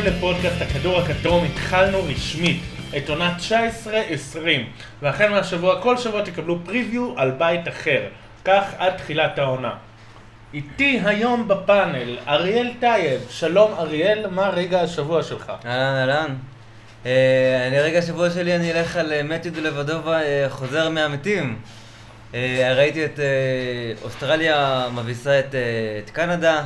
[0.00, 2.60] הבאים לפודקאסט הכדור הכתום, התחלנו רשמית
[2.96, 3.36] את עונה
[3.86, 3.88] 19-20
[5.02, 8.00] והחל מהשבוע, כל שבוע תקבלו preview על בית אחר,
[8.44, 9.74] כך עד תחילת העונה.
[10.54, 15.52] איתי היום בפאנל, אריאל טייב, שלום אריאל, מה רגע השבוע שלך?
[15.66, 16.34] אהלן אהלן.
[17.06, 21.58] אה, אני רגע השבוע שלי אני אלך על אה, מתיו דלבדובה אה, חוזר מהמתים.
[22.34, 23.24] אה, ראיתי את אה,
[24.02, 25.60] אוסטרליה מביסה את, אה,
[26.04, 26.64] את קנדה.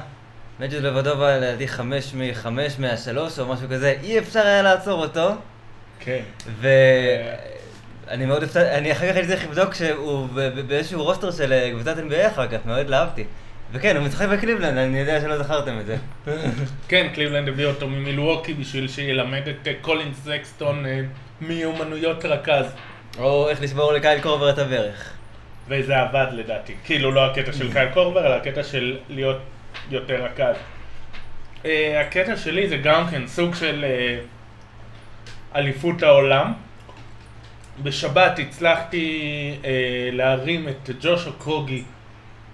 [0.60, 5.30] מתיו דלבדובה לדעתי חמש מחמש מהשלוש או משהו כזה, אי אפשר היה לעצור אותו.
[6.00, 6.20] כן.
[6.60, 10.28] ואני מאוד הפתעתי, אני אחר כך הייתי צריך לבדוק שהוא
[10.66, 13.24] באיזשהו roster של אה, קבוצת NBA אחר כך, מאוד אהבתי.
[13.72, 15.96] וכן, הוא משחק בקליבלנד, אני יודע שלא זכרתם את זה.
[16.88, 21.00] כן, קליבלנד הביא אותו ממילווקי בשביל שילמד את אה, קולין סקסטון אה,
[21.40, 22.64] מיומנויות רכז.
[23.18, 25.10] או איך לשבור לקייל קורבר את הברך.
[25.68, 26.74] וזה עבד לדעתי.
[26.84, 29.38] כאילו לא הקטע של קייל קורבר, אלא הקטע של להיות
[29.90, 30.56] יותר רכז.
[31.62, 31.66] Uh,
[32.00, 36.52] הקטע שלי זה גם כן סוג של uh, אליפות העולם.
[37.82, 39.66] בשבת הצלחתי uh,
[40.12, 41.84] להרים את ג'ושו קוגי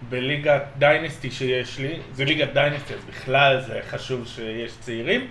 [0.08, 1.98] בליגת דיינסטי שיש לי.
[2.12, 5.27] זה ליגת דיינסטי, אז בכלל זה חשוב שיש צעירים.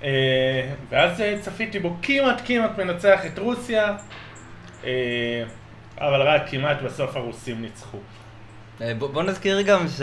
[0.00, 0.04] Uh,
[0.90, 3.96] ואז uh, צפיתי בו כמעט כמעט מנצח את רוסיה.
[4.82, 4.86] Uh,
[5.98, 7.98] אבל רק כמעט בסוף הרוסים ניצחו.
[8.82, 10.00] אה, בוא נזכיר גם ש...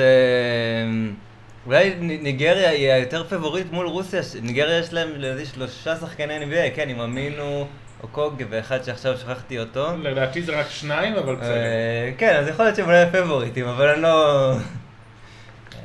[1.65, 6.89] אולי ניגריה היא היותר פבוריט מול רוסיה, ניגריה יש להם לדעתי שלושה שחקני NBA, כן,
[6.89, 7.67] עם אמינו,
[8.03, 9.97] אוקוג ואחד שעכשיו שכחתי אותו.
[9.97, 11.55] לדעתי זה רק שניים, אבל בסדר.
[11.55, 14.51] אה, כן, אז יכול להיות שהם אולי פבוריטים, אבל אני לא...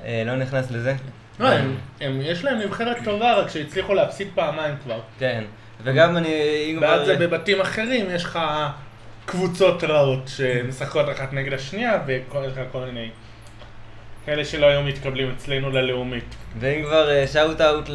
[0.04, 0.94] אה, לא נכנס לזה.
[1.40, 1.48] לא,
[2.00, 5.00] יש להם נבחרת טובה, רק שהצליחו להפסיד פעמיים כבר.
[5.18, 5.44] כן,
[5.82, 6.76] וגם אני...
[6.80, 8.38] ואז זה בבתים אחרים, יש לך
[9.30, 13.08] קבוצות רעות שמשחקות אחת נגד השנייה, ויש לך כל מיני
[14.26, 16.34] כאלה שלא היו מתקבלים אצלנו ללאומית.
[16.58, 17.88] ואם כבר shout out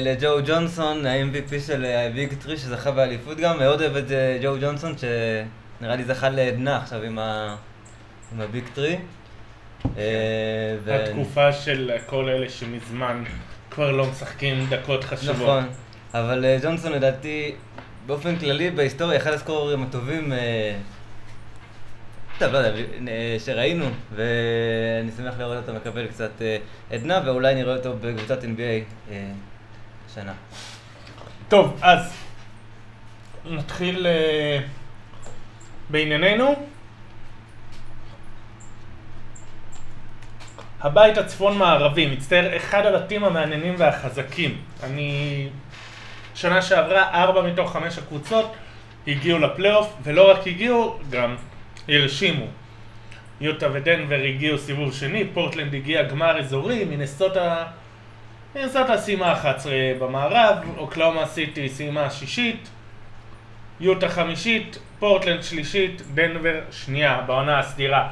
[0.00, 4.56] לג'ו ג'ונסון, ה-MVP של ה Big Three שזכה באליפות גם, מאוד אוהב את אה, ג'ו
[4.60, 7.56] ג'ונסון שנראה לי זכה לעדנה עכשיו עם ה-
[8.32, 8.96] עם ה Big Three.
[9.98, 13.24] אה, התקופה של כל אלה שמזמן
[13.70, 15.36] כבר לא משחקים דקות חשובות.
[15.42, 15.64] נכון,
[16.14, 17.54] אבל אה, ג'ונסון לדעתי
[18.10, 20.76] באופן כללי בהיסטוריה אחד הסקוררים הטובים אה,
[22.38, 23.84] טוב, לא יודע, אה, שראינו,
[24.14, 26.56] ואני שמח לראות אותו מקבל קצת אה,
[26.90, 29.06] עדנה, ואולי נראה אותו בקבוצת NBA
[30.08, 30.32] השנה.
[31.48, 32.12] טוב, אז
[33.44, 34.06] נתחיל
[35.90, 36.66] בענייננו.
[40.80, 44.60] הבית הצפון מערבי, מצטער, אחד הבתים המעניינים והחזקים.
[44.82, 45.48] אני...
[46.40, 48.52] שנה שעברה, ארבע מתוך חמש הקבוצות
[49.06, 51.36] הגיעו לפלייאוף, ולא רק הגיעו, גם
[51.88, 52.46] הרשימו.
[53.40, 57.64] יוטה ודנבר הגיעו סיבוב שני, פורטלנד הגיע גמר אזורי, מנסוטה...
[58.54, 62.68] מנסוטה סיימה 11 במערב, אוקלאומה סיטי סיימה שישית,
[63.80, 68.08] יוטה חמישית, פורטלנד שלישית, דנבר שנייה בעונה הסדירה.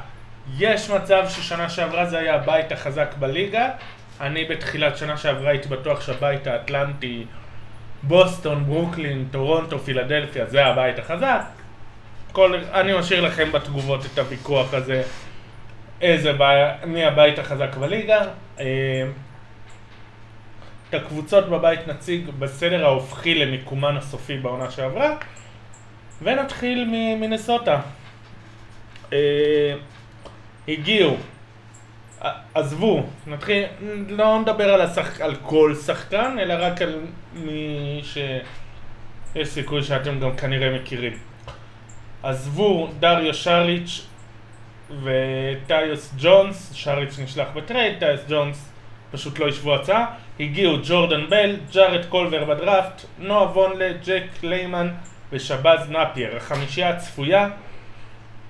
[0.57, 3.69] יש מצב ששנה שעברה זה היה הבית החזק בליגה.
[4.21, 7.25] אני בתחילת שנה שעברה הייתי בטוח שהבית האטלנטי,
[8.03, 11.41] בוסטון, ברוקלין, טורונטו, פילדלפיה, זה הבית החזק.
[12.31, 15.03] כל, אני משאיר לכם בתגובות את הוויכוח הזה,
[16.01, 18.21] איזה בעיה, מי הבית החזק בליגה.
[18.59, 19.03] אה,
[20.89, 25.15] את הקבוצות בבית נציג בסדר ההופכי למיקומן הסופי בעונה שעברה,
[26.21, 27.81] ונתחיל ממינסוטה.
[29.13, 29.73] אה,
[30.67, 31.17] הגיעו,
[32.53, 33.63] עזבו, נתחיל,
[34.09, 36.99] לא נדבר על, השח, על כל שחקן, אלא רק על
[37.33, 41.13] מי שיש סיכוי שאתם גם כנראה מכירים.
[42.23, 44.05] עזבו דריו שריץ'
[45.03, 48.71] וטיוס ג'ונס, שריץ' נשלח ב trade, טיוס ג'ונס
[49.11, 50.05] פשוט לא השוו הצעה,
[50.39, 54.89] הגיעו ג'ורדן בל, ג'ארט קולבר בדראפט, נואה וונלה, ג'ייק ליימן
[55.31, 57.49] ושבאז נפייר, החמישייה הצפויה,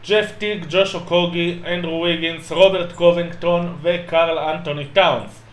[0.08, 5.44] ג'ף טיג, ג'וש אוקוגי, אנדרו ויגינס, רוברט קובינגטון וקרל אנטוני טאונס.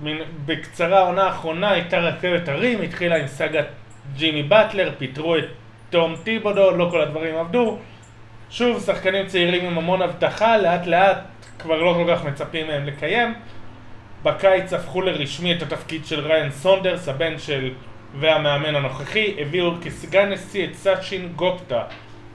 [0.00, 0.16] מן,
[0.46, 3.66] בקצרה העונה האחרונה הייתה רכבת הרים, התחילה עם סאגת
[4.16, 5.44] ג'ימי באטלר, פיטרו את
[5.90, 7.78] תום טיבודו, לא כל הדברים עבדו.
[8.50, 11.18] שוב, שחקנים צעירים עם המון הבטחה, לאט לאט
[11.58, 13.34] כבר לא כל כך מצפים מהם לקיים.
[14.22, 17.70] בקיץ הפכו לרשמי את התפקיד של ריאן סונדרס, הבן של
[18.20, 21.82] והמאמן הנוכחי, הביאו כסגן נשיא את סאצ'ין גופטה,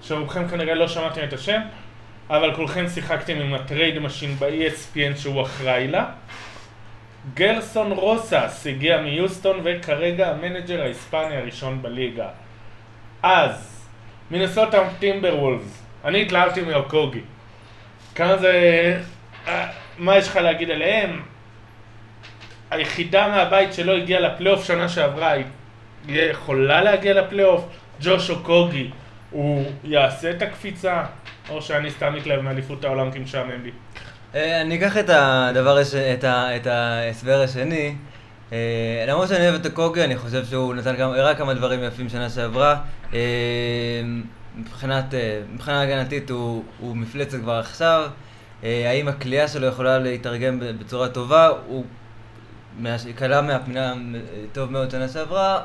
[0.08, 1.62] שרובכם כנראה לא שמעתם את השם,
[2.30, 6.06] אבל כולכם שיחקתם עם ה trade machine ב-ESPN שהוא אחראי לה.
[7.34, 12.28] גרסון רוסס הגיע מיוסטון וכרגע ה manager ההיספני הראשון בליגה.
[13.24, 13.86] אז,
[14.32, 17.22] מינסוטה טימבר וולפס, אני התלהבתי מאוקוגי.
[18.16, 18.54] כמה זה...
[19.48, 19.68] אה,
[19.98, 21.22] מה יש לך להגיד עליהם?
[22.72, 25.46] היחידה מהבית שלא הגיעה לפלייאוף שנה שעברה, היא
[26.08, 27.66] יכולה להגיע לפלייאוף?
[28.02, 28.90] ג'וש אוקוגי,
[29.32, 31.04] הוא יעשה את הקפיצה?
[31.50, 33.72] או שאני סתם מתלהב מאליפות העולם כי משעמם לי?
[34.36, 35.82] אה, אני אקח את הדבר.
[36.56, 37.96] את, ההסבר השני.
[38.54, 42.30] אה, למרות שאני אוהב את הקוגי, אני חושב שהוא נתן הראה כמה דברים יפים שנה
[42.30, 42.76] שעברה.
[43.14, 43.20] אה,
[44.56, 45.14] מבחינת,
[45.54, 48.10] מבחינה הגנתית הוא, הוא מפלצת כבר עכשיו.
[48.64, 51.50] האם הכלייה שלו יכולה להתרגם בצורה טובה?
[51.68, 51.86] הוא
[53.16, 53.94] קלה מהפנינה
[54.54, 55.62] טוב מאוד שנה שעברה.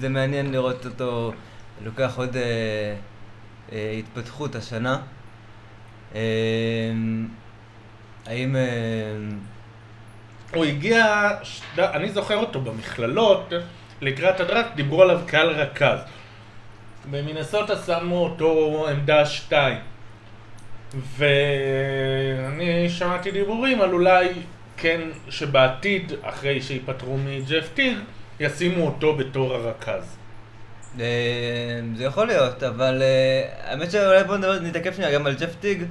[0.00, 1.32] זה מעניין לראות אותו
[1.82, 2.36] לוקח עוד
[3.72, 5.00] התפתחות השנה.
[8.26, 8.56] האם...
[8.56, 8.62] אה,
[10.54, 11.28] הוא הגיע,
[11.78, 13.52] אני זוכר אותו במכללות,
[14.00, 15.98] לקראת הדראפט, דיברו עליו קהל רכז.
[17.10, 19.78] במינסוטה שמו אותו עמדה שתיים.
[21.16, 24.28] ואני שמעתי דיבורים על אולי
[24.76, 27.98] כן שבעתיד, אחרי שיפטרו מג'ף טיג,
[28.40, 30.16] ישימו אותו בתור הרכז.
[31.00, 35.84] אה, זה יכול להיות, אבל אה, האמת שאולי בוא נתעכב שנייה גם על ג'ף טיג.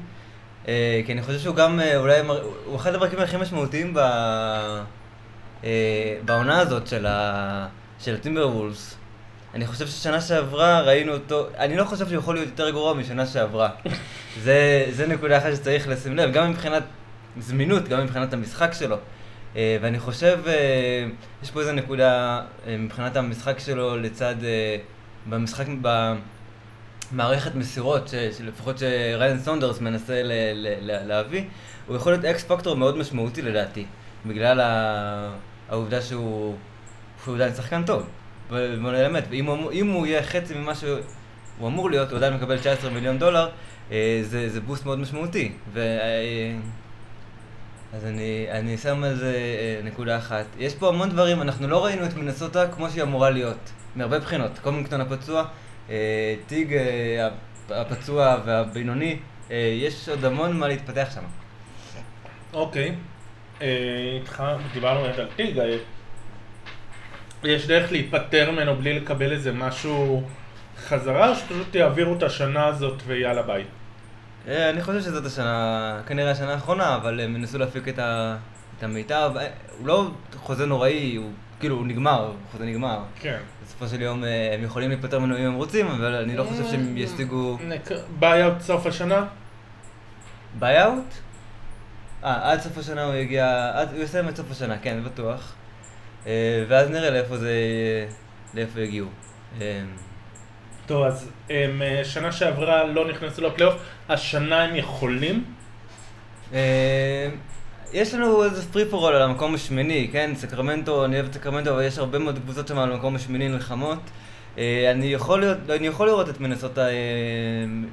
[0.68, 2.20] אה, כי אני חושב שהוא גם, אולי,
[2.66, 4.00] הוא אחד המרכיבים הכי משמעותיים ב...
[6.26, 7.68] בעונה הזאת של, ה...
[8.00, 8.96] של הטימבר וולס.
[9.54, 13.26] אני חושב ששנה שעברה ראינו אותו, אני לא חושב שהוא יכול להיות יותר גרוע משנה
[13.26, 13.70] שעברה.
[14.44, 16.84] זה, זה נקודה אחת שצריך לשים לב, גם מבחינת
[17.40, 18.98] זמינות, גם מבחינת המשחק שלו.
[19.56, 20.40] ואני חושב,
[21.44, 24.36] יש פה איזה נקודה מבחינת המשחק שלו לצד,
[25.30, 25.66] במשחק,
[27.12, 31.44] מערכת מסירות, ש, שלפחות שריין סונדרס מנסה ל, ל, ל, להביא,
[31.88, 33.86] הוא יכול להיות אקס פקטור מאוד משמעותי לדעתי,
[34.26, 34.62] בגלל
[35.70, 36.56] העובדה שהוא,
[37.24, 38.10] שהוא עדיין שחקן טוב,
[38.50, 38.58] בוא
[38.92, 40.98] נלמד, ואם הוא, הוא יהיה חצי ממה שהוא
[41.62, 43.50] אמור להיות, הוא עדיין מקבל 19 מיליון דולר,
[43.92, 45.80] אה, זה, זה בוסט מאוד משמעותי, ו...
[45.80, 46.56] אה,
[47.94, 50.46] אז אני, אני שם על זה אה, נקודה אחת.
[50.60, 54.60] יש פה המון דברים, אנחנו לא ראינו את מנסוטה כמו שהיא אמורה להיות, מהרבה בחינות.
[54.60, 55.46] קומינגטון הפצוע,
[55.90, 57.30] אה, טיג אה,
[57.70, 59.20] הפצוע והבינוני,
[59.52, 61.24] אה, יש עוד המון מה להתפתח שם.
[62.54, 62.96] אוקיי,
[63.62, 64.44] איתך
[64.74, 65.62] דיברנו על טיג,
[67.44, 70.24] יש דרך להיפטר ממנו בלי לקבל איזה משהו
[70.78, 73.64] חזרה, או שפשוט יעבירו את השנה הזאת ויאללה ביי?
[74.48, 78.00] אני חושב שזאת השנה, כנראה השנה האחרונה, אבל הם ינסו להפיק את,
[78.82, 79.32] המיטב.
[79.78, 83.00] הוא לא חוזה נוראי, הוא כאילו, הוא נגמר, החוזה נגמר.
[83.20, 83.38] כן.
[83.84, 86.64] בסופו של יום אה, הם יכולים להיפטר ממנו אם הם רוצים, אבל אני לא חושב
[86.72, 87.58] שהם ישיגו...
[88.20, 89.26] buyout סוף השנה?
[90.60, 91.14] buyout?
[92.24, 95.54] אה, עד סוף השנה הוא יגיע, עד, הוא יסיים את סוף השנה, כן, בטוח.
[96.28, 97.52] אה, ואז נראה לאיפה זה,
[98.54, 99.08] לאיפה יגיעו.
[100.86, 103.76] טוב, אז הם שנה שעברה לא נכנסו לפלייאוף,
[104.10, 105.44] השנה הם יכולים?
[107.94, 110.32] יש לנו איזה פרי פור על המקום השמיני, כן?
[110.36, 114.00] סקרמנטו, אני אוהב את סקרמנטו, אבל יש הרבה מאוד קבוצות שם על המקום השמיני נלחמות.
[114.58, 116.94] אה, אני יכול, להיות, אני יכול לראות את מנסוטה אה,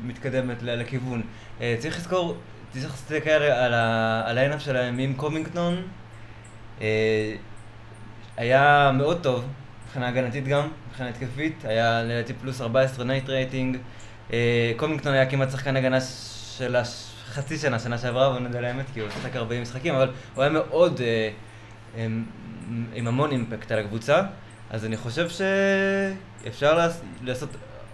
[0.04, 1.22] מתקדמת לכיוון.
[1.60, 2.36] אה, צריך לזכור,
[2.72, 5.82] צריך להסתכל על העינב שלהם עם קומינגטון.
[8.36, 9.44] היה מאוד טוב,
[9.84, 11.64] מבחינה הגנתית גם, מבחינה התקפית.
[11.64, 13.76] היה לדעתי פלוס 14 net rating.
[14.76, 15.98] קובינגטון היה כמעט שחקן הגנה
[16.56, 17.09] של הש...
[17.30, 20.42] חצי שנה, שנה שעברה, בוא נודה על האמת, כי הוא שיחק 40 משחקים, אבל הוא
[20.42, 21.30] היה מאוד, אה,
[22.94, 24.22] עם, המון impact על הקבוצה,
[24.70, 27.48] אז אני חושב שאפשר לעש, לעשות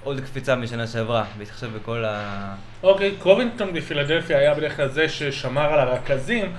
[0.05, 2.55] עוד קפיצה משנה שעברה, בהתחשב בכל ה...
[2.83, 6.53] אוקיי, קובינגטון בפילדלפיה היה בדרך כלל זה ששמר על הרכזים,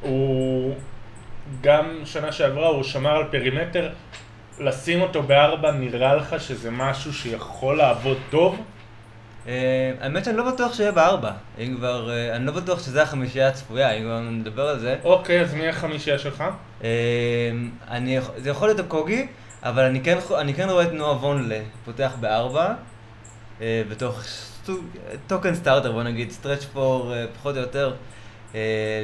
[0.00, 0.74] הוא
[1.60, 3.90] גם שנה שעברה הוא שמר על פרימטר,
[4.58, 8.62] לשים אותו בארבע נראה לך שזה משהו שיכול לעבוד טוב?
[9.48, 13.48] אה, האמת שאני לא בטוח שיהיה בארבע, אם כבר, אה, אני לא בטוח שזה החמישייה
[13.48, 14.96] הצפויה, אם כבר נדבר על זה.
[15.04, 16.44] אוקיי, אז מי החמישייה שלך?
[16.84, 16.88] אה,
[17.90, 19.26] אני, זה יכול להיות הקוגי,
[19.62, 22.74] אבל אני כן, אני כן רואה את נועה וונלה פותח בארבע,
[23.60, 24.22] בתוך
[25.26, 27.94] token starter בוא נגיד, stretch four פחות או יותר,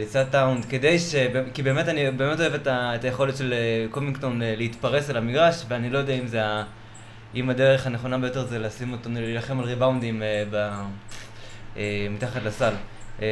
[0.02, 1.14] לצד טאונס, כדי ש...
[1.54, 3.54] כי באמת אני באמת אוהב את היכולת של
[3.90, 6.64] קובינגטון להתפרס על המגרש, ואני לא יודע אם זה ה...
[7.34, 10.70] אם הדרך הנכונה ביותר זה לשים אותו, להילחם על ריבאונדים אה, ב,
[11.76, 12.72] אה, מתחת לסל.
[13.22, 13.26] אה,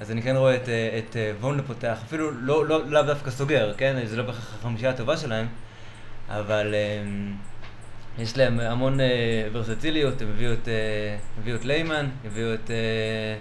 [0.00, 3.30] אז אני כן רואה את, אה, את אה, וון פותח, אפילו לא, לא, לא דווקא
[3.30, 3.96] סוגר, כן?
[4.04, 5.46] זה לא בהכרח החמישייה הטובה שלהם,
[6.28, 7.04] אבל אה,
[8.18, 9.06] יש להם המון אה,
[9.52, 12.70] ורסטיליות, הם הביאו את, אה, הביאו את ליימן, הביאו את...
[12.70, 13.36] אה,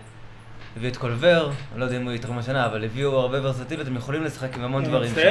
[0.77, 3.95] הביאו את קולבר, אני לא יודע אם הוא יתרום השנה, אבל הביאו הרבה ורסטיליות, הם
[3.95, 5.21] יכולים לשחק עם המון דברים שם.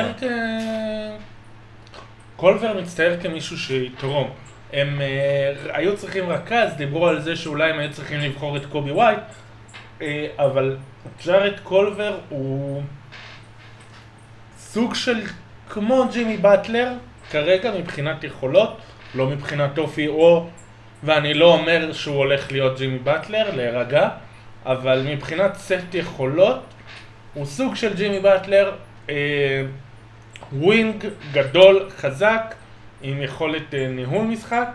[2.45, 4.31] קולבר מצטייר כמישהו שיתרום.
[4.73, 8.91] הם אה, היו צריכים רכז, דיברו על זה שאולי הם היו צריכים לבחור את קובי
[8.91, 9.19] ווייט,
[9.99, 10.03] אה,
[10.39, 10.77] אבל
[11.27, 12.83] ג'ארד קולבר הוא
[14.59, 15.21] סוג של
[15.71, 16.93] כמו ג'ימי באטלר,
[17.31, 18.79] כרגע מבחינת יכולות,
[19.15, 20.47] לא מבחינת אופי או,
[21.03, 24.09] ואני לא אומר שהוא הולך להיות ג'ימי באטלר, להירגע,
[24.67, 26.61] אבל מבחינת סט יכולות,
[27.35, 28.73] הוא סוג של ג'ימי באטלר,
[29.11, 29.15] אה,
[30.53, 32.55] wing גדול, חזק,
[33.03, 34.69] עם יכולת אה, ניהול משחק,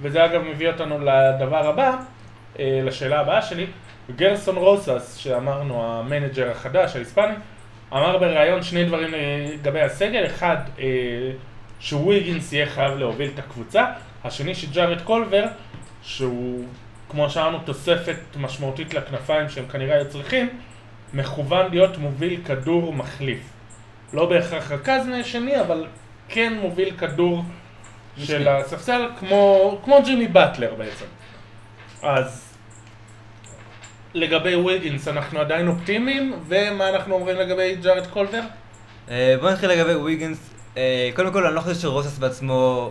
[0.00, 1.96] וזה אגב מביא אותנו לדבר הבא,
[2.58, 3.66] אה, לשאלה הבאה שלי,
[4.16, 7.34] גרסון רוסס, שאמרנו המנג'ר החדש, ההיספני,
[7.92, 9.14] אמר בריאיון שני דברים
[9.52, 10.84] לגבי הסגל, אחד אה,
[11.80, 13.86] שוויגינס יהיה חייב להוביל את הקבוצה,
[14.24, 15.44] השני שג'ארד קולבר,
[16.02, 16.64] שהוא
[17.08, 20.48] כמו שאמרנו תוספת משמעותית לכנפיים שהם כנראה היו צריכים,
[21.14, 23.51] מכוון להיות מוביל כדור מחליף.
[24.12, 25.86] לא בהכרח רכז שני, אבל
[26.28, 27.44] כן מוביל כדור
[28.18, 31.04] של הספסל, כמו, כמו ג'ימי באטלר בעצם.
[32.02, 32.54] אז
[34.14, 38.40] לגבי וויגינס אנחנו עדיין אופטימיים, ומה אנחנו אומרים לגבי ג'ארד קולבר?
[39.10, 40.50] אה, בוא נתחיל לגבי וויגינס.
[40.76, 42.90] אה, קודם כל, אני לא חושב שרוסס בעצמו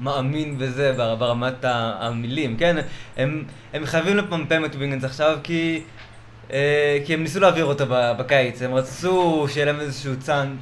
[0.00, 2.76] מאמין בזה ברמת המילים, כן?
[3.16, 5.82] הם, הם חייבים לפמפם את וויגינס עכשיו כי...
[6.52, 10.12] אה, כי הם ניסו להעביר אותו בקיץ, הם רצו שיהיה להם איזשהו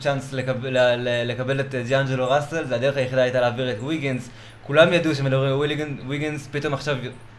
[0.01, 0.77] צ'אנס לקבל,
[1.25, 4.31] לקבל את ד'אנג'לו ראסל, זה הדרך היחידה הייתה להעביר את וויגינס.
[4.63, 5.71] כולם ידעו שמדברים על
[6.07, 6.97] וויגינס, פתאום עכשיו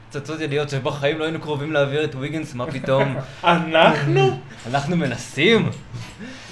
[0.10, 3.16] צצות ידיעות שבחיים לא היינו קרובים להעביר את וויגינס, מה פתאום?
[3.44, 4.40] אנחנו?
[4.68, 5.70] אנחנו מנסים,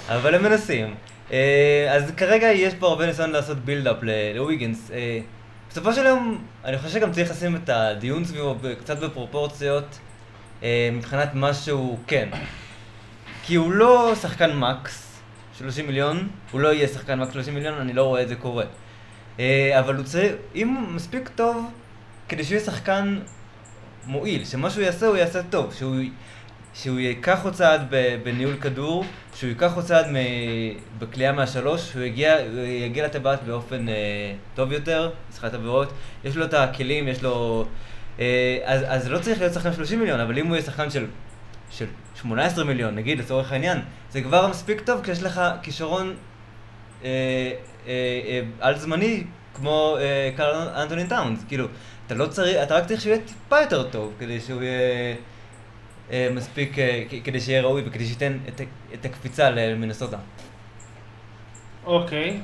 [0.08, 0.94] אבל הם מנסים.
[1.32, 3.96] אה, אז כרגע יש פה הרבה ניסיון לעשות בילדאפ
[4.34, 4.90] לוויגינס.
[4.90, 5.20] אה,
[5.70, 9.98] בסופו של יום, אני חושב שגם צריך לשים את הדיון סביבו קצת בפרופורציות.
[10.62, 12.28] אה, מבחינת מה שהוא כן.
[13.42, 15.20] כי הוא לא שחקן מקס
[15.58, 18.64] 30 מיליון, הוא לא יהיה שחקן מקס 30 מיליון, אני לא רואה את זה קורה.
[19.40, 21.70] אה, אבל הוא צריך, אם הוא מספיק טוב,
[22.28, 23.18] כדי שהוא יהיה שחקן
[24.06, 25.96] מועיל, שמה שהוא יעשה הוא יעשה טוב, שהוא,
[26.74, 30.06] שהוא ייקח עוד צעד בניהול כדור, שהוא ייקח עוד צעד
[30.98, 32.36] בקליעה מהשלוש, שהוא יגיע,
[32.84, 33.94] יגיע לטבעת באופן אה,
[34.54, 35.92] טוב יותר, משחקת עבירות,
[36.24, 37.66] יש לו את הכלים, יש לו...
[38.20, 41.06] אה, אז, אז לא צריך להיות שחקן 30 מיליון, אבל אם הוא יהיה שחקן של,
[41.70, 43.78] של 18 מיליון, נגיד לצורך העניין,
[44.10, 46.14] זה כבר מספיק טוב כי יש לך כישרון
[47.04, 47.08] אה,
[47.86, 47.92] אה,
[48.26, 51.66] אה, על זמני כמו אה, קרל אנטוני טאונס, כאילו,
[52.06, 55.14] אתה לא צריך, אתה רק צריך שהוא יהיה טיפה יותר טוב כדי שהוא יהיה
[56.10, 58.38] אה, מספיק, אה, כדי שיהיה ראוי וכדי שייתן
[58.94, 60.16] את, הקפיצה למנסוטה.
[61.84, 62.40] אוקיי,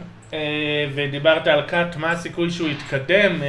[0.95, 3.43] ודיברת על קאט, מה הסיכוי שהוא יתקדם?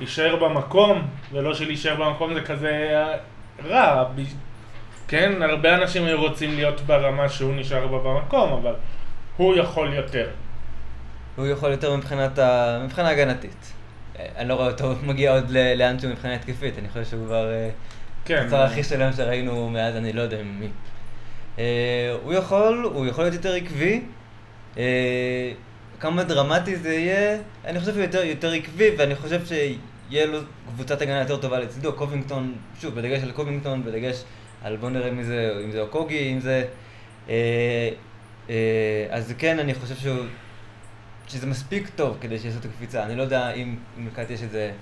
[0.00, 3.02] יישאר במקום, ולא שלהישאר במקום זה כזה
[3.64, 4.04] רע.
[5.08, 8.74] כן, הרבה אנשים היו רוצים להיות ברמה שהוא נשאר בה במקום, אבל
[9.36, 10.28] הוא יכול יותר.
[11.36, 12.78] הוא יכול יותר מבחינת ה...
[12.84, 13.72] מבחינה הגנתית.
[14.18, 17.50] אני לא רואה אותו מגיע עוד לאן שהוא מבחינה התקפית, אני חושב שהוא כבר...
[17.50, 17.70] אה,
[18.24, 18.44] כן.
[18.46, 20.68] הצער הכי שלם שראינו מאז, אני לא יודע מי.
[21.58, 24.02] אה, הוא יכול, הוא יכול להיות יותר עקבי.
[26.04, 30.38] כמה דרמטי זה יהיה, אני חושב שהוא יותר, יותר עקבי, ואני חושב שיהיה לו
[30.74, 34.24] קבוצת הגנה יותר טובה לצידו, קובינגטון, שוב, בדגש על קובינגטון, בדגש
[34.62, 36.64] על בוא נראה מי זה, אם זה אוקוגי, אם זה...
[37.28, 37.88] אה,
[38.50, 40.24] אה, אז כן, אני חושב שהוא,
[41.28, 43.04] שזה מספיק טוב כדי שיעשו את הקפיצה.
[43.04, 44.72] אני לא יודע אם, אם לקאט יש איזה...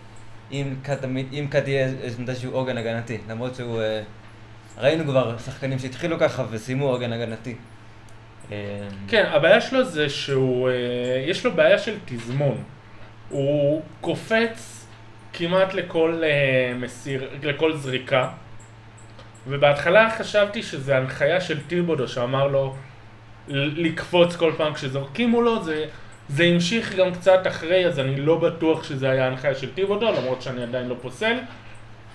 [0.53, 1.89] אם קאט, אם קאט יהיה
[2.29, 3.81] איזשהו עוגן הגנתי, למרות שהוא...
[3.81, 4.03] אה,
[4.79, 7.55] ראינו כבר שחקנים שהתחילו ככה וסיימו עוגן הגנתי.
[9.09, 10.75] כן, הבעיה שלו זה שהוא, אה,
[11.27, 12.63] יש לו בעיה של תזמון.
[13.29, 14.87] הוא קופץ
[15.33, 18.29] כמעט לכל אה, מסיר, לכל זריקה.
[19.47, 22.75] ובהתחלה חשבתי שזה הנחיה של טיבודו שאמר לו
[23.49, 25.85] לקפוץ כל פעם כשזורקים מולו, זה,
[26.29, 30.43] זה המשיך גם קצת אחרי, אז אני לא בטוח שזה היה הנחיה של טיבודו, למרות
[30.43, 31.37] שאני עדיין לא פוסל.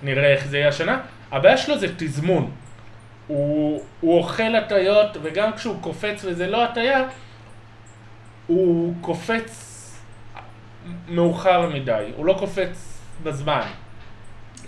[0.02, 1.00] נראה איך זה יהיה השנה.
[1.32, 2.50] הבעיה שלו זה תזמון.
[3.28, 7.04] הוא, הוא אוכל הטיות, וגם כשהוא קופץ וזה לא הטיה,
[8.46, 9.74] הוא קופץ
[11.08, 13.66] מאוחר מדי, הוא לא קופץ בזמן.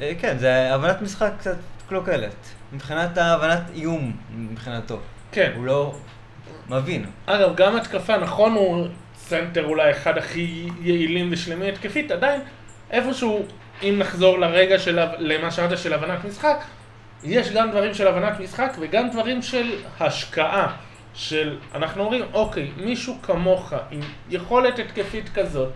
[0.00, 1.56] אה, כן, זה הבנת משחק קצת
[1.88, 2.34] קלוקלת.
[2.72, 4.98] מבחינת הבנת איום, מבחינתו.
[5.32, 5.52] כן.
[5.56, 5.94] הוא לא
[6.68, 7.06] מבין.
[7.26, 8.86] אגב, גם התקפה, נכון, הוא
[9.16, 12.40] סנטר אולי אחד הכי יעילים ושלמי התקפית, עדיין
[12.90, 13.46] איפשהו,
[13.82, 16.56] אם נחזור לרגע של, למה שאמרת של הבנת משחק,
[17.24, 20.76] יש גם דברים של הבנת משחק וגם דברים של השקעה.
[21.14, 24.00] של, אנחנו אומרים, אוקיי, מישהו כמוך עם
[24.30, 25.72] יכולת התקפית כזאת,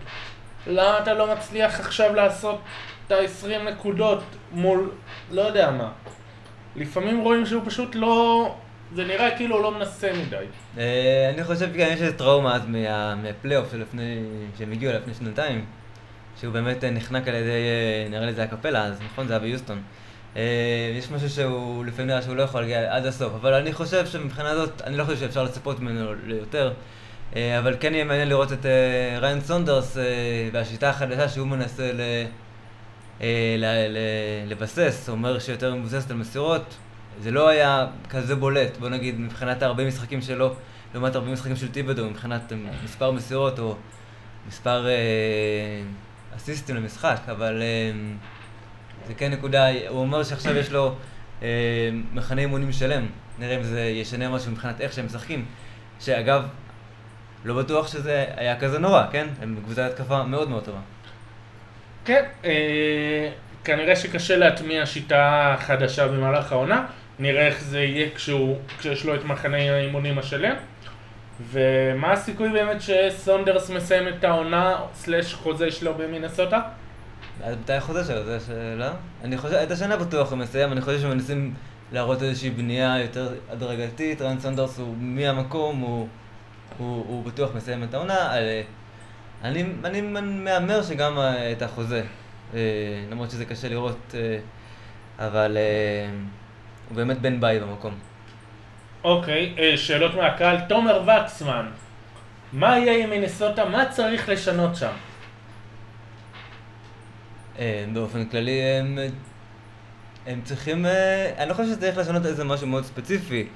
[0.67, 2.61] למה אתה לא מצליח עכשיו לעשות
[3.07, 4.91] את ה-20 נקודות מול,
[5.31, 5.91] לא יודע מה.
[6.75, 8.55] לפעמים רואים שהוא פשוט לא,
[8.95, 10.45] זה נראה כאילו הוא לא מנסה מדי.
[10.77, 12.61] אה, אני חושב שגם יש איזה טראומה אז
[13.17, 13.73] מהפלייאוף
[14.57, 15.65] שהם הגיעו לפני שנתיים,
[16.39, 19.27] שהוא באמת נחנק על ידי, אה, נראה לי זה הקפלה אז, נכון?
[19.27, 19.81] זה היה ביוסטון.
[20.35, 24.05] אה, יש משהו שהוא לפעמים נראה שהוא לא יכול להגיע עד הסוף, אבל אני חושב
[24.05, 26.73] שמבחינה זאת, אני לא חושב שאפשר לצפות ממנו ליותר.
[27.35, 29.97] אה, אבל כן יהיה מעניין לראות את אה, ריין סונדרס
[30.51, 32.01] והשיטה החדשה שהוא מנסה ל...
[34.47, 36.75] לבסס, אומר שיותר מבוססת על מסירות.
[37.21, 40.53] זה לא היה כזה בולט, בוא נגיד, מבחינת הרבה משחקים שלו,
[40.93, 43.75] לעומת הרבה משחקים של טיבדו, מבחינת מספר מסירות או
[44.47, 44.85] מספר
[46.35, 47.61] אסיסטים למשחק, אבל...
[49.07, 50.95] זה כן נקודה, הוא אומר שעכשיו יש לו
[51.43, 51.47] אה,
[52.13, 53.05] מחנה אימונים שלם,
[53.39, 55.45] נראה אם זה ישנה משהו מבחינת איך שהם משחקים,
[55.99, 56.47] שאגב,
[57.45, 59.27] לא בטוח שזה היה כזה נורא, כן?
[59.41, 60.79] הם קבוצת התקפה מאוד מאוד טובה.
[62.05, 63.29] כן, אה,
[63.63, 66.85] כנראה שקשה להטמיע שיטה חדשה במהלך העונה,
[67.19, 70.55] נראה איך זה יהיה כשהוא, כשיש לו את מחנה האימונים השלם.
[71.51, 76.61] ומה הסיכוי באמת שסונדרס מסיים את העונה סלאש חוזה שלו במינסוטה?
[77.51, 78.23] מתי החוזה שלו?
[78.23, 78.93] זו השאלה.
[79.23, 81.53] אני חושב, את השנה בטוח הוא מסיים, אני חושב שמנסים
[81.91, 86.07] להראות איזושהי בנייה יותר הדרגתית, ריין סנדרס הוא מהמקום, הוא,
[86.77, 88.31] הוא, הוא בטוח מסיים את העונה.
[89.43, 92.03] אני, אני מהמר שגם אה, את החוזה,
[92.53, 92.59] אה,
[93.11, 94.37] למרות שזה קשה לראות, אה,
[95.27, 95.57] אבל
[96.89, 97.93] הוא באמת בן בית במקום.
[99.03, 100.57] אוקיי, שאלות מהקהל.
[100.69, 101.65] תומר וקסמן,
[102.53, 103.65] מה יהיה עם מינסוטה?
[103.65, 104.91] מה צריך לשנות שם?
[107.59, 108.99] אה, באופן כללי הם,
[110.27, 113.47] הם צריכים, אה, אני לא חושב שצריך לשנות איזה משהו מאוד ספציפי.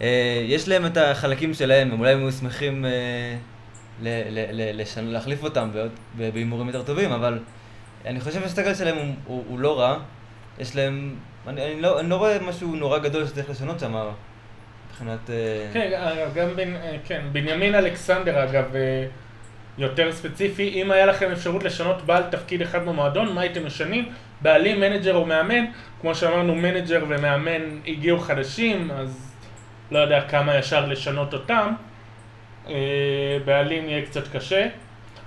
[0.00, 2.84] אה, יש להם את החלקים שלהם, הם אולי היו שמחים
[4.96, 5.70] להחליף אותם
[6.16, 7.38] בהימורים יותר טובים, אבל
[8.06, 9.98] אני חושב שהסגל שלהם הוא, הוא, הוא לא רע.
[10.58, 11.14] יש להם,
[11.46, 13.94] אני, אני, לא, אני לא רואה משהו נורא גדול שצריך לשנות שם
[14.90, 15.30] מבחינת...
[15.72, 15.90] כן,
[16.34, 16.48] גם
[17.04, 18.64] כן, בנימין אלכסנדר אגב,
[19.78, 24.12] יותר ספציפי, אם היה לכם אפשרות לשנות בעל תפקיד אחד במועדון, מה הייתם משנים?
[24.40, 25.64] בעלים, מנג'ר או מאמן?
[26.00, 29.34] כמו שאמרנו, מנג'ר ומאמן הגיעו חדשים, אז
[29.90, 31.74] לא יודע כמה ישר לשנות אותם.
[32.68, 32.74] אה,
[33.44, 34.66] בעלים יהיה קצת קשה.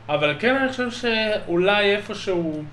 [0.10, 2.64] אבל כן, אני חושב שאולי איפשהו...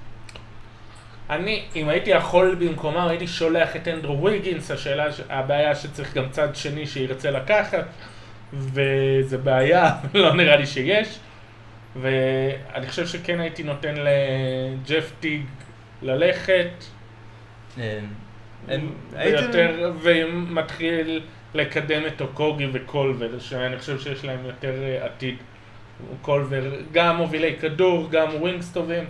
[1.30, 6.56] אני, אם הייתי יכול במקומם, הייתי שולח את אנדרו ויגינס, השאלה, הבעיה שצריך גם צד
[6.56, 7.84] שני שירצה לקחת,
[8.52, 11.18] וזה בעיה, לא נראה לי שיש.
[12.00, 15.42] ואני חושב שכן הייתי נותן לג'ף טיג
[16.02, 16.70] ללכת.
[17.76, 18.04] כן.
[19.10, 21.22] ויותר, ומתחיל
[21.54, 25.36] לקדם את אוקוגי וקולבר, שאני חושב שיש להם יותר אה, עתיד.
[26.22, 29.04] קולבר, גם מובילי כדור, גם ווינגס טובים.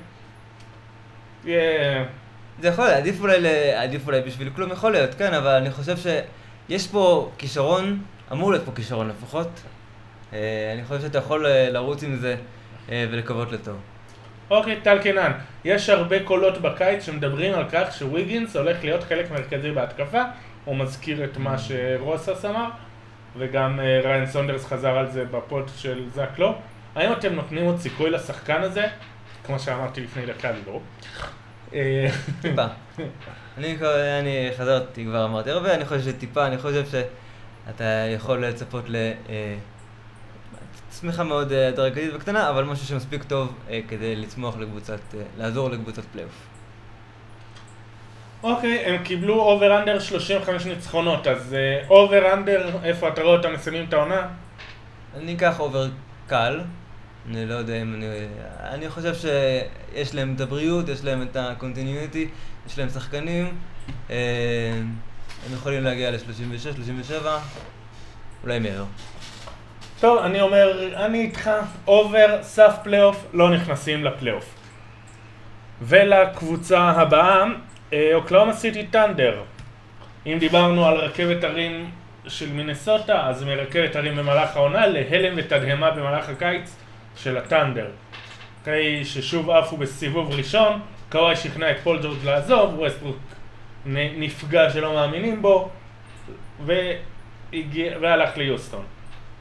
[1.45, 6.87] זה יכול, עדיף אולי, עדיף אולי בשביל כלום יכול להיות, כן, אבל אני חושב שיש
[6.87, 9.49] פה כישרון, אמור להיות פה כישרון לפחות.
[10.33, 12.37] אה, אני חושב שאתה יכול אה, לרוץ עם זה.
[12.91, 13.77] אה, ולקוות לטוב.
[14.51, 15.33] אוקיי, טל קינן,
[15.65, 20.23] יש הרבה קולות בקיץ שמדברים על כך שוויגינס הולך להיות חלק מרכזי בהתקפה,
[20.65, 22.69] הוא מזכיר את מה שרוסס אמר,
[23.39, 26.59] וגם אה, ריאן סונדרס חזר על זה ב pod של זאק לואו.
[26.95, 28.87] האם אתם נותנים עוד סיכוי לשחקן הזה?
[29.45, 30.81] כמו שאמרתי לפני דקה, לא.
[31.75, 32.09] אה,
[32.41, 32.65] טיפה.
[33.59, 33.77] אני,
[34.21, 38.97] אני חזרתי, כבר אמרתי הרבה, אני חושב שטיפה, אני חושב שאתה יכול לצפות ל...
[41.03, 45.71] צמיחה מאוד אה, הדרגתית וקטנה, אבל משהו שמספיק טוב אה, כדי לצמוח לקבוצת, אה, לעזור
[45.71, 46.47] לקבוצת פלייאוף.
[48.43, 51.57] אוקיי, הם קיבלו over under 35 ניצחונות, אז
[51.89, 54.29] over under, איפה אתה רואה אותם מסיימים את העונה?
[55.17, 55.89] אני אקח over
[56.27, 56.61] קל,
[57.31, 58.07] אני לא יודע אם אני...
[58.61, 62.29] אני חושב שיש להם את הבריאות, יש להם את ה continuity,
[62.67, 63.57] יש להם שחקנים,
[64.09, 67.39] הם יכולים להגיע ל-36, 37,
[68.43, 68.85] אולי מעבר.
[70.03, 71.51] טוב, אני אומר, אני איתך,
[71.87, 74.55] over, סף פלייאוף, לא נכנסים לפלייאוף.
[75.83, 77.45] ולקבוצה הבאה,
[77.93, 79.43] אה, אוקלהומה סיטי ת'אנדר.
[80.27, 81.91] אם דיברנו על רכבת הרים
[82.27, 86.77] של מינסוטה, אז מרכבת הרים במהלך העונה להלם ותדהמה במהלך הקיץ
[87.17, 87.91] של הת'אנדר.
[88.63, 93.17] אחרי ששוב עפו בסיבוב ראשון, קוואי שכנע את פול ג'ורג' לעזוב, ווסטברוק
[93.87, 95.69] נפגע שלא מאמינים בו,
[96.67, 98.85] והגיע, והלך ליוסטון.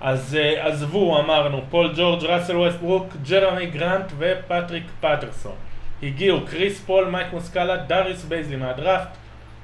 [0.01, 5.55] אז אה, עזבו, אמרנו, פול ג'ורג', ראסל ווסטברוק, ג'רמי גרנט ופטריק פטרסון.
[6.03, 9.07] הגיעו קריס פול, מייק מוסקאלה, דריוס בייזלי מהדראפט,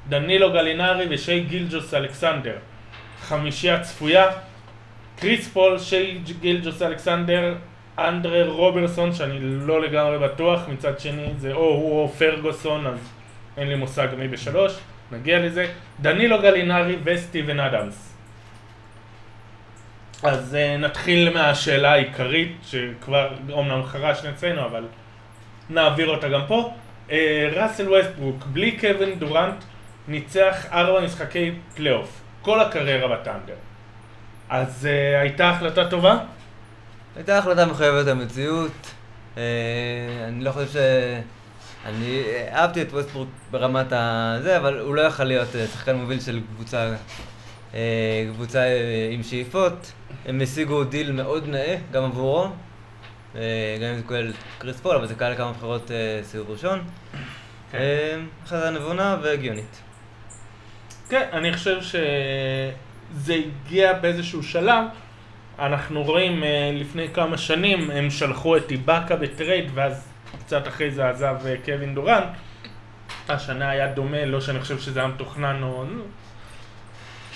[0.10, 2.56] דנילו גלינרי ושי גילג'וס אלכסנדר.
[3.22, 4.26] חמישייה צפויה,
[5.20, 7.56] קריס פול, שי גילג'וס אלכסנדר,
[8.00, 12.98] אנדרה רוברסון, שאני לא לגמרי בטוח, מצד שני זה או הוא או פרגוסון, אז
[13.58, 14.74] אין לי מושג מי בשלוש,
[15.12, 15.68] נגיע לזה,
[16.02, 18.17] דנילו גלינרי וסטיבן אדמס.
[20.24, 24.84] אז אה, נתחיל מהשאלה העיקרית, שכבר אומנם חרשנו אצלנו, אבל
[25.70, 26.74] נעביר אותה גם פה.
[27.08, 27.12] Uh,
[27.54, 29.64] ראסל ווסטברוק, בלי קווין דורנט,
[30.08, 33.56] ניצח ארבע משחקי פלייאוף, כל הקריירה בת'אנדר.
[34.50, 36.18] אז uh, הייתה החלטה טובה?
[37.16, 38.92] הייתה החלטה מחויבת המציאות.
[39.38, 39.44] אה,
[40.28, 40.76] אני לא חושב ש...
[41.86, 46.96] אני אהבתי את ווסטברוק ברמת הזה, אבל הוא לא יכל להיות שחקן מוביל של קבוצה,
[48.34, 48.64] קבוצה
[49.12, 49.92] עם שאיפות.
[50.26, 52.48] הם השיגו דיל מאוד נאה, גם עבורו.
[53.34, 53.40] גם
[53.90, 55.92] אם זה כולל קריס פול, אבל זה כלל כמה בחירות
[56.24, 56.84] סיבוב ראשון.
[57.72, 58.20] כן.
[58.44, 59.82] החלטה נבונה והגיונית.
[61.10, 64.84] כן, אני חושב שזה הגיע באיזשהו שלב.
[65.60, 70.08] אנחנו רואים לפני כמה שנים, הם שלחו את איבאקה בטרייד, ואז
[70.40, 72.22] קצת אחרי זה עזב אה, קווין דורנט.
[73.30, 75.86] השנה היה דומה, לא שאני חושב שזה היה מתוכנן או...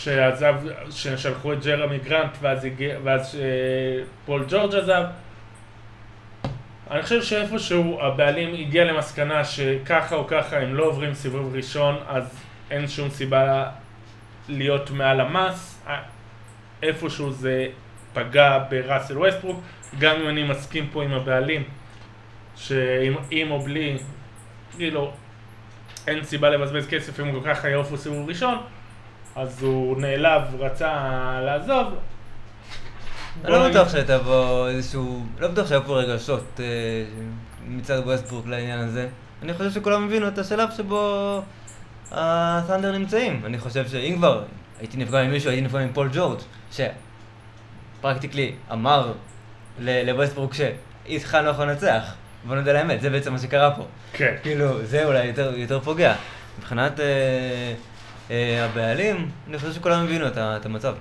[0.04, 0.56] שעזב,
[0.92, 5.04] ששלחו את ג'רמי גרנט ואז, הגיע, ואז אה, פול ג'ורג' עזב.
[6.92, 12.44] אני חושב שאיפשהו הבעלים הגיע למסקנה שככה או ככה הם לא עוברים סיבוב ראשון, אז
[12.72, 13.70] אין שום סיבה
[14.50, 15.84] להיות מעל המס.
[15.88, 16.02] אה,
[16.84, 17.68] איפשהו זה
[18.14, 19.62] פגע בראסל ווסטברוק,
[20.00, 21.64] גם אם אני מסכים פה עם הבעלים
[22.56, 23.98] שעם או בלי,
[24.76, 25.14] כאילו,
[26.08, 28.58] אין סיבה לבזבז כסף אם הוא כל כך יעוף סיבוב ראשון,
[29.36, 30.92] אז הוא נעלב, רצה
[31.46, 31.94] לעזוב.
[33.44, 33.88] אני לא בטוח
[34.26, 36.66] בו איזשהו, לא בטוח שהיו פה רגשות אה,
[37.68, 39.08] מצד ווסטברוק לעניין הזה.
[39.42, 41.42] אני חושב שכולם הבינו את השלב שבו
[42.12, 43.42] הת'אנדר נמצאים.
[43.46, 44.44] אני חושב שאם כבר
[44.80, 46.40] הייתי נפגע ממישהו, הייתי נפגע מפול ג'ורג',
[48.00, 49.14] ש practically אמר
[49.80, 52.14] לווסטברוק שאיתך לא יכול לנצח.
[52.48, 53.86] בוא נגיד את האמת, זה בעצם מה שקרה פה.
[54.14, 54.36] כן.
[54.44, 56.16] כאילו, זה אולי יותר, יותר פוגע.
[56.60, 57.74] מבחינת אה, אה,
[58.32, 60.96] הבעלים, אני חושב שכולם הבינו את, את המצב.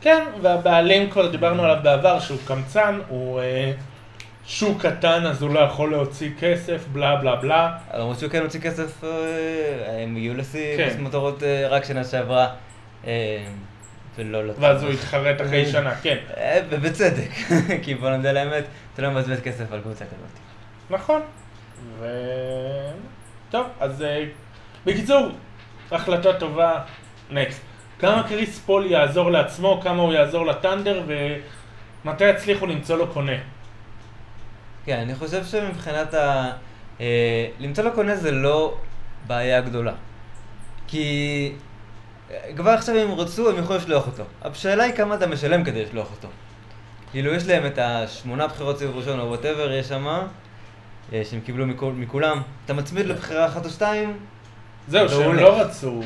[0.00, 3.72] כן, והבעלים כבר דיברנו עליו בעבר, שהוא קמצן, הוא אה,
[4.46, 7.76] שוק קטן אז הוא לא יכול להוציא כסף, בלה בלה בלה.
[7.94, 11.06] למרות שהוא כן הוציא כסף, אה, הם הגיעו לשיא כן.
[11.42, 12.48] אה, רק שנה שעברה.
[13.06, 13.44] אה,
[14.16, 14.62] ולא לטוב.
[14.62, 16.16] ואז הוא התחרט אחרי שנה, כן.
[16.36, 17.30] אה, ובצדק,
[17.82, 20.38] כי בוא נדע לאמת, אתה לא מבזבז כסף על קבוצה כזאת.
[20.90, 21.20] נכון.
[21.98, 22.06] ו...
[23.50, 24.24] טוב, אז אה,
[24.86, 25.28] בקיצור,
[25.92, 26.80] החלטה טובה,
[27.30, 27.60] next.
[27.98, 31.02] כמה קריס פול יעזור לעצמו, כמה הוא יעזור לת'אנדר,
[32.04, 33.32] ומתי יצליחו למצוא לו קונה.
[34.84, 36.50] כן, אני חושב שמבחינת ה...
[37.00, 38.74] אה, למצוא לו קונה זה לא
[39.26, 39.92] בעיה גדולה.
[40.86, 41.52] כי
[42.56, 44.24] כבר עכשיו אם רצו, הם יכולים לשלוח אותו.
[44.42, 46.28] השאלה היא כמה אתה משלם כדי לשלוח אותו.
[47.10, 50.06] כאילו, יש להם את השמונה בחירות סיבוב ראשון או whatever, יש שם,
[51.12, 52.42] אה, שהם קיבלו מכול, מכולם.
[52.64, 53.06] אתה מצמיד.
[53.06, 54.16] לבחירה אחת או שתיים,
[54.88, 56.00] זהו, שהם לא רצו.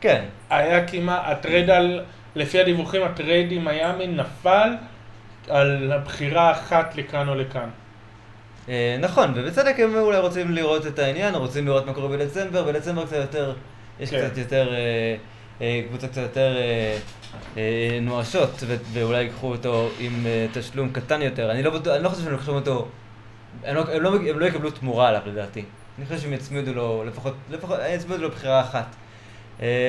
[0.00, 0.24] כן.
[0.50, 4.70] היה כמעט, הטרייד על, לפי הדיווחים, הטרייד עם מיאמי נפל
[5.48, 7.68] על הבחירה אחת לכאן או לכאן.
[8.68, 13.06] אה, נכון, ובצדק הם אולי רוצים לראות את העניין, רוצים לראות מה קורה בדצמבר, בדצמבר
[13.06, 13.54] קצת יותר,
[14.00, 14.28] יש כן.
[14.28, 14.74] קצת יותר...
[14.74, 15.16] אה,
[15.60, 16.56] אה, קבוצות קצת יותר
[18.02, 21.50] נואשות, ואולי ייקחו אותו עם תשלום קטן יותר.
[21.50, 22.88] אני לא, אני לא חושב שהם לוקחים אותו,
[23.64, 25.64] הם לא, הם, לא, הם לא יקבלו תמורה עליו לדעתי.
[25.98, 28.96] אני חושב שהם יצמידו לו, לפחות, לפחות יצמידו לו בחירה אחת.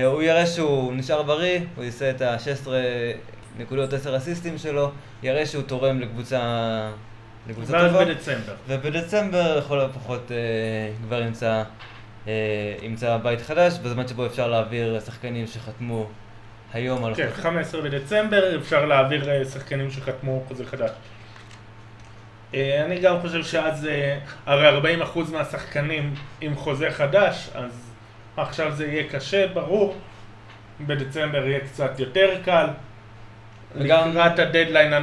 [0.06, 2.68] הוא יראה שהוא נשאר בריא, הוא יעשה את ה-16
[3.58, 4.92] נקודות 10 אסיסטים שלו,
[5.24, 6.40] יראה שהוא תורם לקבוצה...
[7.48, 7.98] לקבוצה טובה.
[7.98, 8.54] ואז בדצמבר.
[8.68, 10.32] ובדצמבר לכל הפחות
[11.08, 11.64] כבר ימצא
[12.28, 16.08] אה, ימצא בית חדש, בזמן שבו אפשר להעביר שחקנים שחתמו
[16.74, 17.16] היום על...
[17.16, 20.92] כן, 15 בדצמבר אפשר להעביר שחקנים שחתמו חוזה חדש.
[22.54, 23.88] אה, אני גם חושב שאז,
[24.46, 27.92] הרי 40% מהשחקנים עם חוזה חדש, אז
[28.38, 29.96] עכשיו זה יהיה קשה, ברור.
[30.82, 32.68] בדצמבר יהיה קצת יותר קל.
[33.76, 34.10] וגם...
[34.10, 34.94] לקראת הדדליין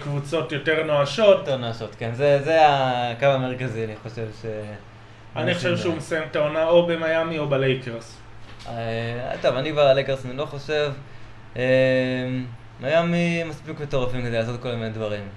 [0.00, 1.38] קבוצות יותר נואשות.
[1.38, 2.10] יותר נואשות, כן.
[2.14, 4.46] זה, זה הקו המרכזי, אני חושב ש...
[5.36, 8.18] אני חושב שהוא מסיים את העונה או במיאמי או בלייקרס.
[8.68, 10.92] אה, טוב, אני כבר על לייקרס אני לא חושב.
[11.56, 11.62] אה,
[12.80, 15.28] מיאמי מספיק מטורפים כדי לעשות כל מיני דברים.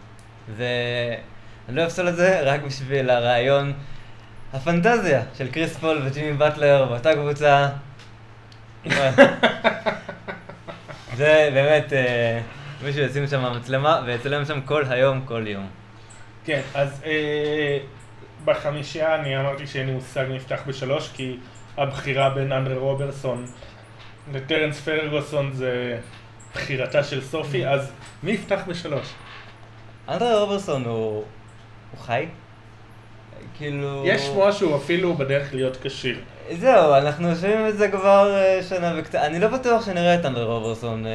[1.68, 3.74] ואני לא אפסול את זה רק בשביל הרעיון,
[4.54, 7.70] הפנטזיה של קריס פול וג'ימי באטלר באותה קבוצה.
[11.18, 12.40] זה באמת, אה,
[12.84, 15.68] מישהו ישים שם מצלמה ויצלם שם כל היום, כל יום.
[16.46, 17.04] כן, אז
[18.46, 21.38] בחמישייה אני אמרתי שאין לי מושג מי יפתח בשלוש, כי
[21.78, 23.46] הבחירה בין אנדרה רוברסון
[24.34, 26.00] לטרנס פרגוסון זה
[26.54, 27.92] בחירתה של סופי, אז
[28.24, 29.14] מי יפתח בשלוש?
[30.10, 31.24] אנדרה רוברסון הוא...
[31.92, 32.26] הוא חי?
[33.58, 34.04] כאילו...
[34.06, 36.20] יש שמועה שהוא אפילו בדרך להיות כשיר.
[36.52, 39.20] זהו, אנחנו שומעים את זה כבר אה, שנה וקצת.
[39.20, 41.12] אני לא בטוח שנראה את אנדרה רוברסון אה,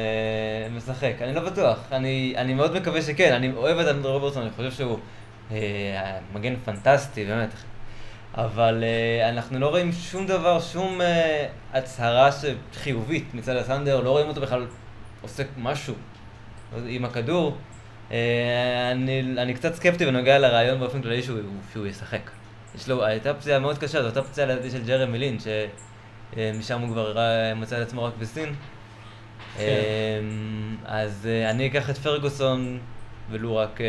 [0.75, 1.77] משחק, אני לא בטוח.
[1.91, 4.97] אני, אני מאוד מקווה שכן, אני אוהב את אנדרה רוברסון, אני חושב שהוא
[5.51, 7.49] אה, מגן פנטסטי, באמת.
[8.35, 12.29] אבל uh, אנחנו לא רואים שום דבר, שום uh, הצהרה
[12.73, 14.65] חיובית מצד הסנדר, לא רואים אותו בכלל
[15.21, 15.93] עושה משהו
[16.85, 17.57] עם הכדור.
[18.13, 18.15] Uh,
[18.91, 21.39] אני, אני קצת סקפטי בנוגע לרעיון באופן כללי שהוא,
[21.71, 22.31] שהוא ישחק.
[22.75, 26.89] יש לו, הייתה פציעה מאוד קשה, זו אותה פציעה לידי של ג'רם מילין, שמשם הוא
[26.89, 27.17] כבר
[27.55, 28.55] מצא את עצמו רק בסין.
[29.57, 29.63] כן.
[30.85, 32.79] אז אני אקח את פרגוסון,
[33.29, 33.79] ולו רק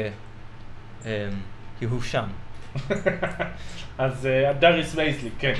[1.79, 2.27] כי הוא שם.
[3.99, 5.55] אז אה, דאריס וייסלי, כן.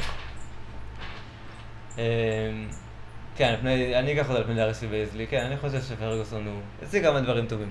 [3.37, 3.55] כן,
[3.95, 6.61] אני אקח אותו על פני דאריס וייסלי, כן, אני חושב שפרגוסון הוא...
[6.83, 7.69] יוציא כמה דברים טובים.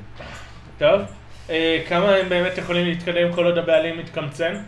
[0.84, 1.02] טוב,
[1.50, 4.64] אה, כמה הם באמת יכולים להתקדם כל עוד הבעלים מתקמצן?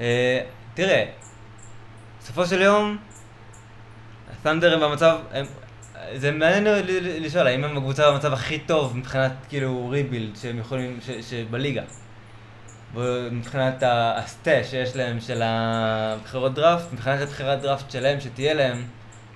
[0.00, 0.40] אה,
[0.74, 1.04] תראה,
[2.20, 2.96] בסופו של יום,
[4.32, 5.18] הת'אנדר הם במצב,
[6.14, 6.66] זה מעניין
[6.98, 10.98] לשאול, האם הם הקבוצה במצב הכי טוב מבחינת כאילו rebuild שהם יכולים,
[11.30, 11.82] שבליגה.
[13.30, 13.82] מבחינת
[14.16, 18.84] הסט שיש להם של הבחירות דראפט, מבחינת הבחירת דראפט שלהם שתהיה להם,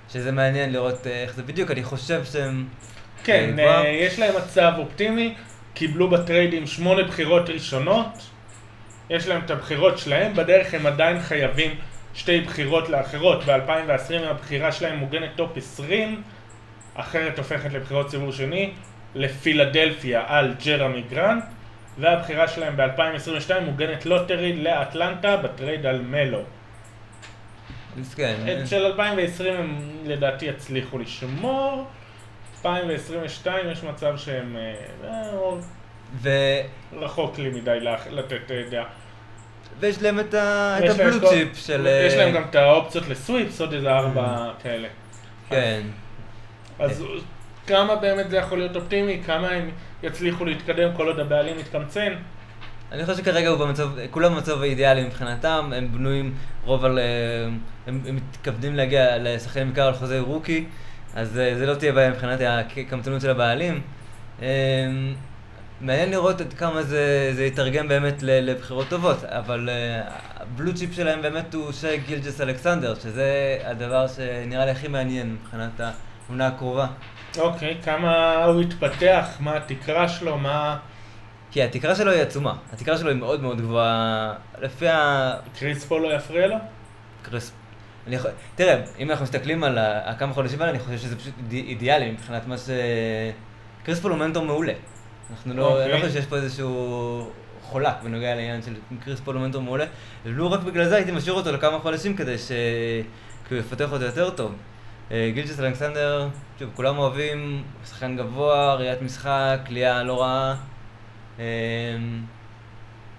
[0.09, 2.65] שזה מעניין לראות אה, איך זה בדיוק, אני חושב שהם...
[3.23, 5.33] כן, אה, יש להם מצב אופטימי,
[5.73, 8.29] קיבלו בטריידים שמונה בחירות ראשונות,
[9.09, 11.75] יש להם את הבחירות שלהם, בדרך הם עדיין חייבים
[12.13, 16.21] שתי בחירות לאחרות, ב-2020 הבחירה שלהם מוגנת טופ 20,
[16.95, 18.71] אחרת הופכת לבחירות סיבוב שני,
[19.15, 21.43] לפילדלפיה על ג'רמי גרנט.
[21.97, 26.41] והבחירה שלהם ב-2022 מוגנת lottery לאטלנטה בטרייד על מלו.
[28.15, 28.35] כן.
[28.61, 31.87] את של 2020 הם לדעתי יצליחו לשמור,
[32.65, 35.57] 2022 יש מצב שהם אה,
[36.21, 36.29] ו...
[36.93, 38.85] רחוק לי מדי לתת אה, דעה.
[39.79, 41.87] ויש להם את הבלו צ'יפ של...
[42.07, 44.63] יש להם גם את האופציות לסוויפס, עוד איזה ארבע mm.
[44.63, 44.87] כאלה.
[45.49, 45.81] כן.
[46.79, 47.03] אז
[47.67, 49.71] כמה באמת זה יכול להיות אופטימי, כמה הם
[50.03, 52.13] יצליחו להתקדם כל עוד הבעלים מתקמצן.
[52.91, 57.03] אני חושב שכרגע הוא במצב, כולם במצב האידיאלי מבחינתם, הם בנויים רוב על, אה,
[57.87, 60.65] הם, הם מתכוונים להגיע, לשחקנים בעיקר על חוזה רוקי,
[61.15, 63.81] אז אה, זה לא תהיה בעיה מבחינת הקמצנות של הבעלים.
[64.41, 64.47] אה,
[65.81, 69.69] מעניין לראות עד כמה זה, זה יתרגם באמת לבחירות טובות, אבל
[70.35, 75.33] ה blue chip שלהם באמת הוא שי גילג'וס אלכסנדר, שזה הדבר שנראה לי הכי מעניין
[75.33, 75.81] מבחינת
[76.27, 76.87] העונה הקרובה.
[77.37, 80.77] אוקיי, כמה הוא התפתח, מה התקרה שלו, מה...
[81.51, 82.55] כי התקרה שלו היא עצומה.
[82.73, 84.33] התקרה שלו היא מאוד מאוד גבוהה.
[84.61, 85.33] לפי ה...
[85.59, 86.55] קריס פול לא יפריע לו?
[87.21, 87.51] קריס...
[88.07, 88.31] אני יכול...
[88.55, 92.57] תראה, אם אנחנו מסתכלים על הכמה חודשים האלה, אני חושב שזה פשוט אידיאלי מבחינת מה
[92.57, 92.69] ש...
[93.83, 94.73] קריס פול הוא מנטור מעולה.
[95.31, 95.83] אנחנו לא...
[95.83, 99.85] אני לא חושב שיש פה איזשהו חולק בנוגע לעניין של קריס פול הוא מנטור מעולה.
[100.25, 102.51] ולו רק בגלל זה הייתי משאיר אותו לכמה חודשים כדי ש...
[103.47, 104.55] כי הוא יפתח אותו יותר טוב.
[105.11, 106.27] אה, גילג'וס אלכסנדר,
[106.59, 110.55] שוב, כולם אוהבים, שחקן גבוה, ראיית משחק, קליעה לא רעה.
[111.39, 111.45] אה,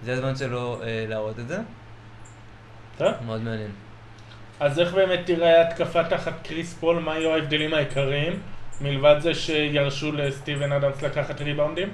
[0.03, 1.59] זה הזמן שלו אה, להראות את זה.
[2.99, 3.13] טוב.
[3.27, 3.71] מאוד מעניין.
[4.61, 6.99] אז איך באמת תראה התקפה תחת קריס פול?
[6.99, 8.41] מה יהיו ההבדלים העיקריים?
[8.81, 11.89] מלבד זה שירשו לסטיבן אדמס לקחת ריבאונדים?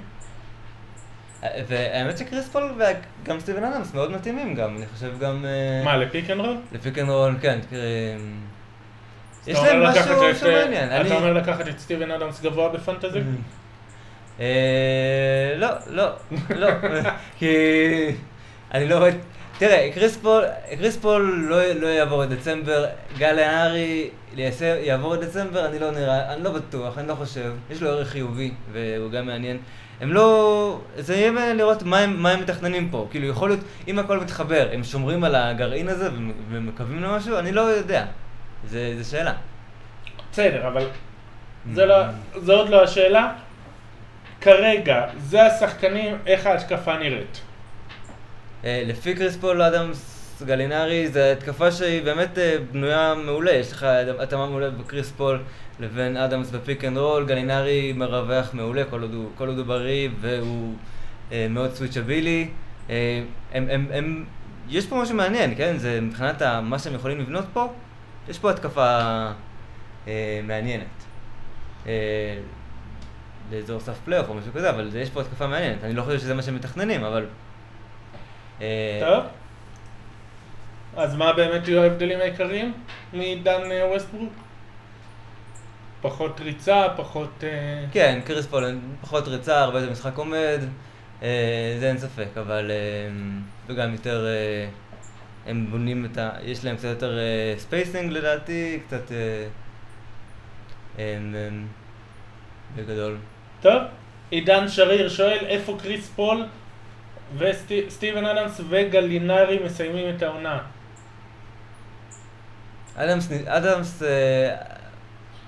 [1.67, 5.45] והאמת שקריס פול וגם סטיבן אדמס מאוד מתאימים גם, אני חושב גם...
[5.83, 6.57] מה, ל pick and roll?
[6.71, 7.59] ל pick and roll, כן.
[9.47, 11.05] יש להם משהו שמעניין.
[11.05, 13.19] אתה אומר לקחת את סטיבן אדמס גבוה ב fantasy?
[14.39, 16.09] אה, לא, לא,
[16.49, 16.67] לא.
[17.39, 17.55] כי
[18.73, 19.09] אני לא רואה...
[19.61, 20.43] תראה, קריס פול,
[20.77, 22.85] קריס פול לא, לא יעבור את דצמבר,
[23.17, 24.09] גל הארי
[24.61, 27.53] יעבור את דצמבר, אני לא נראה, אני לא בטוח, אני לא חושב.
[27.69, 29.57] יש לו ערך חיובי, והוא גם מעניין.
[30.01, 30.79] הם לא...
[30.97, 33.07] זה יהיה מעניין לראות מה הם, מה הם מתכננים פה.
[33.11, 36.09] כאילו, יכול להיות, אם הכל מתחבר, הם שומרים על הגרעין הזה
[36.49, 38.05] ומקווים למשהו, אני לא יודע.
[38.67, 39.33] זה, זה שאלה.
[40.31, 40.87] בסדר, אבל
[41.73, 41.95] זה, לא,
[42.35, 43.33] זה עוד לא השאלה.
[44.41, 47.41] כרגע, זה השחקנים, איך ההתקפה נראית?
[48.65, 53.51] אה, לפי קריס פול אדמס גלינרי, זו התקפה שהיא באמת אה, בנויה מעולה.
[53.51, 53.83] יש לך
[54.19, 55.39] התאמה מעולה בקריס פול
[55.79, 57.25] לבין אדמס ב pick and roll.
[57.25, 60.75] גלינרי מרווח מעולה כל עוד הוא, כל עוד הוא בריא והוא
[61.31, 62.47] אה, מאוד switchable.
[62.89, 64.25] אה, הם, הם, הם,
[64.69, 65.77] יש פה משהו מעניין, כן?
[65.77, 67.67] זה מבחינת מה שהם יכולים לבנות פה.
[68.29, 68.99] יש פה התקפה
[70.07, 70.85] אה, מעניינת.
[71.87, 72.37] אה,
[73.51, 75.83] לא אזור סף פלייאוף או משהו כזה, אבל יש פה התקפה מעניינת.
[75.83, 77.25] אני לא חושב שזה מה שהם מתכננים, אבל...
[78.99, 79.23] טוב.
[80.97, 82.73] אז מה באמת יהיו ההבדלים העיקריים
[83.13, 84.33] מדן אה, ווסטברוק?
[86.01, 87.43] פחות ריצה, פחות...
[87.43, 87.85] אה...
[87.91, 90.59] כן, קריס פול, פחות ריצה, הרבה יותר משחק עומד,
[91.23, 92.71] אה, זה אין ספק, אבל...
[93.67, 94.25] וגם יותר...
[95.47, 96.29] הם בונים את ה...
[96.43, 97.17] יש להם קצת יותר
[97.57, 99.11] spacing לדעתי, קצת...
[102.75, 103.17] בגדול.
[103.61, 103.81] טוב,
[104.29, 106.45] עידן שריר שואל איפה קריס פול
[107.37, 110.59] וסטיבן אדמס וגלינרי מסיימים את העונה.
[112.95, 114.55] אדמס, אדמס, אה,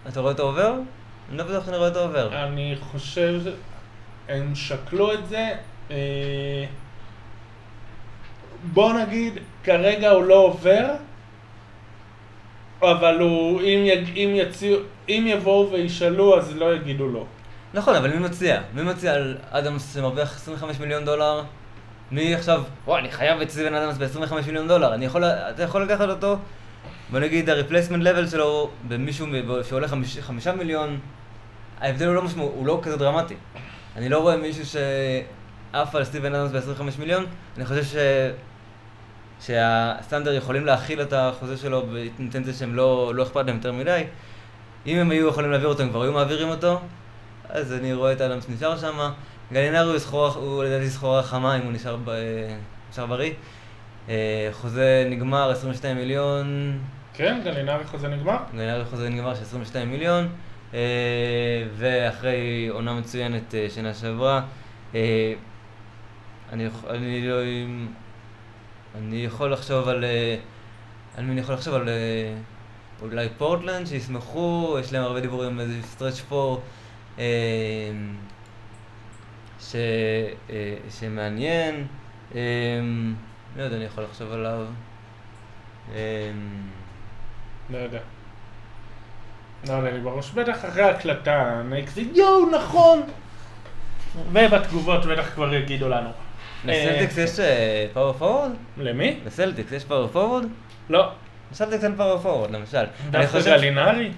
[0.07, 0.73] אתה רואה אותו עובר?
[1.29, 2.43] אני לא בטוח שאני רואה אותו עובר.
[2.43, 3.41] אני חושב,
[4.29, 5.49] הם שקלו את זה.
[5.91, 6.65] אה,
[8.63, 10.95] בוא נגיד, כרגע הוא לא עובר,
[12.81, 17.25] אבל הוא, אם, יג, אם, יציעו, אם יבואו וישאלו, אז לא יגידו לא.
[17.73, 18.61] נכון, אבל מי מציע?
[18.73, 21.43] מי מציע על אדמס שמרוויח 25 מיליון דולר?
[22.13, 24.93] מי עכשיו, וואי, אני חייב את סטיבן אדמס ב-25 מיליון דולר.
[24.93, 26.37] אני יכול, אתה יכול לקחת אותו,
[27.11, 29.27] בוא נגיד, ה-replacement level שלו במישהו
[29.63, 30.99] שעולה 5, 5 מיליון,
[31.81, 33.35] ההבדל הוא לא משמעות, הוא לא כזה דרמטי.
[33.95, 37.25] אני לא רואה מישהו שעף על סטיבן אדמס ב-25 מיליון,
[37.57, 37.95] אני חושב ש...
[39.45, 44.03] שהסטנדר יכולים להכיל את החוזה שלו באינטנציה שהם לא, לא אכפת להם יותר מדי.
[44.87, 46.79] אם הם היו יכולים להעביר אותו, הם כבר היו מעבירים אותו,
[47.49, 49.11] אז אני רואה את אדמס נשאר שם.
[49.51, 49.97] גלינרי
[50.35, 52.11] הוא, לדעתי סחורה חמה אם הוא נשאר, ב,
[52.91, 53.33] נשאר בריא.
[54.09, 56.77] אה, חוזה נגמר, 22 מיליון.
[57.13, 58.37] כן, גלינרי חוזה נגמר.
[58.53, 60.27] גלינרי חוזה נגמר של 22 מיליון.
[60.73, 60.79] אה,
[61.75, 64.41] ואחרי עונה מצוינת אה, שנה שעברה.
[64.93, 67.35] אני, אני לא...
[68.97, 70.05] אני יכול לחשוב על...
[71.17, 71.89] על מי אני יכול לחשוב על...
[73.01, 76.61] אולי פורטלנד, שישמחו, יש להם הרבה דיבורים איזה stretch four.
[79.71, 79.75] ש,
[80.49, 81.87] אה, שמעניין,
[82.35, 82.41] אה,
[83.57, 84.65] לא יודע, אני יכול לחשוב עליו.
[85.95, 86.31] אה,
[87.69, 87.99] לא יודע.
[89.67, 93.01] לא עולה לי בראש, בטח אחרי ההקלטה, נקזיט, יואו, נכון!
[94.31, 96.09] ובתגובות בטח כבר יגידו לנו.
[96.65, 97.39] לסלטיקס יש
[97.93, 98.51] power forward?
[98.77, 99.19] למי?
[99.25, 100.45] לסלטיקס יש power forward?
[100.89, 101.09] לא.
[101.51, 102.83] לסלטיקס אין power forward, למשל.
[103.11, 104.11] דווקא גלינרי?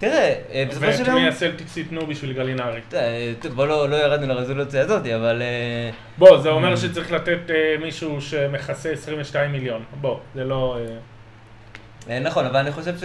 [0.00, 1.08] תראה, אה, בסופו של יום...
[1.08, 2.80] ואת מי הסלטיקס ייתנו בשביל גלינרי?
[2.94, 5.42] אה, בוא לא, לא ירדנו לרזולוציה הזאת, אבל...
[5.42, 7.38] אה, בוא, זה אומר שצריך לתת
[7.80, 9.84] מישהו שמכסה 22 מיליון.
[10.00, 10.78] בוא, זה לא...
[12.22, 13.02] נכון, אבל אני חושב ש...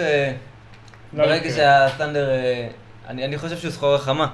[1.13, 2.29] לא ברגע שהסטנדר...
[3.07, 4.27] אני חושב שהוא סחורה חמה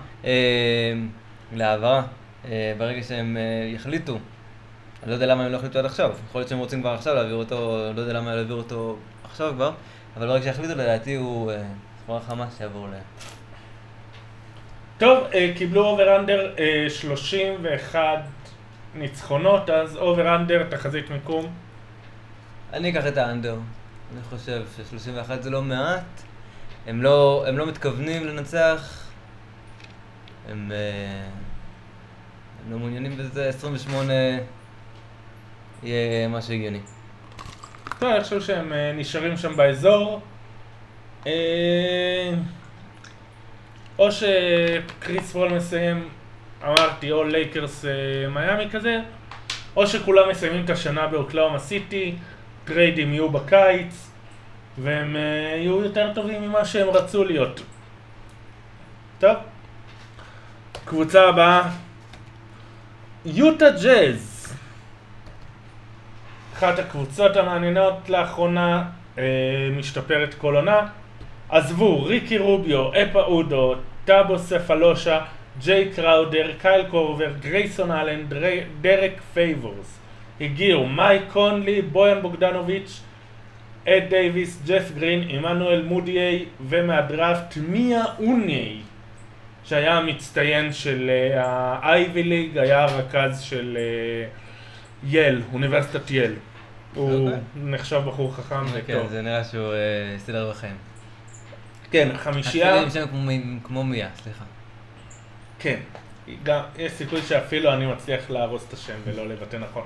[1.53, 2.03] להעברה.
[2.77, 3.37] ברגע שהם
[3.75, 4.13] יחליטו,
[5.03, 6.11] אני לא יודע למה הם לא החליטו עד עכשיו.
[6.29, 9.71] יכול להיות שהם רוצים כבר עכשיו להעביר אותו, לא יודע למה להעביר אותו עכשיו כבר,
[10.17, 11.51] אבל ברגע שיחליטו לדעתי הוא...
[12.05, 12.93] כמו החמאס שיעבור ל...
[14.97, 16.53] טוב, אה, קיבלו over under
[16.89, 18.01] 31
[18.95, 21.53] ניצחונות, אז over under, תחזית מיקום.
[22.73, 23.55] אני אקח את ה under.
[24.13, 26.21] אני חושב ש-31 זה לא מעט.
[26.87, 29.07] הם לא, הם לא מתכוונים לנצח.
[30.49, 31.27] הם, אה,
[32.65, 33.49] הם לא מעוניינים בזה.
[33.49, 34.13] 28
[35.83, 36.79] יהיה משהו הגיוני.
[37.99, 40.21] טוב, אני חושב שהם אה, נשארים שם באזור.
[41.27, 42.33] אה,
[43.99, 46.09] או שקריס פול מסיים,
[46.63, 48.99] אמרתי, או לייקרס אה, מיאמי כזה,
[49.75, 52.15] או שכולם מסיימים את השנה באוקלהומה סיטי,
[52.65, 54.11] טריידים יהיו בקיץ,
[54.77, 55.21] והם אה,
[55.55, 57.61] יהיו יותר טובים ממה שהם רצו להיות.
[59.19, 59.35] טוב,
[60.85, 61.69] קבוצה הבאה,
[63.25, 64.27] יוטה ג'אז.
[66.53, 68.89] אחת הקבוצות המעניינות לאחרונה,
[69.77, 70.87] משתפרת כל עונה.
[71.51, 75.19] עזבו, ריקי רוביו, אקפה יודו, ת'אבו ספולושה,
[75.59, 78.21] ג'יי קראודר, קייל קורבר, גרייסון אלן,
[78.81, 79.99] דרק פייבורס.
[80.41, 83.01] הגיעו מייק קונלי, בויאן בוגדנוביץ',
[83.87, 88.77] אד דייוויס, ג'ף גרין, עמנואל מודיאיי, ומהדראפט מיה אוני,
[89.63, 96.33] שהיה המצטיין של האייבי uh, ליג, היה הרכז של אה, יל, אוניברסיטת יל.
[96.95, 97.39] הוא אוקיי.
[97.55, 98.85] נחשב בחור חכם וטוב.
[98.87, 99.73] כן, זה נראה שהוא
[100.15, 100.90] הסתדר אה, בחיים.
[101.91, 102.87] כן, חמישייה...
[102.87, 103.31] אפילו כמו,
[103.63, 104.43] כמו מיה, סליחה.
[105.59, 105.79] כן,
[106.43, 109.83] גם, יש סיכוי שאפילו אני מצליח להרוס את השם ולא לבטא נכון.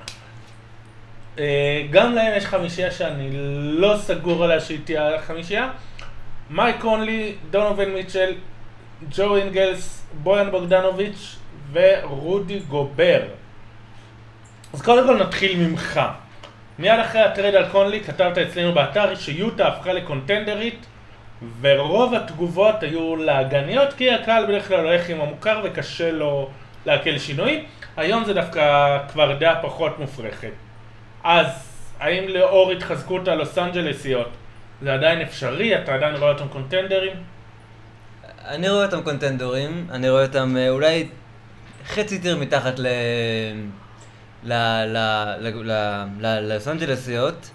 [1.40, 5.70] אה, גם להם יש חמישייה שאני לא סגור עליה שהיא תהיה חמישייה.
[6.50, 8.34] מייק קונלי, דונובין מיטשל,
[9.10, 11.36] ג'ו אינגלס, בויאן בוגדנוביץ'
[11.72, 13.22] ורודי גובר.
[14.74, 16.02] אז קודם כל נתחיל ממך.
[16.80, 20.86] מיד אחרי הטרד על קונלי כתבת אצלנו באתר שיוטה הפכה לקונטנדרית
[21.62, 26.50] ורוב התגובות היו להגניות, כי הקהל בדרך כלל הולך עם המוכר וקשה לו
[26.86, 27.64] להקל שינויים.
[27.98, 30.52] היום זה דווקא כבר דעה פחות מופרכת.
[31.24, 31.48] אז,
[32.00, 34.30] האם לאור התחזקות הלוס אנג'לסיות
[34.82, 35.78] זה עדיין אפשרי?
[35.78, 37.14] אתה עדיין רואה אותם קונטנדרים?
[38.46, 41.08] אני רואה אותם קונטנדרים, אני רואה אותם אה, אולי
[41.88, 42.88] חצי טיר מתחת ל...
[46.20, 47.52] ללוס אנג'לסיות,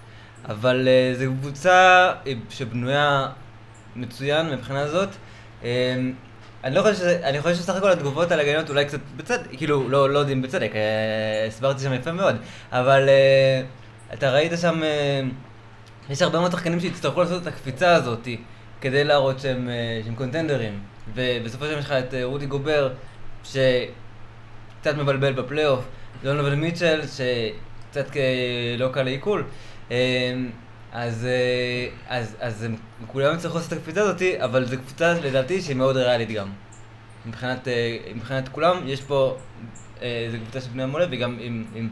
[0.49, 2.11] אבל אה, זו קבוצה
[2.49, 3.27] שבנויה
[3.95, 5.09] מצוין מבחינה זאת.
[5.63, 5.67] אמ,
[6.63, 9.89] אני לא חושב שזה, אני חושב שסך הכל התגובות על הגנות אולי קצת בצדק, כאילו,
[9.89, 12.35] לא, לא יודעים בצדק, אה, הסברתי שם יפה מאוד,
[12.71, 13.61] אבל אה,
[14.13, 15.21] אתה ראית שם, אה,
[16.09, 18.27] יש הרבה מאוד שחקנים שיצטרכו לעשות את הקפיצה הזאת
[18.81, 19.69] כדי להראות שהם,
[20.05, 20.79] שהם קונטנדרים,
[21.13, 22.93] ובסופו של דבר יש לך את רודי גובר,
[23.43, 25.85] שקצת מבלבל בפלייאוף,
[26.23, 28.15] דונובל מיטשל, שקצת
[28.77, 29.43] לא קל לעיכול.
[30.93, 31.87] אה, אז, אה,
[32.17, 32.75] אז, אז הם
[33.07, 36.47] כולם יצטרכו לעשות את הקפיצה הזאת, אבל זו קפיצה לדעתי שהיא מאוד ריאלית גם.
[37.25, 39.37] מבחינת, אה, מבחינת כולם, יש פה,
[40.01, 41.89] אה, זו קבוצה של בני המולד וגם עם, עם,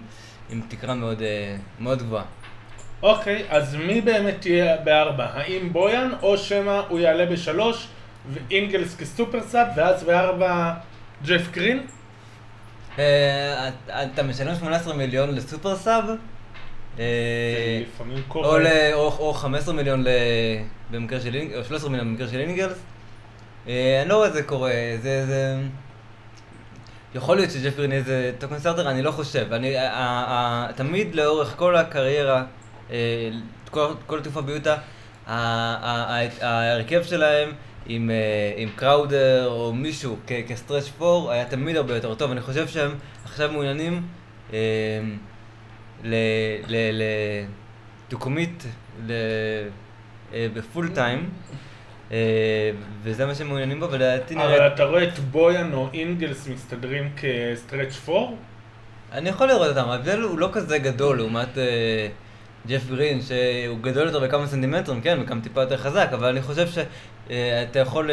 [0.49, 2.23] עם תקרה מאוד, אה, מאוד גבוהה.
[3.03, 5.25] אוקיי, אז מי באמת יהיה בארבע?
[5.33, 7.87] האם בויאן, או שמא הוא יעלה בשלוש,
[8.33, 10.73] ואינגלס כסופר סאב, ואז בארבע
[11.25, 11.87] ג'ף גרין?
[12.99, 16.15] אה, אתה- משלם 18 מיליון ל super sub, אה,
[18.19, 18.59] או, קורה.
[18.59, 20.07] ל, או, או 15 מיליון ל,
[20.91, 22.77] במקרה של אינגלס, או 13 מיליון במקרה של אינגלס.
[23.67, 24.71] אה, אני לא רואה את זה קורה,
[25.01, 25.57] זה, זה...
[27.15, 29.53] יכול להיות יהיה איזה token starter, אני לא חושב.
[29.53, 32.43] אני, ה, ה, ה, תמיד לאורך כל הקריירה,
[32.91, 33.29] אה,
[33.71, 33.87] כל,
[34.19, 34.75] התקופה ביוטה,
[35.27, 37.51] ההרכב שלהם
[37.85, 42.31] עם, אה, עם קראודר או מישהו כ- כ stretch four היה תמיד הרבה יותר טוב.
[42.31, 42.91] אני חושב שהם
[43.23, 44.01] עכשיו מעוניינים
[44.53, 44.57] אה,
[46.03, 46.15] ל...
[46.67, 46.75] ל...
[46.91, 47.03] ל...
[48.11, 48.65] to commit
[49.07, 49.11] ל...
[50.33, 51.29] אה, ב full time,
[52.11, 52.71] אה,
[53.03, 54.67] וזה מה שהם מעוניינים בו, ולדעתי אבל נראה...
[54.67, 58.37] אתה רואה את בויאן או אינגלס מסתדרים כ stretch four?
[59.11, 62.07] אני יכול לראות אותם, ההבדל הוא לא כזה גדול לעומת אה,
[62.67, 66.67] ג'ף גרין, שהוא גדול יותר בכמה סנטימטרים, כן, וגם טיפה יותר חזק, אבל אני חושב
[66.67, 68.11] שאתה יכול,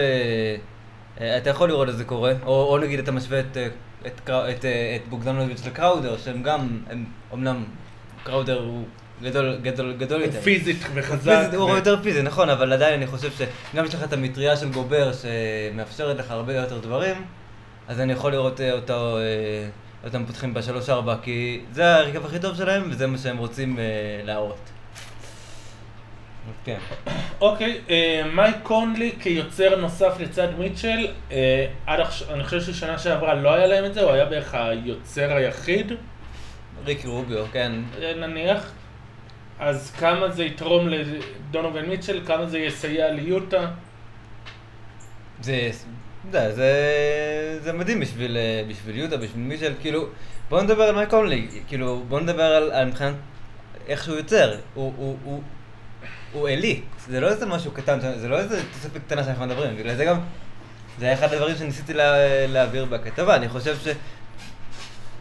[1.16, 3.56] אתה יכול לראות את זה קורה, או, או נגיד אתה משווה את,
[4.06, 7.04] את, קרא- את, אה, את בוגדנוביץ' לקראודר, שהם גם, הם,
[7.34, 7.64] אמנם
[8.24, 8.84] קראודר הוא
[9.22, 10.40] גדול, גדול, גדול הוא יותר.
[10.40, 11.36] פיזית וחזק.
[11.38, 14.56] פיזית, הוא ו- יותר פיזי, נכון, אבל עדיין אני חושב שגם יש לך את המטריה
[14.56, 17.24] של גובר שמאפשרת לך הרבה יותר דברים,
[17.88, 19.22] אז אני יכול לראות אה, אותו, אה,
[20.04, 23.78] אותם פותחים בשלוש-ארבע, כי זה ההרכב הכי טוב שלהם, וזה מה שהם רוצים
[24.24, 24.58] להראות.
[26.64, 26.78] כן.
[27.40, 33.34] אוקיי, אה, מייק קונלי כיוצר נוסף לצד מיטשל, אה, עד עכשיו, אני חושב ששנה שעברה
[33.34, 35.92] לא היה להם את זה, הוא היה בערך היוצר היחיד,
[36.84, 37.72] ריקי רוביו, כן.
[38.02, 38.72] אה, נניח.
[39.58, 43.66] אז כמה זה יתרום לדונובל מיטשל, כמה זה יסייע ליוטה.
[45.40, 45.70] זה,
[46.30, 48.36] זה, זה מדהים בשביל,
[48.68, 50.06] בשביל יהודה, בשביל מישל, כאילו,
[50.48, 53.14] בוא נדבר על מייק קונלי, כאילו, בוא נדבר על, על מבחינת
[53.88, 55.42] איך שהוא יוצר, הוא, הוא, הוא,
[56.36, 59.94] הוא elite, זה לא איזה משהו קטן, זה לא איזה תוספת קטנה שאנחנו מדברים, בגלל
[59.96, 60.16] זה גם,
[60.98, 62.14] זה היה אחד הדברים שניסיתי לה,
[62.46, 63.88] להעביר בכתבה, אני חושב ש...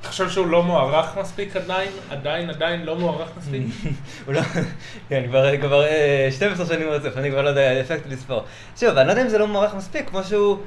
[0.01, 1.89] אתה חושב שהוא לא מוערך מספיק עדיין?
[2.09, 3.63] עדיין, עדיין לא מוערך מספיק?
[4.25, 4.41] הוא לא,
[5.09, 8.43] כן, כבר, כבר אה, 12 שנים רצוף, אני כבר לא יודע, הפסקתי לספור.
[8.79, 10.57] שוב, אני לא יודע אם זה לא מוערך מספיק, כמו שהוא,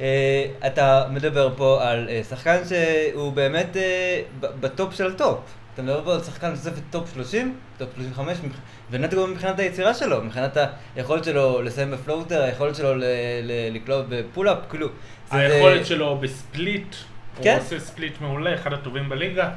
[0.00, 5.38] אה, אתה מדבר פה על אה, שחקן שהוא באמת אה, ב top של ה top.
[5.76, 8.56] אתה מדבר על שחקן תוספת top 30, top 35, מבח-
[8.90, 10.56] ונטו גם מבחינת היצירה שלו, מבחינת
[10.96, 13.04] היכולת שלו לסיים ב floater, היכולת שלו ל-
[13.42, 14.88] ל- לקלוט ב pull-up, כאילו.
[15.30, 16.94] היכולת שלו ב split,
[17.42, 17.52] כן.
[17.56, 19.50] הוא עושה split מעולה, אחד הטובים בליגה.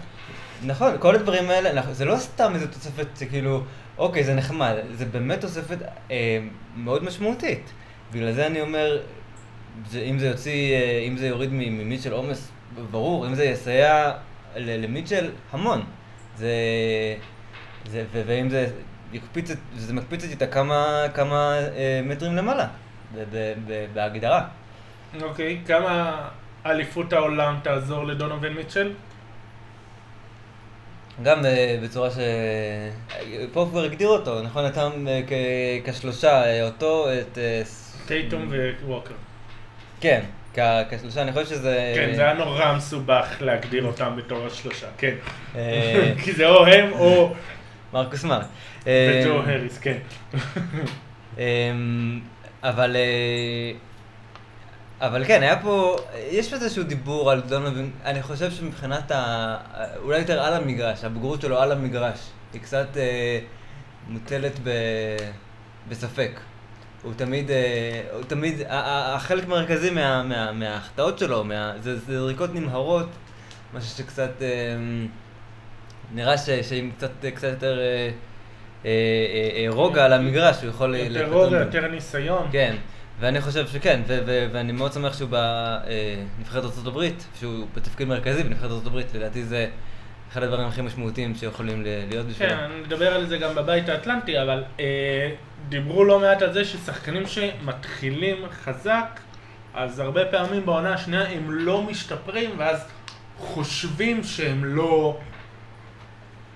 [0.65, 3.63] נכון, כל הדברים האלה, אנחנו- זה לא סתם איזה תוספת שכאילו,
[3.97, 5.77] אוקיי, זה נחמד, זה באמת תוספת
[6.11, 6.39] אה,
[6.77, 7.71] מאוד משמעותית.
[8.11, 8.99] בגלל זה אני אומר,
[9.89, 12.51] זה, אם זה יוציא, אה, אם זה יוריד ממיטשל עומס,
[12.91, 14.11] ברור, אם זה יסייע
[14.55, 15.81] למיטשל, המון.
[16.39, 16.53] זה,
[17.85, 18.67] זה ו- ואם זה
[19.13, 22.67] יקפיץ, זה מקפיץ איתה כמה, כמה אה, מטרים למעלה,
[23.15, 24.47] ב- ב- ב- בהגדרה.
[25.21, 26.21] אוקיי, כמה
[26.65, 28.93] אליפות העולם תעזור לדונובל מיטשל?
[31.23, 32.17] גם אה, בצורה ש...
[33.53, 34.65] פה כבר הגדיר אותו, נכון?
[34.65, 37.37] נתן אה, כ- כשלושה, אה, אותו, את...
[37.37, 37.61] אה,
[38.05, 38.51] טייטום
[38.85, 39.13] וווקר.
[40.01, 40.21] כן,
[40.89, 41.93] כשלושה, אני חושב שזה...
[41.95, 45.13] כן, זה היה נורא מסובך להגדיר אותם בתור השלושה, כן.
[45.55, 47.33] אה, כי זה או הם או
[47.93, 48.45] מרקוס מארק.
[48.87, 49.97] אה, וג'ו הריס, כן.
[51.37, 52.19] אמ,
[52.63, 52.95] אבל...
[52.95, 53.71] אה,
[55.01, 55.95] אבל כן, היה פה,
[56.31, 59.57] יש פה איזשהו דיבור על דונובין, אני חושב שמבחינת ה...
[60.03, 62.19] אולי יותר על המגרש, הבגרות שלו על המגרש,
[62.53, 63.39] היא קצת אה,
[64.07, 64.69] מוטלת ב...
[65.89, 66.39] בספק.
[67.03, 72.55] הוא תמיד, אה, הוא תמיד, החלק מרכזי מה, מה, מההחטאות שלו, מה, זה, זה זריקות
[72.55, 73.09] נמהרות,
[73.73, 74.47] משהו שקצת אה,
[76.13, 77.79] נראה ש, שעם קצת, קצת יותר
[78.85, 80.95] אה, רוגע על המגרש, הוא יכול...
[80.95, 81.57] יותר רוגע.
[81.57, 82.47] יותר ניסיון.
[82.51, 82.75] כן,
[83.19, 88.85] ואני חושב שכן, ו- ו- ואני מאוד שמח שהוא בנבחרת הברית, שהוא בתפקיד מרכזי בנבחרת
[88.85, 89.67] הברית, לדעתי זה
[90.31, 92.49] אחד הדברים הכי משמעותיים שיכולים להיות בשבילו.
[92.49, 94.63] כן, נדבר על זה גם בבית האטלנטי, אבל
[95.69, 99.19] דיברו לא מעט על זה ששחקנים שמתחילים חזק,
[99.73, 102.85] אז הרבה פעמים בעונה השנייה הם לא משתפרים, ואז
[103.37, 105.17] חושבים שהם לא,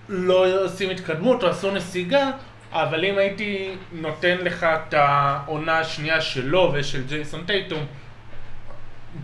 [0.10, 2.32] לא עושים התקדמות או עשו נסיגה,
[2.72, 7.86] אבל אם הייתי נותן לך את העונה השנייה שלו ושל ג'ייסון טייטום,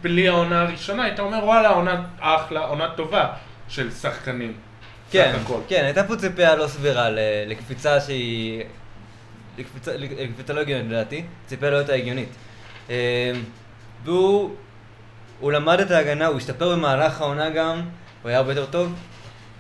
[0.02, 3.28] בלי העונה הראשונה, היית אומר וואלה, עונה אחלה, עונה טובה
[3.68, 4.54] של שחקנים.
[5.12, 5.36] כן.
[5.68, 7.10] כן, הייתה פה ציפייה לא סבירה
[7.48, 8.64] לקפיצה שהיא...
[9.60, 12.30] לקפיצה, לא הגיונית לדעתי, ציפייה לא הייתה הגיונית.
[12.90, 13.32] אה,
[14.04, 14.56] והוא
[15.40, 17.82] הוא למד את ההגנה, הוא השתפר במהלך העונה גם,
[18.22, 18.94] הוא היה הרבה יותר טוב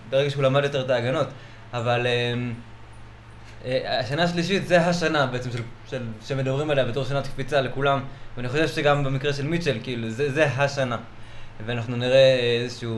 [0.09, 1.27] ברגע שהוא למד יותר את ההגנות.
[1.73, 2.33] אבל אה,
[3.65, 8.03] אה, השנה השלישית זה השנה בעצם של, של, שמדברים עליה בתור שנת קפיצה לכולם,
[8.37, 10.97] ואני חושב שגם במקרה של מיטשל, כאילו, זה, זה השנה.
[11.65, 12.89] ואנחנו נראה איזושהי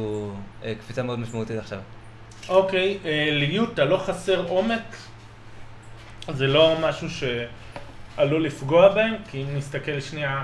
[0.64, 1.80] אה, קפיצה מאוד משמעותית עכשיו.
[2.50, 4.96] אוקיי, אה, ליוטה לא חסר עומק,
[6.28, 10.44] זה לא משהו שעלול לפגוע בהם, כי אם נסתכל שנייה,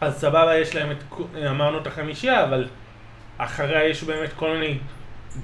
[0.00, 0.96] אז סבבה, יש להם את,
[1.50, 2.68] אמרנו את החמישייה, אבל
[3.38, 4.78] אחריה יש באמת כל מיני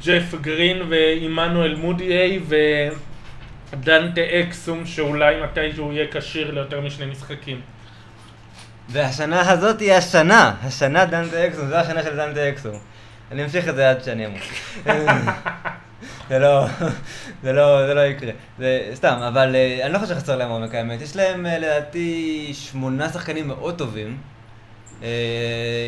[0.05, 2.41] ג'ף גרין ועמנואל מודיי
[3.73, 7.61] ודנטה אקסום, שאולי מתישהו יהיה כשיר ליותר משני משחקים.
[8.89, 12.79] והשנה הזאת היא השנה, השנה דנטה אקסום, זו השנה של דנטה אקסום.
[13.33, 14.43] אני אמשיך את זה עד שאני אמות.
[16.29, 16.67] זה לא,
[17.43, 18.33] זה לא, זה לא יקרה.
[18.59, 21.01] זה סתם, אבל אה, אני לא חושב שחסר להם עומק האמת.
[21.01, 24.19] יש להם אה, לדעתי שמונה שחקנים מאוד טובים.
[25.03, 25.09] אה,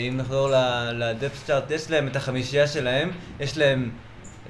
[0.09, 0.51] אם נחזור
[0.93, 3.11] לדפס צ'ארט, יש להם את החמישייה שלהם,
[3.41, 3.91] יש להם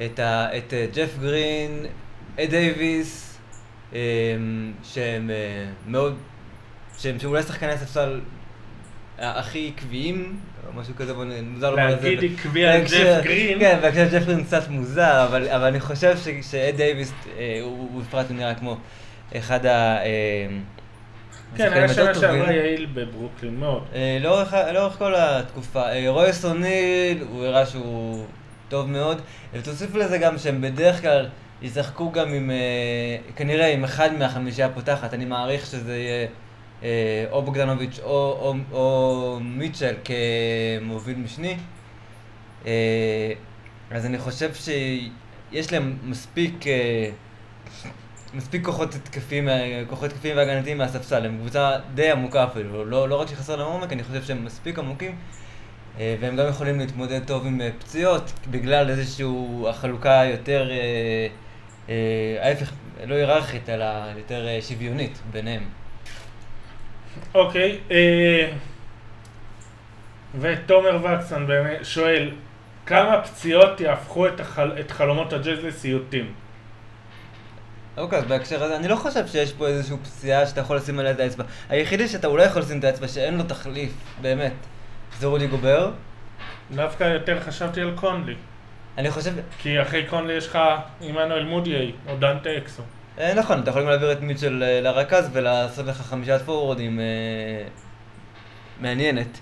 [0.05, 1.87] את, ה, את ג'ף גרין,
[2.41, 3.39] אד דייוויס,
[4.83, 5.31] שהם
[5.87, 6.19] מאוד,
[6.99, 8.21] שהם שאולי שחקני הספסל
[9.19, 12.11] הכי עקביים, או משהו כזה, בוא לומר את זה.
[12.11, 16.17] להגיד עקבי על ג'ף גרין, כן, בהקשר ג'ף גרין קצת מוזר, אבל, אבל אני חושב
[16.43, 18.77] שאד דייוויס, אה, הוא בפרט נראה כמו
[19.37, 19.99] אחד ה...
[20.03, 20.47] אה,
[21.57, 22.15] כן, היה שנה.
[22.15, 23.83] שעברה יעיל בברוקלין מאוד.
[23.95, 24.19] אה,
[24.73, 25.83] לאורך, כל התקופה.
[25.83, 28.25] אה, רויס אוניל, הוא הראה שהוא
[28.69, 29.21] טוב מאוד.
[29.53, 31.27] ותוסיף לזה גם שהם בדרך כלל
[31.63, 32.57] ישחקו גם עם, אה,
[33.37, 35.15] כנראה עם אחד מהחמישייה הפותחת.
[35.15, 36.27] אני מעריך שזה יהיה
[37.31, 38.09] או בוגדנוביץ' או,
[38.41, 41.57] או, או מיטשל כמוביל משני.
[42.67, 43.33] אה,
[43.91, 46.67] אז אני חושב שיש להם מספיק...
[46.67, 47.11] אה,
[48.35, 53.21] מספיק כוחות התקפיים, אה, כוחות התקפיים והגנתיים מהספסל, הם קבוצה די עמוקה אפילו, לא, לא
[53.21, 55.17] רק שחסר להם עומק, אני חושב שהם מספיק עמוקים
[55.99, 59.27] אה, והם גם יכולים להתמודד טוב עם אה, פציעות בגלל איזושהי
[59.69, 61.27] החלוקה יותר, אה,
[61.89, 62.73] אה, ההפך,
[63.07, 63.85] לא היררכית אלא
[64.17, 65.63] יותר אה, שוויונית ביניהם.
[67.35, 68.51] אוקיי, אה,
[70.41, 71.47] ותומר וקסן
[71.83, 72.31] שואל,
[72.87, 74.73] כמה פציעות יהפכו את, החל...
[74.81, 76.35] את חלומות הג'אז לסיוטים?
[77.97, 81.13] אוקיי, אז בהקשר הזה, אני לא חושב שיש פה איזושהי פציעה שאתה יכול לשים עליה
[81.13, 81.45] את האצבע.
[81.69, 84.53] היחידי שאתה אולי יכול לשים את האצבע שאין לו תחליף, באמת,
[85.19, 85.91] זה רודי גובר.
[86.75, 88.35] דווקא יותר חשבתי על קונלי,
[88.99, 90.59] אני חושב, כי אחרי קונלי יש לך
[91.01, 92.83] עמנואל מודיי או דנטה אקסו.
[93.19, 97.05] אה, נכון, אתה יכול גם להעביר את מיטשל אה, לרכז ולעשות לך חמישת פורורדים אה,
[98.81, 99.39] מעניינת.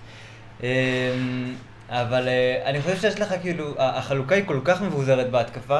[1.89, 2.27] אבל
[2.65, 5.79] אני חושב שיש לך כאילו, החלוקה היא כל כך מבוזרת בהתקפה,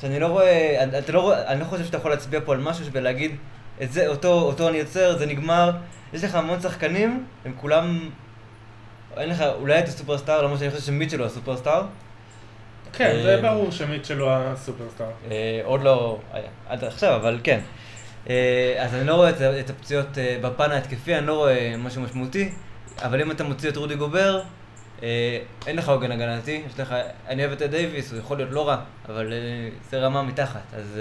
[0.00, 3.36] שאני לא רואה, אתה לא אני לא חושב שאתה יכול להצביע פה על משהו ולהגיד,
[3.82, 5.70] את זה, אותו, אותו אני יוצר, זה נגמר.
[6.12, 8.10] יש לך המון שחקנים, הם כולם,
[9.16, 11.82] אין לך אולי את הסופרסטאר, למרות שאני חושב שמיטשל הוא הסופרסטאר.
[12.96, 15.06] כן, זה אה, ברור שמיטשל הוא הסופרסטאר.
[15.30, 17.60] אה, עוד לא היה, עד עכשיו, אבל כן.
[18.30, 19.30] אה, אז אני לא רואה
[19.60, 22.50] את, הפציעות בפן ההתקפי, אני לא רואה משהו משמעותי,
[22.98, 24.42] אבל אם אתה מוציא את רודי גובר,
[25.66, 26.94] אין לך עוגן הגנתי, יש לך,
[27.28, 28.76] אני אוהב את דייוויס, הוא יכול להיות לא רע,
[29.08, 29.32] אבל
[29.90, 31.00] זה רמה מתחת, אז...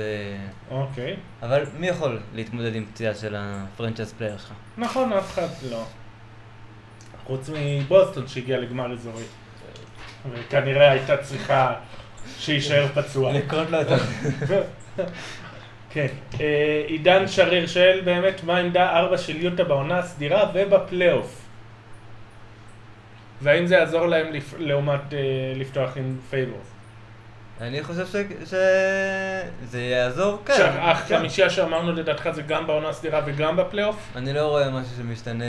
[0.71, 1.15] אוקיי.
[1.41, 4.53] אבל מי יכול להתמודד עם פציעה של ה franchise player שלך?
[4.77, 5.83] נכון, אף אחד לא.
[7.23, 9.23] חוץ מבוסטון שהגיע לגמר אזורי.
[10.32, 11.74] וכנראה הייתה צריכה
[12.39, 13.34] שיישאר פצוע.
[13.34, 13.95] לקרות לו את ה...
[15.89, 16.07] כן.
[16.41, 21.41] אה, עידן שריר שואל באמת מה העמדה 4 של יוטה בעונה הסדירה ובפלייאוף.
[23.41, 24.28] והאם זה יעזור להם.
[24.57, 25.19] לעומת אה,
[25.55, 26.67] לפתוח עם פייבורס?
[27.61, 28.05] אני חושב
[28.45, 30.69] שזה יעזור, כן.
[30.80, 34.11] החמישייה שאמרנו לדעתך זה גם בעונה הסדירה וגם בפלייאוף?
[34.15, 35.45] אני לא רואה משהו שמשתנה,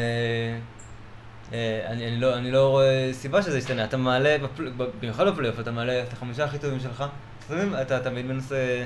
[1.52, 5.70] אני, אני, לא, אני לא רואה סיבה שזה ישתנה, אתה מעלה, בפל- במיוחד בפלייאוף, אתה
[5.70, 7.04] מעלה את החמישה הכי טובים שלך,
[7.44, 8.84] לפעמים אתה תמיד מנסה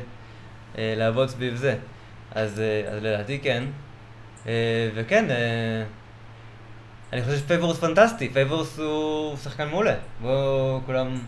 [0.79, 1.77] אה, לעבוד סביב זה,
[2.35, 3.65] אז, אה, אז לדעתי כן,
[4.47, 5.85] אה, וכן, אה,
[7.13, 11.19] אני חושב שפייבורס פנטסטי, פייבורס הוא שחקן מעולה, בואו כולם,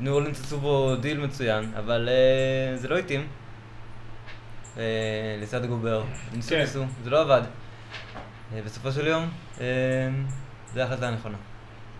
[0.00, 3.26] ניו אורלינס עשו בו דיל מצוין, אבל אה, זה לא התאים.
[4.78, 4.82] אה,
[5.42, 6.60] לצד גובר, ניסו כן.
[6.60, 7.42] ניסו, זה לא עבד.
[8.54, 9.30] אה, בסופו של יום,
[10.74, 11.36] זו ההחלטה הנכונה.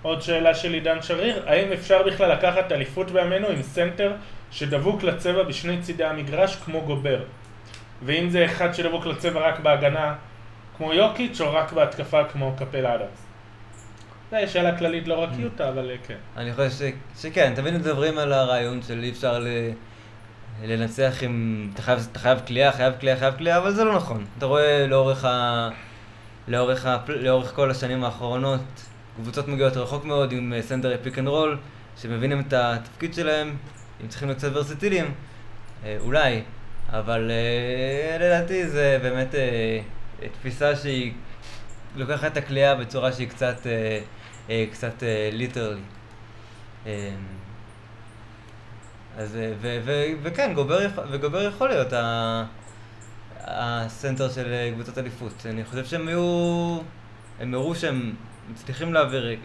[0.03, 4.13] עוד שאלה של עידן שריר, האם אפשר בכלל לקחת אליפות בימינו עם סנטר
[4.51, 7.23] שדבוק לצבע בשני צידי המגרש כמו גובר?
[8.03, 10.15] ואם זה אחד שדבוק לצבע רק בהגנה
[10.77, 13.27] כמו יוקיץ' או רק בהתקפה כמו קפל אדמס?
[14.31, 16.17] זו שאלה כללית לא רק יוטה, אבל אה, כן.
[16.37, 16.83] אני חושב ש...
[17.23, 19.47] שכן, תמיד מדברים על הרעיון של אי אפשר ל...
[20.63, 21.69] לנצח עם...
[21.75, 22.95] אתה חייב, אתה חייב קליעה, חייב
[23.39, 24.25] קליעה, אבל זה לא נכון.
[24.39, 25.69] אתה רואה לאורך, ה...
[26.49, 26.99] לאורך, ה...
[27.09, 28.61] לאורך כל השנים האחרונות,
[29.17, 31.59] קבוצות מגיעות רחוק מאוד עם אה, סנטרי pick and roll,
[32.03, 33.57] שמבינים את התפקיד שלהם,
[34.03, 35.15] אם צריכים להיות קצת ורסטיליים,
[35.85, 36.43] אה, אולי,
[36.89, 39.81] אבל אה, לדעתי זה באמת אה,
[40.33, 41.13] תפיסה שהיא
[41.97, 44.01] לוקחת את הקליעה בצורה שהיא קצת, אה,
[44.51, 45.81] אה, קצת literally.
[46.87, 47.11] אה,
[49.17, 50.79] אז, אה, ו, ו, וכן, גובר,
[51.11, 52.45] וגובר יכול להיות ה-
[53.53, 55.47] הסנטר של אה, קבוצת אליפות.
[55.47, 56.79] אני חושב שהם היו...
[57.41, 58.13] הם הראו שהם
[58.53, 59.37] מצליחים להעביר, אה,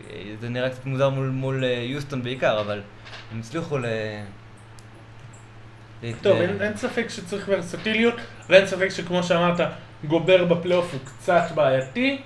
[0.42, 2.82] זה נראה קצת מוזר מול, מול אה, יוסטון בעיקר, אבל
[3.32, 3.86] הם הצליחו ל...
[6.22, 8.14] טוב, אין, אין ספק שצריך ורסטיליות,
[8.50, 9.60] ואין ספק שכמו שאמרת,
[10.08, 12.22] גובר בפלייאוף הוא קצת בעייתי.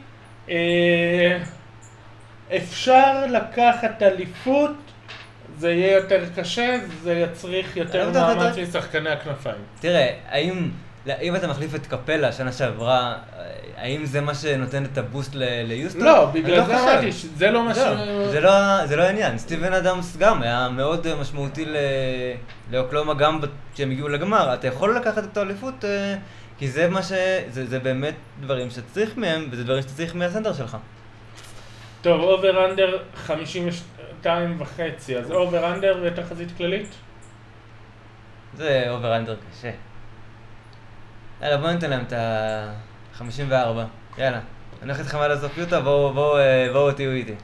[2.55, 4.71] אפשר לקחת אליפות,
[5.57, 9.61] זה יהיה יותר קשה, זה יצריך יותר אתה- מאמץ משחקני הכנפיים.
[9.79, 10.69] תראה, האם,
[11.21, 13.17] אם אתה מחליף את קפלה שנה שעברה,
[13.77, 16.01] האם זה מה שנותן את ה boost ליוסטון?
[16.01, 16.79] לא, אני בגלל זה.
[16.83, 17.77] אמרתי שזה לא מה ש...
[17.77, 19.37] זהו, זה לא, זה לא העניין.
[19.37, 21.75] סטיבן אדמס גם היה מאוד אה, משמעותי ל-
[22.71, 23.39] לאוקלהומה גם
[23.73, 24.53] כשהם הגיעו לגמר.
[24.53, 26.15] אתה יכול לקחת את האליפות אה,
[26.57, 27.11] כי זה מה ש...
[27.49, 30.77] זה, זה באמת דברים שצריך מהם, וזה דברים שצריך מהסנטר שלך.
[32.01, 36.87] טוב, over under 52 וחצי, אז over under ותחזית כללית?
[38.57, 39.71] זה over under קשה.
[41.41, 43.53] יאללה, בוא ניתן להם את ה-54.
[44.17, 44.39] יאללה.
[44.81, 47.35] אני הולך איתכם עד הסוף יוטה, בואו בואו, אה, בואו תהיו איתי.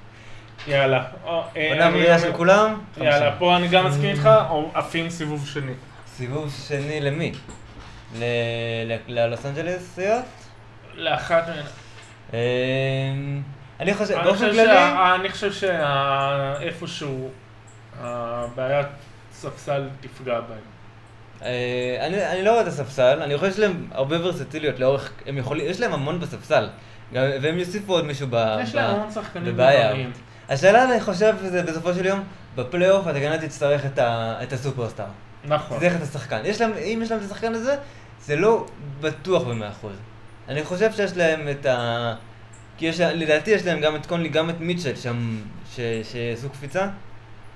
[0.68, 1.04] יאללה.
[1.24, 2.82] או, אה, עונה אני בריאה של כולם?
[2.98, 3.40] יאללה, 50.
[3.40, 5.72] פה אני גם מסכים איתך, או עפים סיבוב שני.
[6.08, 7.32] סיבוב שני למי?
[9.08, 10.26] ללוס אנג'לסיות?
[10.94, 11.66] לאחת מהן.
[12.34, 13.42] אמ,
[13.80, 14.78] אני חושב, באופן כללי,
[15.16, 17.30] אני חושב שאיפשהו
[18.00, 18.88] הבעיית
[19.32, 20.75] ספסל תפגע בהם.
[21.46, 25.38] אה, אני אני לא רואה את הספסל, אני חושב שיש להם הרבה ורסטיליות לאורך, הם
[25.38, 26.70] יכולים, יש להם המון בספסל,
[27.14, 28.58] גם- והם יוסיפו עוד מישהו ב...
[28.64, 29.82] יש להם המון שחקנים בבעיה.
[29.88, 30.12] בינוניים.
[30.50, 32.24] השאלה, אני חושב, זה בסופו של יום,
[32.56, 35.06] בפלייאוף כנראה תצטרך את ה- את הסופרסטאר.
[35.46, 35.78] נכון.
[35.78, 36.40] תצטרך את השחקן.
[36.44, 37.76] יש להם, אם יש להם את השחקן הזה,
[38.22, 38.66] זה לא
[39.02, 39.96] בטוח במאה אחוז.
[40.50, 42.14] אני חושב שיש להם את ה...
[42.78, 45.38] כי יש, לדעתי יש להם גם את קונלי, גם את מיטשל שם,
[45.76, 45.80] ש-
[46.12, 46.88] שעשו קפיצה,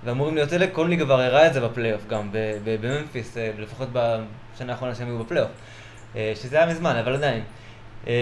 [0.04, 2.30] ואמורים להיות אלה, קונלי כבר הראה את זה בפלייאוף גם,
[2.64, 5.52] בממפיס, אה, לפחות בשנה האחרונה שהם היו בפלייאוף.
[6.16, 7.44] אה, שזה היה מזמן, אבל עדיין.
[8.08, 8.14] אה,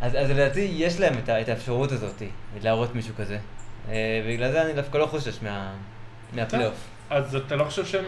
[0.00, 2.22] אז, אז לדעתי יש להם את, את האפשרות הזאת,
[2.62, 3.38] להראות מישהו כזה.
[3.90, 5.72] אה, בגלל זה אני דווקא לא חושש מה,
[6.32, 6.74] מהפלייאוף.
[7.10, 8.04] אז אתה לא חושב שהם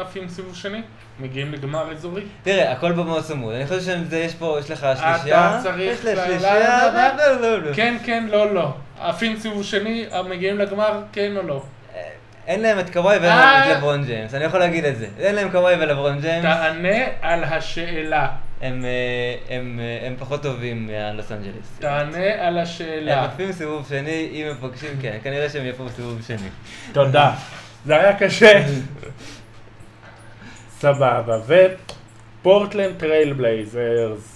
[0.00, 0.82] עפים סיבוב שני?
[1.20, 2.22] מגיעים לגמר אזורי?
[2.42, 3.54] תראה, הכל פה מאוד צמוד.
[3.54, 5.60] אני חושב שיש פה, יש לך שלישייה.
[5.62, 6.80] צריך יש לך שלישייה.
[7.74, 8.74] כן, כן, לא, לא.
[9.00, 11.62] עפים סיבוב שני, מגיעים לגמר, כן או לא?
[11.94, 12.08] אה,
[12.46, 13.36] אין להם את קוואי ואין אה.
[13.36, 15.06] להם את לברון ג'יימס, אני יכול להגיד את זה.
[15.18, 18.28] אין להם קוואי ולברון ג'יימס, תענה על השאלה.
[18.62, 21.78] הם, אה, הם, אה, הם פחות טובים מהלוס אנג'לס.
[21.78, 23.24] תענה על הם השאלה.
[23.24, 26.48] עפים סיבוב שני, אם הם פוגשים, כן, כנראה שהם יעופו סיבוב שני.
[26.92, 27.32] תודה.
[27.84, 28.62] זה היה קשה.
[30.80, 31.38] סבבה.
[31.46, 34.35] ופורטלנד טרייל בלייזרס.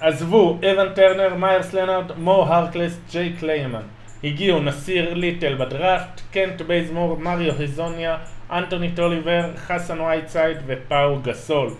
[0.00, 3.82] עזבו, אוון טרנר, מיירס לנארד, מו הרקלס, ג'ייק ליימן.
[4.24, 8.16] הגיעו נסיר ליטל בדראפט, קנט בייזמור, מריו היזוניה,
[8.50, 11.70] אנתוני טוליבר, חסן וייטסייד ופאו גסול.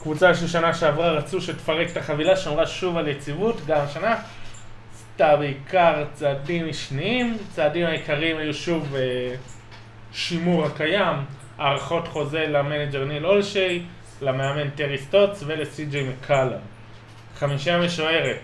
[0.00, 4.16] קבוצה ששנה שעברה רצו שתפרק את החבילה, שמרה שוב על יציבות, גם השנה.
[4.94, 9.34] עשתה בעיקר צעדים משניים, צעדים העיקריים היו שוב אה,
[10.12, 11.16] שימור הקיים,
[11.58, 13.82] הארכות חוזה ל manager ניל אולשי,
[14.22, 16.60] למאמן טרי סטוץ ולסי.ג'יי מקולום.
[17.38, 18.36] חמישייה משוערת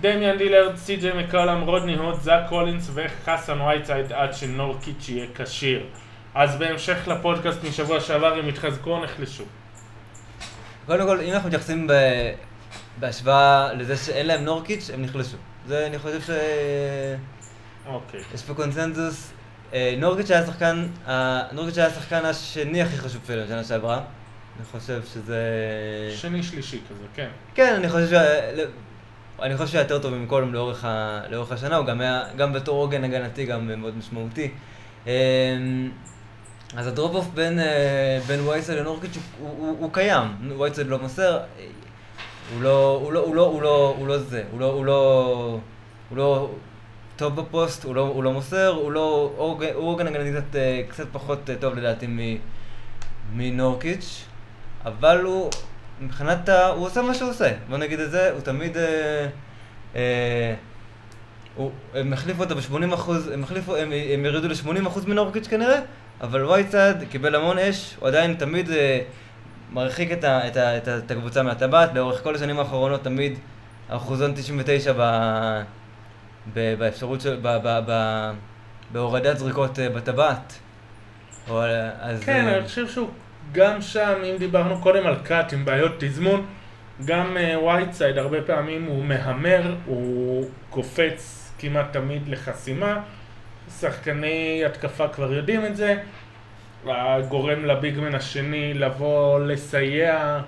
[0.00, 5.86] דמיאן דילרד, סי.ג'יי מקולום, רודני הוד, זאק קולינס וחסן וייטסייד עד שנורקיץ' יהיה כשיר.
[6.34, 9.44] אז בהמשך לפודקאסט משבוע שעבר הם התחזקו או נחלשו.
[10.86, 12.32] קודם כל, אם אנחנו מתייחסים ב-
[13.00, 15.36] בהשוואה לזה שאין להם נורקיץ', הם נחלשו.
[15.66, 16.32] זה, אני חושב שיש
[17.86, 18.20] אוקיי.
[18.46, 19.32] פה קונצנזוס.
[19.72, 24.00] אה, נורקיץ' היה שחקן, אה, נורקיץ' היה השחקן השני הכי חשוב שלהם שנה שעברה.
[24.56, 25.38] אני חושב שזה...
[26.16, 27.28] שני שלישי כזה, כן.
[27.54, 28.14] כן, אני חושב ש...
[29.42, 31.20] אני חושב שהיה יותר טוב ממקולום לאורך, ה...
[31.30, 34.50] לאורך השנה, הוא גם היה, גם בתור עוגן הגנתי גם מאוד משמעותי.
[35.06, 35.10] אמ,
[36.76, 40.26] אז ה drop off בין, אה, בין וייטסייד לנורקיץ' הוא, הוא, הוא קיים,
[40.58, 41.40] וייטסייד לא מוסר.
[42.54, 45.60] הוא לא, הוא לא, הוא לא, הוא לא, הוא לא זה, הוא לא, הוא לא,
[46.08, 46.50] הוא לא
[47.16, 51.50] טוב בפוסט, הוא לא, הוא לא מוסר, הוא לא, הוא עוגן הגנתי אה, קצת פחות
[51.50, 52.06] אה, טוב לדעתי
[53.32, 54.24] מנורקיץ',
[54.84, 55.50] אבל הוא,
[56.00, 56.66] מבחינת ה...
[56.66, 58.76] הוא עושה מה שהוא עושה, בוא נגיד את זה, הוא תמיד...
[58.76, 59.26] אה,
[59.96, 60.54] אה,
[61.54, 65.80] הוא, הם החליפו אותו ב-80 אחוז, הם החליפו, הם, הם ירדו ל-80 אחוז מנורקיץ' כנראה,
[66.20, 69.00] אבל וייצד קיבל המון אש, הוא עדיין תמיד אה,
[69.72, 73.38] מרחיק את, ה, את, ה, את, ה, את הקבוצה מהטבעת, לאורך כל השנים האחרונות תמיד
[73.88, 75.02] אחוזון 99 ב,
[76.54, 78.30] ב, באפשרות של, ב, ב, ב,
[78.92, 80.58] בהורדת זריקות אה, בטבעת.
[81.48, 83.08] או, אה, אז, כן, אה, אני חושב שהוא
[83.52, 86.46] גם שם, אם דיברנו קודם על קאט עם בעיות תזמון,
[87.04, 87.36] גם
[87.66, 93.00] וייטסייד הרבה פעמים הוא מהמר, הוא קופץ כמעט תמיד לחסימה.
[93.80, 95.96] שחקני התקפה כבר יודעים את זה.
[97.28, 100.40] גורם ל big man השני לבוא לסייע,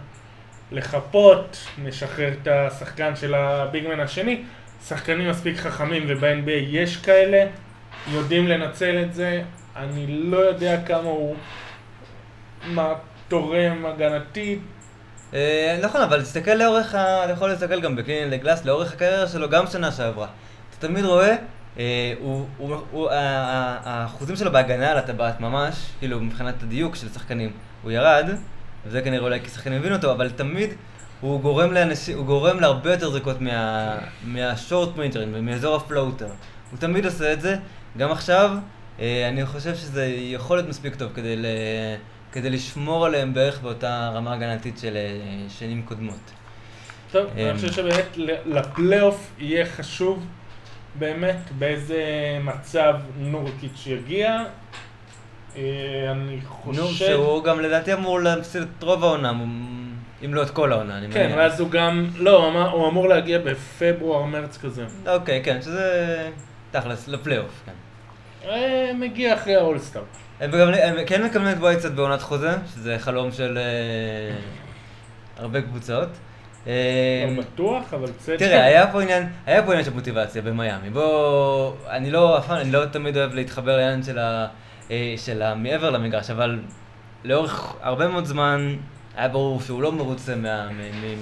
[0.73, 4.43] לחפות, משחרר את השחקן של ה big man השני.
[4.89, 7.47] שחקנים מספיק חכמים וב-NBA יש כאלה,
[8.13, 9.43] יודעים לנצל את זה.
[9.77, 11.37] אני לא יודע כמה הוא
[12.67, 12.93] מה
[13.29, 14.59] תורם הגנתית.
[15.35, 17.25] אה, נכון, אבל תסתכל לאורך ה...
[17.25, 20.27] אתה יכול להסתכל גם בקלינן לגלאס, לאורך הקריירה שלו, גם שנה שעברה.
[20.71, 21.37] אתה תמיד רואה,
[21.79, 22.15] אה,
[23.85, 27.51] האחוזים שלו בהגנה על הטבעת ממש, כאילו מבחינת הדיוק של שחקנים,
[27.83, 28.27] הוא ירד,
[28.87, 30.71] וזה כנראה אולי כי שחקנים הבינו אותו, אבל תמיד
[31.21, 31.41] הוא
[32.27, 36.29] גורם להרבה יותר זריקות מה, מהשורט מיינטרים ומאזור הפלוטר.
[36.71, 37.57] הוא תמיד עושה את זה,
[37.99, 38.51] גם עכשיו,
[39.01, 41.47] אה, אני חושב שזה יכול להיות מספיק טוב כדי, ל,
[42.35, 46.31] כדי לשמור עליהם בערך באותה רמה הגנתית של אה, שנים קודמות.
[47.13, 47.47] טוב, אמ.
[47.47, 48.17] אני חושב שבאמת
[48.47, 50.27] לפלייאוף יהיה חשוב
[50.99, 52.03] באמת באיזה
[52.41, 54.45] מצב נורקיץ' יגיע.
[55.57, 55.63] אה,
[56.11, 57.07] אני נו, חושב...
[57.07, 59.33] שהוא גם לדעתי אמור להפסיד את רוב העונה,
[60.25, 61.37] אם לא את כל העונה, אני כן, מניח.
[61.37, 62.07] ואז הוא גם...
[62.17, 64.85] לא, הוא אמור להגיע בפברואר-מרץ כזה.
[65.07, 66.31] אוקיי, כן, שזה
[66.71, 67.73] תכלס, לפלייאוף, כן.
[68.49, 70.03] אה, מגיע אחרי האולסטאר.
[70.53, 74.37] הם, כן מקבלים את וייצד בעונת חוזה, שזה חלום של אה,
[75.39, 76.09] הרבה קבוצות.
[76.67, 76.73] אה,
[77.29, 78.37] לא בטוח, אבל בסדר.
[78.37, 80.91] תראה, היה פה עניין, היה פה עניין של מוטיבציה במיאמי.
[80.91, 84.47] בוא, אני לא, אף פעם, אני לא תמיד אוהב להתחבר לעניין של ה...
[84.91, 86.59] אה, של המעבר למגרש, אבל
[87.25, 88.77] לאורך הרבה מאוד זמן
[89.17, 90.35] היה ברור שהוא לא מרוצה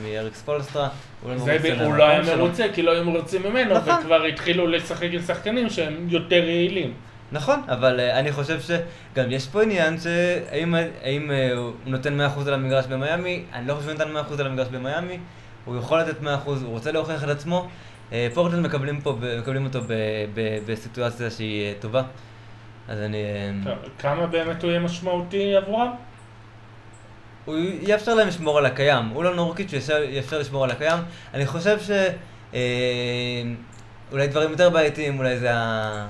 [0.03, 0.89] מאריקס פולסטרה,
[1.23, 2.37] הוא לא הוא לא היה.
[2.37, 3.95] מרוצה, כי לא היו מרוצים ממנו, נכון.
[4.01, 6.93] וכבר התחילו לשחק עם שחקנים שהם יותר יעילים.
[7.33, 12.23] נכון, אבל uh, אני חושב שגם יש פה עניין שהאם האם, uh, הוא נותן 100%
[12.47, 15.19] על המגרש במיאמי, אני לא חושב שהוא נתן 100% על המגרש במיאמי,
[15.65, 17.69] הוא יכול לתת 100%, הוא רוצה להוכיח את עצמו.
[18.11, 19.93] Uh, פורטלנד מקבלים, פה, מקבלים אותו ב,
[20.35, 22.03] ב, בסיטואציה שהיא uh, טובה,
[22.89, 23.25] אז אני...
[23.65, 23.69] Uh,
[23.99, 25.91] כמה באמת הוא יהיה משמעותי עבורם?
[27.45, 30.99] הוא יאפשר להם לשמור על הקיים, הוא לא נורקיץ', הוא יאפשר- יאפשר לשמור על הקיים.
[31.35, 31.91] אני חושב ש...
[32.55, 33.43] אה,
[34.13, 36.07] אולי דברים יותר בעייתיים, אולי זה ה...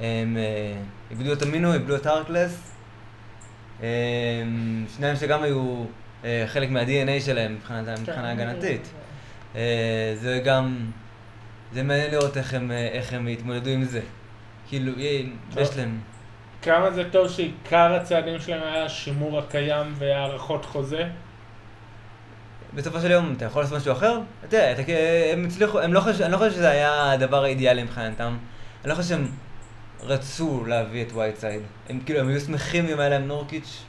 [0.00, 0.72] הם אה,
[1.10, 2.72] איבדו את המינו, איבדו את הארקלס.
[3.82, 3.88] אה,
[4.96, 5.84] שניים שגם היו
[6.24, 8.02] אה, חלק מה-DNA שלהם מבחינת- כן.
[8.02, 8.88] מבחינה הגנתית.
[10.14, 10.90] זה גם...
[11.72, 14.00] זה מעניין לראות איך הם, איך הם יתמודדו עם זה.
[14.68, 14.92] כאילו.
[15.56, 16.00] יש להם...
[16.62, 21.04] כמה זה טוב שעיקר הצעדים שלהם היה שימור הקיים והארכות חוזה?
[22.74, 24.20] בסופו של יום אתה יכול לעשות משהו אחר?
[24.44, 24.82] אתה יודע, אתה,
[25.32, 28.36] הם הצליחו, הם לא חושב, אני לא חושב שזה היה הדבר האידיאלי מבחינתם.
[28.84, 29.28] אני לא חושב שהם
[30.02, 31.62] רצו להביא את וייטסייד.
[31.88, 33.84] הם כאילו, הם היו שמחים אם היה להם נורקיץ',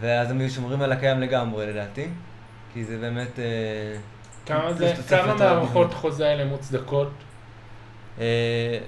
[0.00, 2.08] ואז הם היו שומרים על הקיים לגמרי לדעתי.
[2.74, 3.38] כי זה באמת...
[3.38, 3.44] אה,
[4.46, 5.94] כמה זה, כמה הבידוד.
[5.94, 7.10] חוזה האלה מוצדקות?
[8.20, 8.78] אה,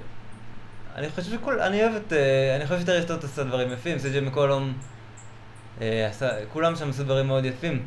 [0.94, 4.72] אני חושב שכל, אני אוהב את, אה, אני חושב שטריסטוט עשה דברים יפים, סג'י מקולום,
[5.80, 7.82] עשה, כולם שם עשו דברים מאוד יפים,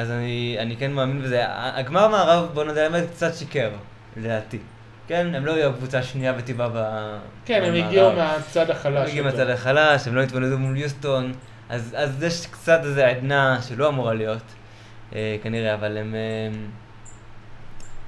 [0.00, 1.42] אז אני, אני כן מאמין בזה.
[1.48, 3.70] הגמר מערב, בוא נדע האמת, קצת שיקר,
[4.16, 4.58] לדעתי.
[5.08, 6.78] כן, הם לא היו הקבוצה השנייה בטבעה ב...
[7.44, 7.74] כן, הם.
[7.74, 9.08] הגיעו מהצד הם החלש.
[9.10, 9.38] הגיעו יותר.
[9.38, 11.32] מהצד החלש, הם לא התמודדו מול יוסטון,
[11.68, 14.42] אז, אז יש קצת איזה עדנה שלא אמורה להיות,
[15.14, 16.58] אה, כנראה, אבל הם, אה,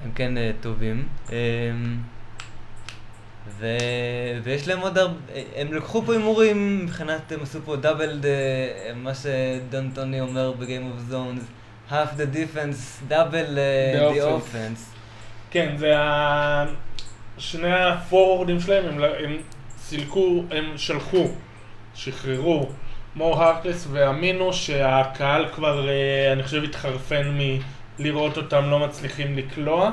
[0.05, 1.09] הם כן אה, טובים.
[1.33, 1.37] אה,
[3.59, 3.67] ו...
[4.43, 5.15] ויש להם עוד הרבה,
[5.57, 8.27] הם לקחו פה הימורים מבחינת, הם עשו פה דאבל, ד-
[8.97, 11.43] מה שדון טוני אומר בגיים אוף זונס,
[11.91, 13.13] half the defense, double
[13.57, 14.55] uh, The the offense.
[14.55, 14.97] offense.
[15.51, 16.65] כן, זה ה...
[17.41, 19.37] שני הפורורדים שלהם, הם, הם
[19.79, 21.29] סילקו, הם שלחו,
[21.95, 22.69] שחררו
[23.17, 27.39] מו הרקלס ואמינו שהקהל כבר, אה, אני חושב, התחרפן
[27.99, 29.91] מלראות אותם לא מצליחים לקלוע,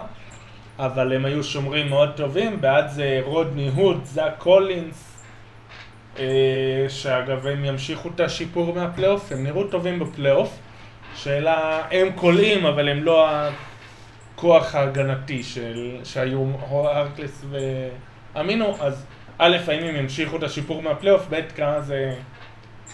[0.80, 5.24] אבל הם היו שומרים מאוד טובים, בעד זה רודני הוד, זאק קולינס,
[6.20, 10.60] אה, שאגב הם ימשיכו את השיפור מהפלייאוף, הם נראו טובים בפלייאוף.
[11.16, 13.30] שאלה, הם קולעים, אבל הם לא
[14.38, 17.46] הכוח ההגנתי של, שהיו הרקלס
[18.36, 19.06] ואמינו, אז
[19.38, 22.14] א', האם הם ימשיכו את השיפור מהפלייאוף, ב', כמה זה...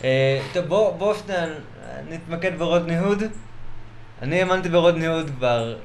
[0.04, 1.46] אה, טוב, בוא, בוא שנייה
[2.10, 3.24] נתמקד ברודני הוד.
[4.22, 5.76] אני האמנתי ברודני הוד כבר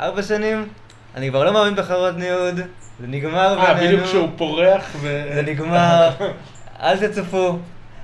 [0.00, 0.68] ארבע שנים,
[1.14, 2.56] אני כבר לא מאמין בך רודני הוד,
[3.00, 5.22] זה נגמר אה, בדיוק כשהוא פורח ו...
[5.34, 6.10] זה נגמר,
[6.82, 7.58] אל תצפו.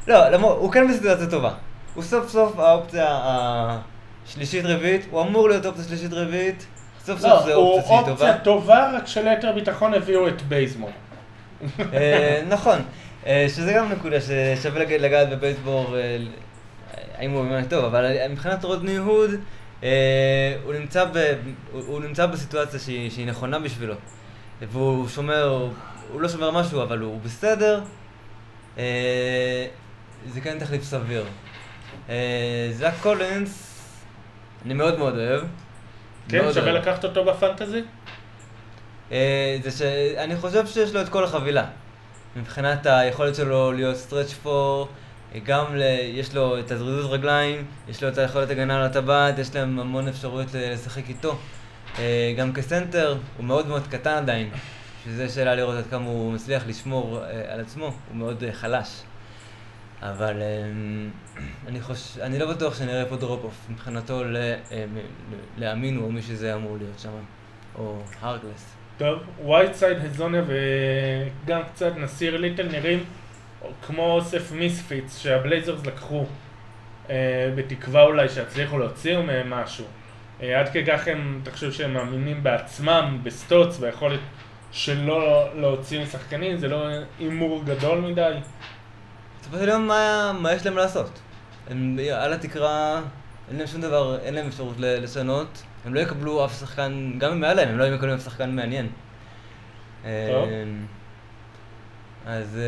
[0.09, 1.53] לא, למור, הוא כן בסיטואציה טובה.
[1.95, 3.07] הוא סוף סוף האופציה
[4.31, 6.67] השלישית רביעית, הוא אמור להיות אופציה שלישית רביעית,
[7.05, 8.11] סוף סוף זה לא, הוא אופציה שהיא טובה.
[8.11, 10.91] אופציה טובה, רק שליתר ביטחון הביאו את בייזמור.
[11.93, 12.79] אה, נכון,
[13.27, 16.17] אה, שזה גם נקודה ששווה לג- לגעת בבייסבור, אה,
[17.19, 19.31] האם הוא באמת טוב, אבל מבחינת רודני הוד,
[20.65, 21.35] הוא נמצא, ב,
[21.73, 23.95] הוא, הוא נמצא בסיטואציה שהיא, שהיא נכונה בשבילו.
[24.73, 25.69] והוא שומר,
[26.13, 27.81] הוא לא שומר משהו, אבל הוא בסדר.
[30.27, 31.25] זה כן תחליף סביר.
[32.73, 33.70] זאק קולינס,
[34.65, 35.43] אני מאוד מאוד אוהב.
[36.29, 36.83] כן, מאוד שווה אוהב.
[36.83, 37.83] לקחת אותו ב fantasy?
[39.13, 41.65] אה, זה שאני חושב שיש לו את כל החבילה.
[42.37, 44.89] מבחינת היכולת שלו להיות stretch four,
[45.45, 45.83] גם ל...
[46.15, 50.09] יש לו את הזריזות רגליים, יש לו את היכולת הגנה על הטבעת, יש להם המון
[50.09, 51.39] אפשרויות לשחק איתו.
[51.99, 54.51] אה, גם כסנטר, הוא מאוד מאוד קטן עדיין,
[55.05, 59.03] שזה שאלה לראות עד כמה הוא מצליח לשמור אה, על עצמו, הוא מאוד חלש.
[60.03, 60.71] אבל אה,
[61.69, 62.19] אני, חוש...
[62.19, 64.37] אני לא בטוח שנראה פה drop off מבחינתו ל...
[64.37, 67.11] אה, מ- ל- לאמינו או מי שזה אמור להיות שם,
[67.79, 68.77] או הרקלס.
[68.99, 73.05] טוב, וייטסייד, הזוניה וגם קצת נסיר ליטל נראים
[73.87, 76.27] כמו אוסף misfits שהבלייזרס לקחו
[77.11, 79.85] אה, בתקווה אולי שיצליחו להוציא מהם משהו.
[80.43, 84.21] אה, עד כדי כך הם, חושב שהם מאמינים בעצמם, בסטוטס, ביכולת
[84.73, 86.87] שלו להוציא משחקנים, זה לא
[87.19, 88.33] הימור גדול מדי.
[89.51, 91.21] בסופו של יום, מה, מה יש להם לעשות?
[91.71, 93.01] הם על התקרה,
[93.51, 95.63] אין להם שום דבר, אין להם אפשרות לשנות.
[95.87, 98.87] הם לא יקבלו אף שחקן, גם אם היה להם, הם לא יקבלו אף שחקן מעניין.
[100.03, 100.11] טוב.
[100.13, 100.65] אה,
[102.27, 102.59] אז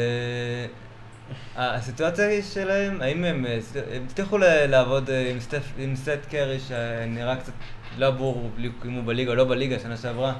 [1.56, 3.58] אה, הסיטואציה היא שלהם, האם הם אה,
[4.06, 7.52] הצליחו לעבוד אה, עם סטף- עם סט קרי שנראה קצת
[7.98, 8.50] לא ברור
[8.84, 10.32] אם הוא בליגה או לא בליגה שנה שעברה.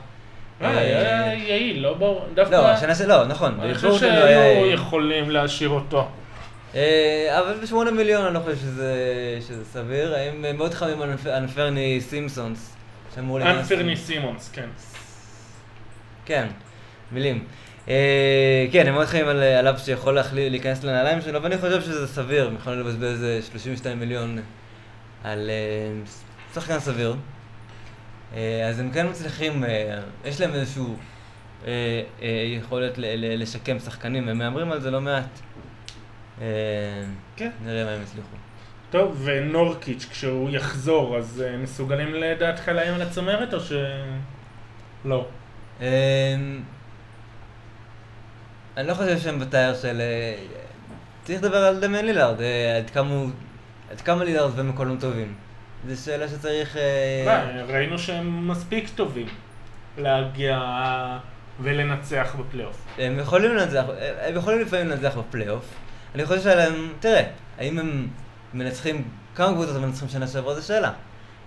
[0.61, 2.55] היה יעיל, לא ברור, דווקא...
[2.55, 3.01] לא, שנה ש...
[3.01, 3.61] לא, נכון.
[3.61, 6.09] אני חושב לא שהיו יכולים להשאיר אותו.
[6.74, 8.94] אה, אבל בשמונה מיליון אני לא חושב שזה,
[9.48, 10.14] שזה סביר.
[10.16, 12.74] הם אה, מאוד חמים על אנפ- אנפרני סימפסונס,
[13.58, 14.68] אנפרני סימונס, כן.
[16.24, 16.46] כן,
[17.12, 17.44] מילים.
[17.88, 22.06] אה, כן, הם מאוד חמים על, עליו שיכול להחלי, להיכנס לנעליים שלו, ואני חושב שזה
[22.08, 24.38] סביר, הם יכולים לבזבז אה, 32 מיליון
[25.24, 25.50] על
[26.54, 27.16] שחקן סביר.
[28.68, 29.64] אז הם כן מצליחים,
[30.24, 30.96] יש להם איזשהו
[31.66, 32.02] אה,
[32.58, 35.40] יכולת ל- ל- לשקם שחקנים, הם מהמרים על זה לא מעט.
[37.36, 37.51] כן.
[37.64, 38.36] נראה מה הם יצליחו.
[38.93, 43.72] טוב, ונורקיץ' כשהוא יחזור, אז אה, מסוגלים לדעתך לאיים על הצמרת או ש...
[45.05, 45.26] לא.
[45.80, 45.86] אמ,
[48.76, 50.01] אני לא חושב שהם בתייר של...
[50.01, 50.34] אה,
[51.24, 53.24] צריך לדבר על דמיין לילארד, אה, עד כמה.
[53.90, 55.34] עד כמה לילארד ומקולום טובים.
[55.88, 56.76] זו שאלה שצריך...
[57.26, 59.26] מה, ראינו שהם מספיק טובים
[59.99, 60.61] להגיע
[61.61, 62.86] ולנצח בפלייאוף.
[62.99, 63.84] הם יכולים לנצח,
[64.20, 65.81] הם יכולים לפעמים לנצח בפלייאוף.
[66.14, 67.22] אני חושב שעליהם, תראה,
[67.58, 68.08] האם הם
[68.54, 69.04] מנצחים,
[69.34, 70.92] כמה קבוצות הם מנצחים שנה שעברה זו שאלה.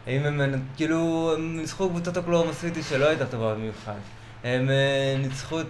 [0.07, 3.93] האם הם, מנ- כאילו, הם ניצחו קבוצת אוקלאומה סיטי שלא הייתה טובה במיוחד.
[4.43, 5.63] הם אה, ניצחו אה,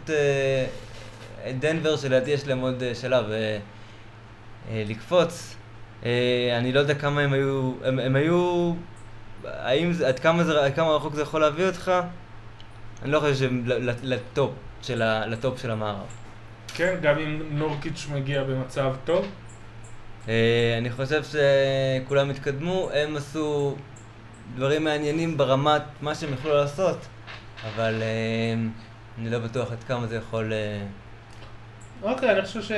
[1.50, 3.58] את דנבר שלדעתי יש להם עוד אה, שלב אה,
[4.72, 5.56] אה, לקפוץ.
[6.06, 6.10] אה,
[6.58, 8.74] אני לא יודע כמה הם היו, הם, הם היו,
[9.46, 11.92] האם, עד כמה, זה, עד כמה רחוק זה יכול להביא אותך?
[13.04, 13.64] אני לא חושב שהם
[14.04, 16.08] לטופ של, ה, לטופ של המערב.
[16.76, 19.26] כן, גם אם נורקיץ' מגיע במצב טוב.
[20.30, 23.76] אה, אני חושב שכולם התקדמו, הם עשו
[24.56, 26.98] דברים מעניינים ברמת מה שהם יכלו לעשות,
[27.76, 28.54] אבל אה,
[29.20, 30.54] אני לא בטוח עד כמה זה יכול...
[30.54, 30.82] אה,
[32.02, 32.72] אוקיי, אני חושב ש...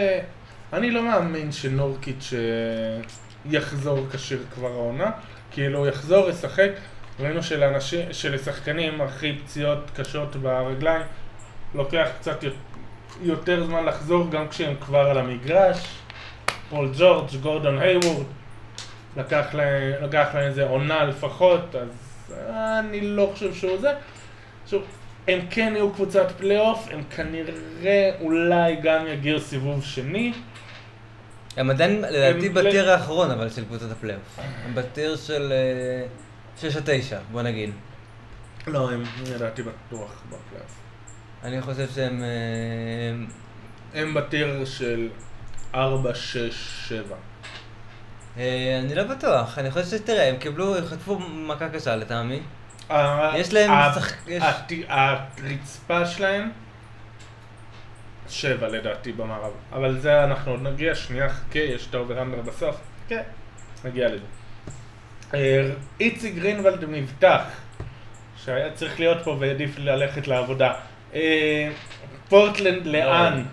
[0.73, 2.33] אני לא מאמין שנורקיץ'
[3.45, 5.11] יחזור כשיר כבר העונה.
[5.51, 6.69] כאילו, הוא יחזור, ישחק.
[7.19, 11.01] ראינו שלאנשים, שלשחקנים הכי פציעות קשות ברגליים,
[11.75, 12.47] לוקח קצת י-
[13.21, 15.97] יותר זמן לחזור גם כשהם כבר על המגרש.
[16.69, 18.25] פול ג'ורג', גורדון היוורד,
[19.17, 22.33] לקח להם, לקח להם איזה עונה לפחות, אז
[22.79, 23.93] אני לא חושב שהוא זה.
[24.67, 24.83] שוב,
[25.27, 30.33] הם כן יהיו קבוצת פלייאוף, הם כנראה אולי גם יגיעו סיבוב שני.
[31.57, 34.39] הם עדיין, לדעתי, ב tier האחרון אבל של קבוצת הפלייאוף.
[34.65, 35.53] הם ב tier של
[36.57, 37.71] 6 או 9, בוא נגיד.
[38.67, 39.03] לא, הם
[39.35, 40.86] לדעתי בטוח בפלייאוף.
[41.43, 42.23] אני חושב שהם...
[42.23, 43.25] אה,
[44.01, 45.09] הם ב tier של
[45.75, 46.37] 4, 6,
[46.87, 47.15] 7.
[48.37, 52.39] אה, אני לא בטוח, אני חושב שתראה, הם קיבלו, הם חטפו מכה קשה לטעמי.
[53.35, 54.33] יש להם שחק-
[54.87, 56.51] הרצפה שלהם,
[58.29, 59.51] שבע לדעתי במערב.
[59.73, 62.75] אבל זה אנחנו עוד נגיע, שנייה חכה, יש את ה over under בסוף.
[63.07, 63.21] כן,
[63.85, 64.25] נגיע לזה.
[65.33, 65.69] אה,
[65.99, 67.41] איציק גרינוולד מבטח,
[68.37, 70.73] שהיה צריך להיות פה והעדיף ללכת לעבודה.
[71.13, 71.69] אה,
[72.29, 73.43] פורטלנד לאן?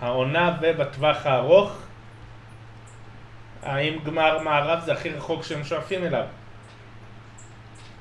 [0.00, 1.72] העונה ובטווח הארוך?
[3.62, 6.24] האם גמר מערב זה הכי רחוק שהם שואפים אליו?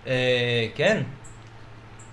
[0.08, 1.02] אה, כן.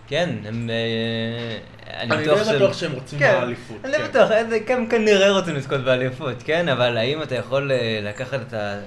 [0.08, 0.70] כן, הם...
[0.70, 1.58] אה,
[2.00, 3.76] אני שהם- בטוח שהם רוצים כן, באליפות.
[3.84, 4.04] אני כן.
[4.04, 4.30] בטוח,
[4.68, 6.68] הם כנראה רוצים לזכות באליפות, כן?
[6.68, 7.70] אבל האם אתה יכול
[8.02, 8.78] לקחת את ה...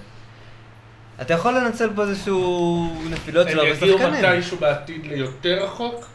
[1.22, 4.26] אתה יכול לנצל פה איזשהו נפילות הם של הרבה יגיעו שחקנים.
[4.32, 6.06] מתישהו בעתיד ליותר רחוק?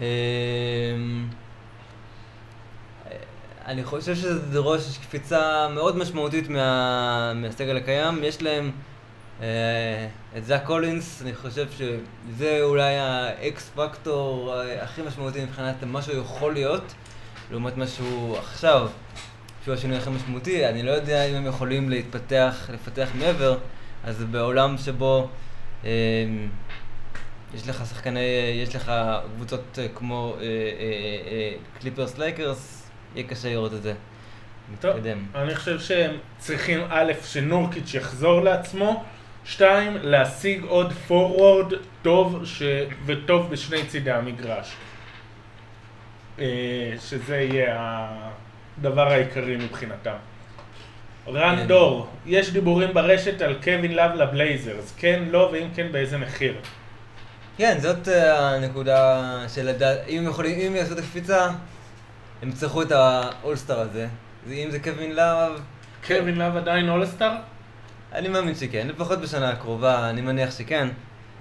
[0.00, 0.06] אמ,
[3.66, 7.32] אני חושב שזה דורש קפיצה מאוד משמעותית מה...
[7.34, 8.24] מהסגל הקיים.
[8.24, 8.70] יש להם
[9.42, 9.46] אה,
[10.36, 16.02] את זאק קולינס, אני חושב שזה אולי ה X factor אה, הכי משמעותי מבחינת מה
[16.02, 16.94] שהוא יכול להיות,
[17.50, 18.88] לעומת מה שהוא עכשיו,
[19.64, 20.68] שהוא השינוי הכי משמעותי.
[20.68, 23.58] אני לא יודע אם הם יכולים להתפתח, לפתח מעבר,
[24.04, 25.28] אז בעולם שבו...
[25.84, 25.88] אמ,
[27.54, 28.20] יש לך שחקני,
[28.62, 28.92] יש לך
[29.36, 30.36] קבוצות אה, כמו
[31.80, 33.94] קליפרס לייקרס, יהיה קשה לראות את זה.
[34.80, 35.26] טוב, מתקדם.
[35.34, 39.04] אני חושב שהם צריכים א', שנורקיץ' יחזור לעצמו,
[39.44, 41.72] שתיים, להשיג עוד פורוורד
[42.02, 42.62] טוב ש...
[43.06, 44.74] וטוב בשני צידי המגרש.
[46.38, 47.76] אה, שזה יהיה
[48.78, 50.14] הדבר העיקרי מבחינתם.
[51.28, 51.66] רן כן.
[51.66, 56.54] דור, יש דיבורים ברשת על קווין לאב לבלייזרס, כן, לא, ואם כן, באיזה מחיר?
[57.60, 59.22] כן, זאת אה, הנקודה
[59.54, 61.48] של לדעת, אם הם יכולים, אם יעשו את הקפיצה,
[62.42, 64.06] הם יצטרכו את האולסטאר הזה.
[64.46, 65.52] זה- אם זה קווין לאב,
[66.06, 67.30] קווין לאב עדיין אולסטאר?
[68.12, 70.88] אני מאמין שכן, לפחות בשנה הקרובה, אני מניח שכן.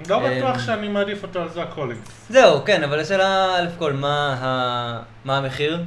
[0.09, 2.07] לא אמ, בטוח שאני מעדיף אותו על זאק קולינס.
[2.29, 5.83] זהו, כן, אבל השאלה, א' כל, מה, המחיר?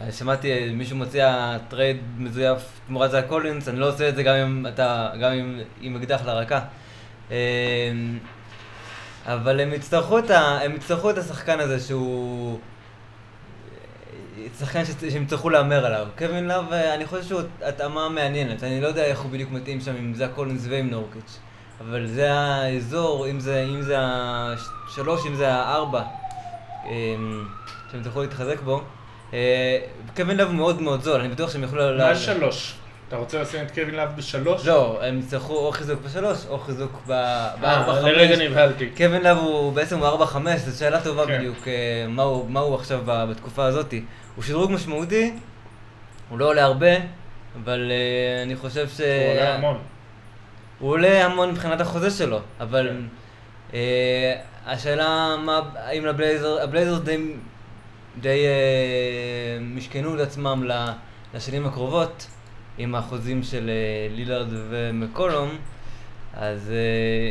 [0.00, 4.22] אה, שמעתי אה, מישהו מציע trade מזויף תמורת זאק קולינס, אני לא עושה את זה
[4.22, 5.32] גם אם אתה, גם
[5.80, 6.60] עם אקדח לרקה.
[9.26, 10.58] אבל הם יצטרכו את, ה...
[10.62, 12.58] הם יצטרכו את השחקן הזה שהוא...
[14.58, 16.06] שחקן ש- שהם יצטרכו להמר עליו.
[16.18, 19.80] קווין לאב, אה, אני חושב שהוא התאמה מעניינת, אני לא יודע איך הוא בדיוק מתאים
[19.80, 21.38] שם עם זאק קולינס ועם נורקיץ'.
[21.80, 26.02] אבל זה האזור, אם זה, אם זה השלוש, אם זה הארבע,
[26.86, 27.44] אמ,
[27.90, 28.82] שהם יצטרכו להתחזק בו.
[29.32, 29.78] אה,
[30.16, 31.82] קווין הוא מאוד מאוד זול, אני בטוח שהם יוכלו...
[31.98, 32.74] מה שלוש?
[33.10, 34.66] אתה רוצה לשים את קווין לאב בשלוש?
[34.66, 38.04] לא, הם יצטרכו או חיזוק בשלוש, או חיזוק ב- בארבע, אה, חמש.
[38.04, 38.90] לרגע נבהלתי.
[38.96, 41.38] קווין לב הוא בעצם הוא ארבע חמש, זו שאלה טובה כן.
[41.38, 41.72] בדיוק, אה,
[42.08, 44.02] מה הוא- מה הוא עכשיו בתקופה הזאתי.
[44.36, 45.32] הוא שדרוג משמעותי,
[46.28, 46.90] הוא לא עולה הרבה,
[47.64, 49.00] אבל אה, אני חושב ש...
[49.00, 49.78] הוא עולה המון.
[50.78, 52.96] הוא עולה המון מבחינת החוזה שלו, אבל כן.
[53.74, 54.34] אה,
[54.66, 55.06] השאלה
[55.44, 57.32] מה, האם לבלייזר, הבלייזר די,
[58.20, 58.50] די אה,
[59.60, 60.64] משכנו את עצמם
[61.34, 62.26] לשנים הקרובות
[62.82, 65.50] עם החוזים של אה, לילארד ומקולום,
[66.34, 67.30] אז, אה,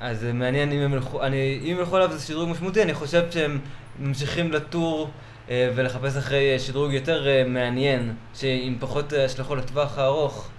[0.00, 3.30] אז זה מעניין אם הם ילכו, אני, אם ילכו עליו זה שדרוג משמעותי, אני חושב
[3.30, 3.58] שהם
[3.98, 5.10] ממשיכים לטור
[5.50, 10.50] אה, ולחפש אחרי שדרוג יותר מעניין, שעם פחות השלכות לטווח הארוך.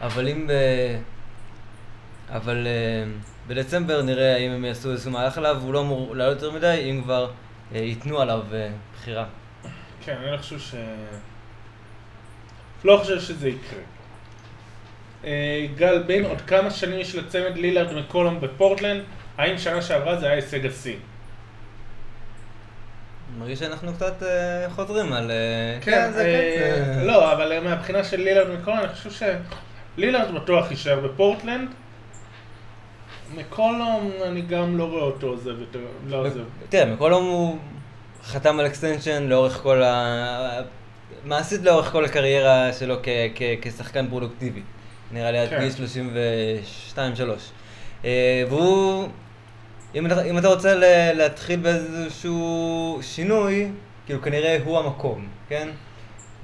[0.00, 0.52] אבל אם ב...
[2.28, 2.66] אבל
[3.46, 7.02] בדצמבר נראה האם הם יעשו איזשהו מהלך עליו, הוא לא אמור לעלות יותר מדי, אם
[7.02, 7.30] כבר
[7.72, 8.40] ייתנו עליו
[8.94, 9.26] בחירה.
[10.00, 10.74] כן, אני לא חושב ש...
[12.84, 13.80] לא חושב שזה יקרה.
[15.24, 19.02] אה, גל בין, עוד כמה שנים יש לצמד לילארד מקולום בפורטלנד?
[19.38, 20.96] האם שנה שעברה זה היה הישג השיא?
[23.38, 25.30] מרגיש שאנחנו קצת אה, חוזרים על...
[25.30, 26.94] אה, כן, זה אה, כן.
[26.94, 29.26] זה- לא, אבל אה, מהבחינה של לילארד מקולום, אני חושב
[29.96, 31.68] שלילארד בטוח יישאר בפורטלנד.
[33.34, 36.40] מקולום, אני גם לא רואה אותו עוזב יותר, לא עוזב.
[36.68, 37.58] תראה, מקולום הוא
[38.24, 40.60] חתם על extension לאורך כל ה...
[41.24, 44.62] מעשית לאורך כל הקריירה שלו כ- כ- כשחקן פרודוקטיבי.
[45.12, 45.58] נראה לי עד כן.
[45.60, 45.70] גיל
[48.04, 48.06] 32-3.
[48.48, 49.08] והוא...
[49.94, 53.68] אם אתה, אם אתה רוצה ל- להתחיל באיזשהו שינוי,
[54.06, 55.68] כאילו כנראה הוא המקום, כן?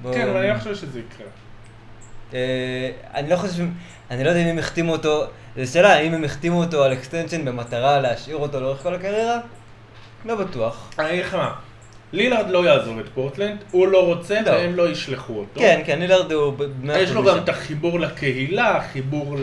[0.01, 1.27] בוא- כן, אבל אני לא חושב שזה יקרה.
[2.33, 3.63] אה, אני לא חושב,
[4.11, 5.23] אני לא יודע אם הם החתימו אותו,
[5.57, 9.39] זו שאלה, האם הם החתימו אותו על extension במטרה להשאיר אותו לאורך כל הקריירה?
[10.25, 10.89] לא בטוח.
[10.99, 11.53] אני אגיד לך מה,
[12.13, 14.51] לילארד לא יעזוב את פורטלנד, הוא לא רוצה לא.
[14.51, 15.59] והם לא ישלחו אותו.
[15.59, 16.53] כן, כן, לילארד הוא...
[16.95, 17.37] יש לו גם.
[17.37, 19.37] את החיבור לקהילה, חיבור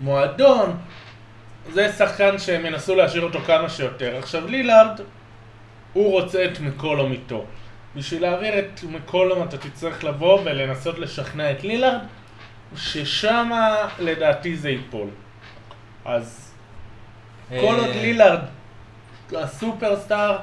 [0.00, 0.76] למועדון.
[1.72, 4.16] זה שחקן שהם ינסו להשאיר אותו כמה שיותר.
[4.16, 5.00] עכשיו לילארד,
[5.92, 7.44] הוא רוצה את מקולום איתו.
[7.96, 12.00] בשביל להעביר את מקולום אתה תצטרך לבוא ולנסות לשכנע את לילארד,
[12.76, 15.08] ששמה לדעתי זה ייפול.
[16.04, 16.52] אז
[17.48, 18.40] כל עוד אה, לילארד
[19.36, 20.38] הסופרסטאר,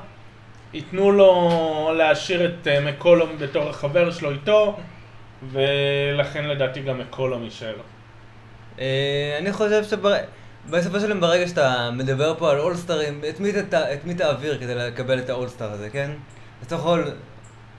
[0.74, 4.78] ייתנו לו להשאיר את אה, מקולום בתור החבר שלו איתו,
[5.52, 7.76] ולכן לדעתי גם מקולום יישאר.
[8.80, 13.22] אה, אני חושב שבסופו של דבר ברגע שאתה מדבר פה על אולסטרים,
[13.94, 16.12] את מי תעביר כדי לקבל את האולסטר הזה, כן?
[16.64, 17.12] אתה יכול,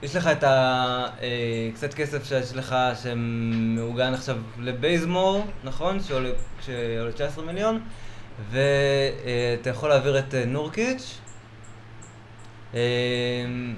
[0.03, 1.05] יש לך את ה...
[1.21, 5.99] אה, קצת כסף שיש לך שמעוגן עכשיו לבייזמור, נכון?
[5.99, 6.29] שעולה
[6.61, 7.79] שעולה 19 מיליון,
[8.51, 11.19] ואתה יכול להעביר את נורקיץ',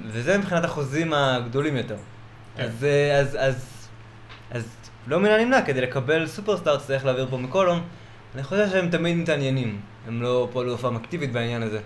[0.07, 1.95] וזה מבחינת החוזים הגדולים יותר.
[2.55, 2.63] כן.
[2.63, 3.87] אז, אה, אז, אז,
[4.51, 4.75] אז
[5.07, 7.81] לא מן הנמנע, כדי לקבל סופרסטאר צריך להעביר פה מקולום.
[8.35, 11.79] אני חושב שהם תמיד מתעניינים, הם לא פעלו הופעה אקטיבית בעניין הזה.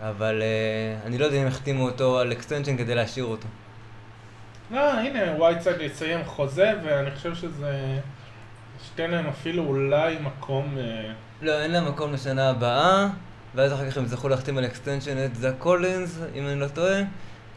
[0.00, 3.48] אבל אה, אני לא יודע אם החתימו אותו על extension כדי להשאיר אותו.
[4.70, 8.00] לא, הנה, וייטסייד יסיים חוזה, ואני חושב שזה...
[8.84, 10.78] שתיתן להם אפילו אולי מקום...
[10.78, 13.08] אה, לא, אין להם מקום לשנה הבאה,
[13.56, 16.98] ואז אחר כך הם יצטרכו להחתים על extension את זאק קולינס, אם אני לא טועה.
[16.98, 17.06] הם,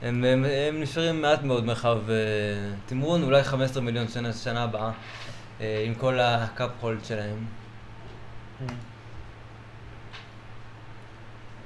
[0.01, 2.11] הם, הם נשארים מעט מאוד מרחב אה,
[2.85, 4.91] תמרון, אולי 15 מיליון שנה, שנה הבאה,
[5.59, 7.45] uh, עם כל ה cap hold שלהם.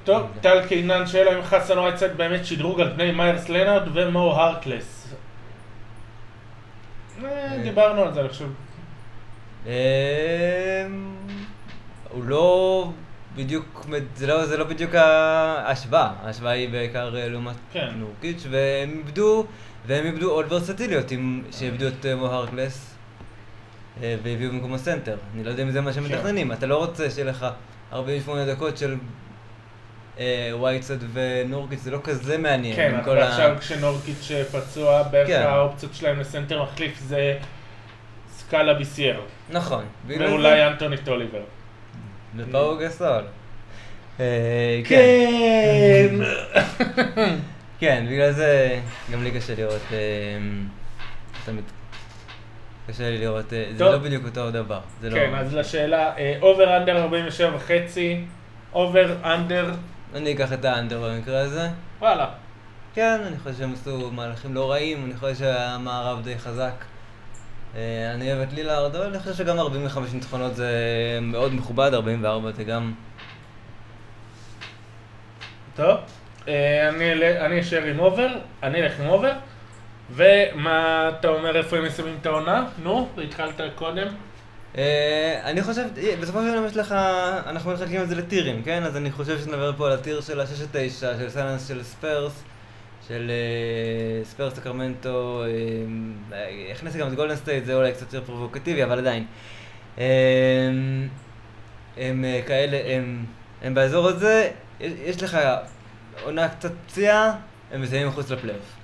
[0.03, 5.13] טוב, טל קינן שואל האם חסן וייטסייד באמת שדרוג על פני מיירס לנארד ומו הרקלס.
[7.23, 8.49] אה, דיברנו על זה, אני חושב.
[12.09, 12.89] הוא לא
[13.35, 17.87] בדיוק, זה לא, זה לא בדיוק ההשוואה, ההשוואה היא בעיקר אה, לעומת כן.
[17.95, 19.45] נורקיץ' והם איבדו,
[19.87, 21.05] והם איבדו עוד ורסטיליות,
[21.51, 22.95] שאיבדו את אה, מו הרקלס
[24.03, 25.17] אה, והביאו במקומו סנטר.
[25.35, 26.15] אני לא יודע אם זה מה שהם כן.
[26.15, 27.45] מתכננים, אתה לא רוצה שיהיה לך
[27.93, 28.95] 48 דקות של
[30.19, 32.75] אה, וייטסייד ונורקיץ', זה לא כזה מעניין.
[32.75, 35.41] כן, אבל כל ה- עכשיו כשנורקיץ' פצוע, בערך כן.
[35.47, 37.37] האופציות שלהם לסנטר מחליף זה
[38.29, 39.21] סקאל לביסייר.
[39.49, 39.85] נכון.
[40.07, 41.41] בגלל זה- ואולי אנטוני טוליבר.
[42.37, 43.21] ופאו גסול.
[44.19, 46.15] אה, כן!
[47.79, 48.79] כן, בגלל זה
[49.11, 49.97] גם לי קשה לראות, אה,
[51.45, 51.63] תמיד
[52.87, 53.83] קשה לי לראות, אה, זה.
[53.83, 54.79] לא בדיוק אותו דבר.
[55.03, 58.25] לא- כן, אז לשאלה, over under 47 וחצי,
[58.73, 59.71] over under,
[60.15, 61.67] אני אקח את ה under במקרה הזה.
[61.99, 62.29] וואלה.
[62.93, 66.73] כן, אני חושב שהם עשו מהלכים לא רעים, אני חושב שהמערב די חזק.
[67.75, 70.69] אה, אני אוהב את לילארד, אבל אני חושב שגם 45 ניצחונות זה
[71.21, 72.93] מאוד מכובד, 44 זה גם...
[75.75, 75.97] טוב,
[76.47, 76.89] אה,
[77.45, 78.27] אני אשאר עם over,
[78.63, 79.31] אני אלך עם over.
[80.11, 82.67] ומה אתה אומר, איפה הם מסיימים את העונה?
[82.83, 84.07] נו, התחלת קודם.
[84.77, 85.83] אה, אני חושב,
[86.21, 86.91] בסופו של דבר יש לך,
[87.45, 88.83] אנחנו מחלקים את זה לטירים, כן?
[88.83, 92.43] אז אני חושב שנדבר פה על ה tier של ה-6-9, של פליקנס של ספרס,
[93.07, 95.43] של אה, ספרס סקרמנטו,
[96.33, 99.25] אה, הכנסתי גם את גולדן סטייט, זה אולי קצת יותר פרובוקטיבי, אבל עדיין.
[99.97, 100.05] אה,
[101.97, 103.25] הם אה, כאלה, הם,
[103.61, 104.49] הם באזור הזה,
[104.79, 105.37] יש לך
[106.23, 107.35] עונה קצת פציעה,
[107.71, 108.75] הם מסיימים מחוץ לפלייאוף.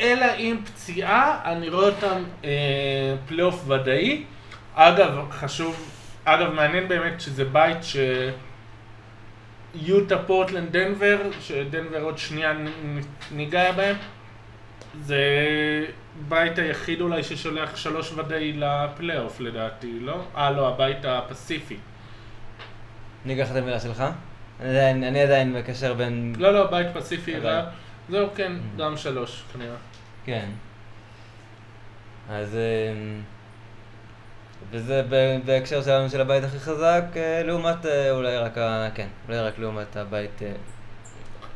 [0.00, 4.24] אלא אם פציעה, אני רואה אותם אה, פלייאוף ודאי.
[4.74, 5.90] אגב, חשוב,
[6.24, 7.96] אגב, מעניין באמת שזה בית ש...
[9.80, 12.54] יוטה, פורטלנד, דנבר, שדנבר עוד שנייה
[13.32, 13.96] ניגע בהם.
[15.00, 15.20] זה
[16.28, 20.20] בית היחיד אולי ששולח שלוש ודאי לפלייאוף לדעתי, לא?
[20.36, 21.76] אה, לא, הבית הפסיפי.
[23.26, 24.04] אני אקח את המילה שלך.
[24.60, 26.34] אני עדיין, אני עדיין מקשר בין...
[26.38, 27.34] לא, לא, בית פסיפי.
[28.10, 28.80] זהו, כן, Mm.
[28.80, 29.76] גם שלוש כנראה.
[30.24, 30.48] כן.
[32.30, 32.56] אז...
[34.70, 35.02] וזה
[35.44, 38.88] בהקשר שלנו של הבית הכי חזק, אה, לעומת אה, אולי רק ה...
[38.94, 40.42] כן, אולי רק לעומת הבית...
[40.42, 40.52] אה,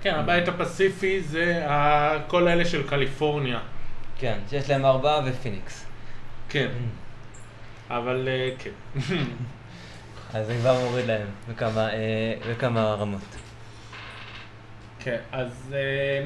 [0.03, 1.67] כן, הבית הפסיפי זה
[2.27, 3.61] כל אלה של קליפורניה.
[4.19, 5.87] כן, שיש להם ארבעה ופיניקס.
[6.49, 6.69] כן,
[7.91, 8.71] אבל אה, כן.
[10.35, 11.89] אז זה כבר מוריד להם בכמה,
[12.51, 13.37] בכמה רמות.
[14.99, 15.75] כן, אז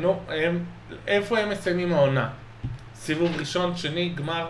[0.01, 0.65] נו, הם,
[1.07, 2.29] איפה הם מסיימים העונה?
[2.95, 4.47] סיבוב ראשון, שני, גמר?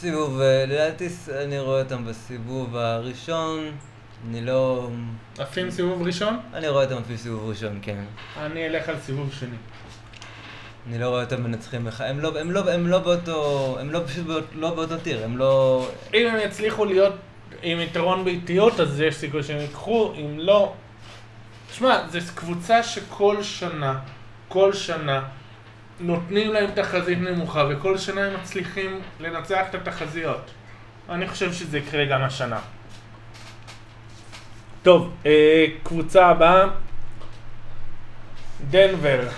[0.00, 1.08] סיבוב, אה, לדעתי
[1.44, 3.70] אני רואה אותם בסיבוב הראשון,
[4.28, 4.88] אני לא...
[5.38, 6.40] עפים סיבוב ראשון?
[6.54, 8.04] אני רואה אותם לפי סיבוב ראשון, כן.
[8.36, 9.56] אני אלך על סיבוב שני.
[10.88, 14.00] אני לא רואה אותם מנצחים בך, הם לא, הם לא, הם לא באותו, הם לא
[14.06, 15.86] פשוט באות, לא באותו טיר, הם לא...
[16.14, 17.14] אם הם יצליחו להיות
[17.62, 20.72] עם יתרון באיטיות, אז יש סיכוי שהם ייקחו, אם לא...
[21.70, 23.98] תשמע, זו קבוצה שכל שנה,
[24.48, 25.22] כל שנה,
[26.00, 30.50] נותנים להם תחזית נמוכה, וכל שנה הם מצליחים לנצח את התחזיות.
[31.08, 32.60] אני חושב שזה יקרה גם השנה.
[34.82, 36.66] טוב, אה, קבוצה הבאה,
[38.70, 39.28] דנבר,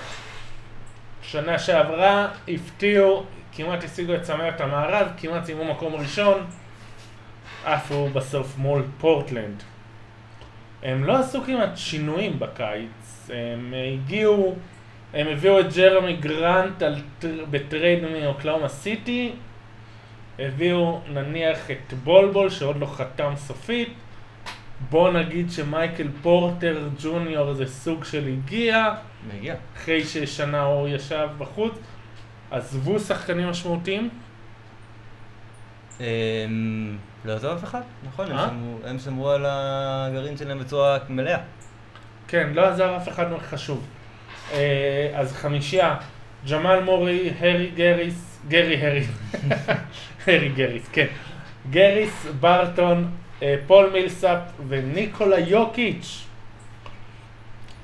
[1.22, 6.46] שנה שעברה, הפתיעו, כמעט השיגו את צמרת המערב, כמעט סיימו מקום ראשון,
[7.64, 9.62] עפו בסוף מול פורטלנד.
[10.82, 14.56] הם לא עשו כמעט שינויים בקיץ, הם הגיעו,
[15.14, 16.94] הם הביאו את ג'רמי גרנט על,
[17.50, 19.32] ב trade מאוקלהומה סיטי,
[20.38, 23.92] הביאו נניח את בול בול שעוד לא חתם סופית,
[24.90, 28.94] בוא נגיד שמייקל פורטר ג'וניור זה סוג של הגיע,
[29.34, 29.54] מגיע.
[29.76, 31.72] אחרי ששנה הוא ישב בחוץ,
[32.50, 34.08] עזבו שחקנים משמעותיים,
[36.00, 38.90] אמ, לא עזב אף אחד, נכון, הם אה?
[38.90, 41.38] הם שמרו על הגרעין שלהם בצורה מלאה.
[42.28, 43.86] כן, לא עזב אף אחד חשוב.
[44.52, 45.96] אה, אז חמישייה,
[46.50, 49.04] ג'מאל מורי, הרי גריס, גרי הרי,
[50.26, 51.06] הרי גריס, כן.
[51.70, 53.10] גריס, ברטון,
[53.42, 54.38] אה, פול מילסאפ
[54.68, 56.24] וניקולה יוקיץ'.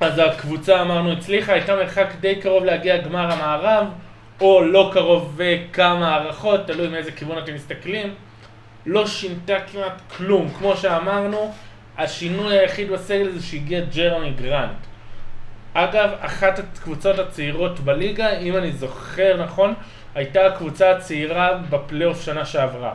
[0.01, 3.87] אז הקבוצה אמרנו הצליחה, הייתה מרחק די קרוב להגיע גמר המערב,
[4.41, 8.15] או לא קרוב בכמה הארכות, תלוי מאיזה כיוון אתם מסתכלים.
[8.87, 11.53] לא שינתה כמעט כלום, כמו שאמרנו,
[11.99, 14.88] השינוי היחיד בסגל זה שהגיע ג'רמי גרנט.
[15.75, 19.75] אגב, אחת הקבוצות הצעירות בליגה, אם אני זוכר נכון,
[20.15, 22.95] הייתה הקבוצה הצעירה בפלייאוף שנה שעברה.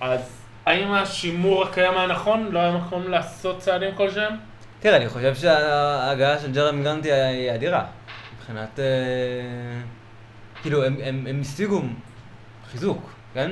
[0.00, 0.20] אז
[0.66, 2.48] האם השימור הקיים היה נכון?
[2.52, 4.32] לא היה מקום לעשות צעדים כלשהם?
[4.80, 7.84] תראה, אני חושב שההגעה של ג'רמי גרנט היא- אדירה.
[8.38, 8.78] מבחינת...
[8.78, 8.84] אה,
[10.62, 11.82] כאילו, הם- הם הם השיגו
[12.72, 13.50] חיזוק, כן?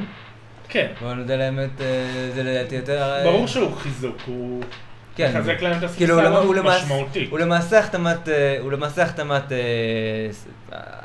[0.69, 0.87] כן.
[1.01, 1.87] בואו נודה לאמת, אה,
[2.35, 3.03] זה לדעתי יותר...
[3.03, 4.63] אה, ברור שהוא חיזוק, הוא
[5.29, 5.39] כן.
[5.39, 7.27] מחזק להם את כאילו, הוא למ- הוא למעשה- משמעותי.
[7.31, 9.59] הוא למעשה החתמת, אה, הוא למעשה החתמת, אה,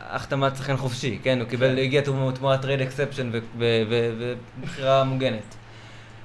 [0.07, 1.39] החתמת שחקן חופשי, כן?
[1.39, 5.55] הוא קיבל, הגיע תמור- תמורת trade exception ובחירה מוגנת.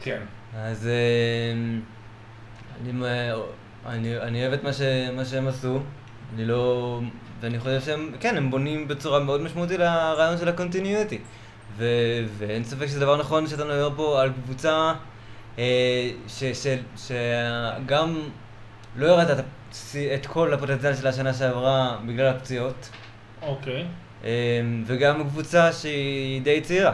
[0.02, 0.20] כן.
[0.56, 1.52] אז אה,
[3.86, 4.72] אני, אוהב את מה,
[5.24, 5.80] שהם עשו,
[6.34, 7.00] אני לא...
[7.40, 11.18] ואני חושב שהם, כן, הם בונים בצורה מאוד משמעותית לרעיון של ה continuity.
[11.76, 14.92] ואין ספק שזה דבר נכון שאתה מדבר פה על קבוצה
[16.96, 18.18] שגם
[18.96, 19.44] לא ירדת
[20.14, 22.90] את, כל הפוטנציאל של השנה שעברה בגלל הפציעות,
[23.42, 23.84] אוקיי.
[24.24, 24.30] אה,
[24.86, 26.92] וגם קבוצה שהיא די צעירה.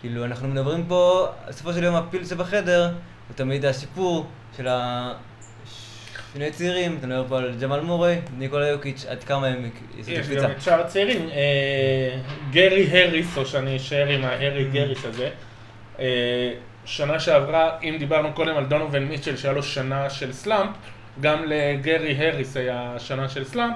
[0.00, 2.84] כאילו, אנחנו מדברים פה, בסופו של יום הפיל שבחדר
[3.28, 4.26] הוא תמיד השיפור
[4.56, 10.10] של השני צעירים, אתה מדבר פה על ג'מאל מורי, ניקולה יוקיץ', עד כמה הם יעשו
[10.12, 10.42] את יש הקפיצה.
[10.42, 11.28] גם את שאר הצעירים.
[11.30, 12.18] אה,
[12.50, 14.74] גרי הריס, או שאני אשאר עם ההרי Mm.
[14.74, 15.28] גריס הזה.
[16.82, 20.70] אה, שנה שעברה, אם דיברנו קודם על דונובין מיטשל שהיה לו שנה של slump,
[21.20, 23.74] גם לגרי הריס היה שנה של slump.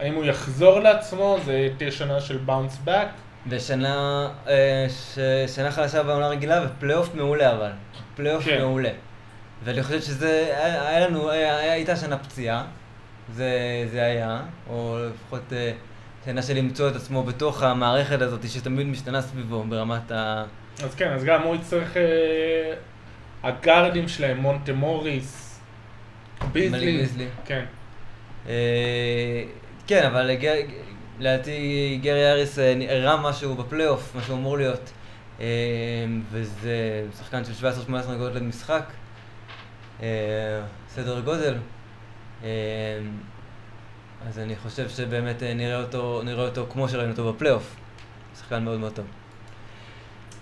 [0.00, 3.08] האם הוא יחזור לעצמו, זה תהיה שנה של bounce back.
[3.48, 5.18] ושנה, אה, ש-
[5.54, 7.70] שנה חלשה בעונה רגילה ופלייאוף מעולה אבל.
[8.16, 8.58] פלייאוף כן.
[8.60, 8.90] מעולה.
[9.64, 12.64] ואני חושב שזה, היה היה לנו, היה, היה- הייתה שנה פציעה,
[13.32, 13.50] זה,
[13.92, 14.40] זה היה,
[14.70, 15.72] או לפחות אה,
[16.24, 20.44] שנה של למצוא את עצמו בתוך המערכת הזאת שתמיד משתנה סביבו ברמת ה...
[20.82, 21.96] אז כן, אז גם הוא יצטרך...
[21.96, 22.74] אה,
[23.44, 25.60] הגארדים שלהם, מונטה מוריס,
[26.52, 27.06] ביזלי.
[27.44, 27.64] כן.
[28.48, 29.44] אה,
[29.86, 30.30] כן, אבל
[31.18, 34.92] לדעתי גרי אריס אה, הראה משהו בפלייאוף, מה שהוא אמור להיות.
[35.40, 35.46] אה,
[36.30, 38.84] וזה שחקן של 17-18 נקודות למשחק.
[40.88, 41.54] סדר גודל.
[44.28, 47.76] אז אני חושב שבאמת אה, נראה אותו, נראה אותו כמו שראינו אותו בפלייאוף.
[48.38, 49.06] שחקן מאוד מאוד טוב.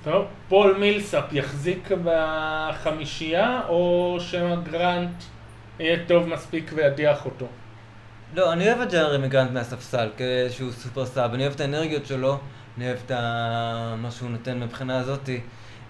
[0.04, 5.22] טוב, פול מילסאפ יחזיק בחמישייה, או שמא גרנט
[5.78, 7.46] יהיה טוב מספיק וידיח אותו?
[8.34, 12.38] לא, אני אוהב את ג'רמי גרנט מהספסל כשהוא super sub, אני אוהב את האנרגיות שלו,
[12.76, 13.94] אני אוהב את ה...
[13.98, 15.40] מה שהוא נותן מבחינה הזאתי.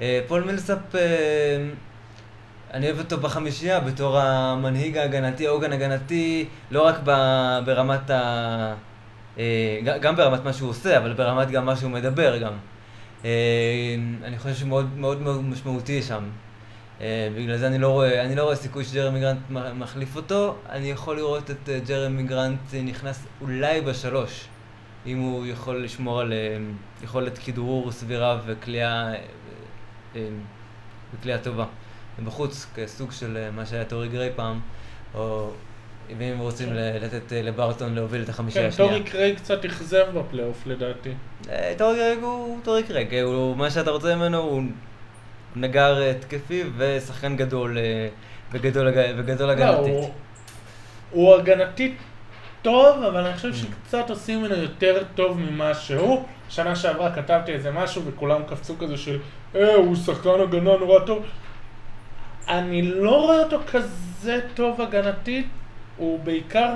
[0.00, 1.00] אה, פול מילסאפ, אה,
[2.72, 8.74] אני אוהב אותו בחמישייה בתור המנהיג ההגנתי, העוגן הגנתי, לא רק ב- ברמת ה...
[9.38, 12.52] אה, גם ברמת מה שהוא עושה, אבל ברמת גם מה שהוא מדבר גם.
[13.24, 13.30] אה,
[14.24, 16.24] אני חושב שהוא מאוד מאוד משמעותי שם.
[17.00, 20.90] אה, בגלל זה אני לא רואה, אני לא רואה סיכוי שג'רמי גרנט מחליף אותו, אני
[20.90, 24.48] יכול לראות את אה, ג'רמי גרנט נכנס אולי בשלוש,
[25.06, 26.32] אם הוא יכול לשמור על
[27.02, 29.18] יכולת כדרור סבירה וקליעה, אה,
[30.16, 30.28] אה,
[31.14, 31.66] וקליעה טובה.
[32.24, 34.60] בחוץ, כסוג של מה שהיה טורי קרייג פעם,
[35.14, 35.50] או
[36.10, 36.74] אם רוצים כן.
[37.02, 38.90] לתת אה, לברטון להוביל את החמישייה כן, השנייה.
[38.92, 41.10] טורי קרייג קצת אכזב בפלייאוף לדעתי.
[41.50, 44.62] אה, טורי קרייג הוא טורי קרייג, אה, הוא, מה שאתה רוצה ממנו הוא
[45.56, 47.78] נגר התקפי ושחקן גדול
[48.52, 49.92] וגדול, לא, הגנתית.
[49.94, 50.10] הוא-
[51.10, 51.96] הוא הגנתית
[52.62, 53.36] טוב, אבל אני Mm.
[53.36, 56.24] חושב שקצת עושים ממנו יותר טוב ממה שהוא.
[56.48, 59.18] שנה שעברה כתבתי איזה משהו וכולם קפצו כזה של
[59.54, 61.22] אה, הוא שחקן הגנה נורא טוב.
[62.48, 65.46] אני לא רואה אותו כזה טוב הגנתית,
[65.96, 66.72] הוא בעיקר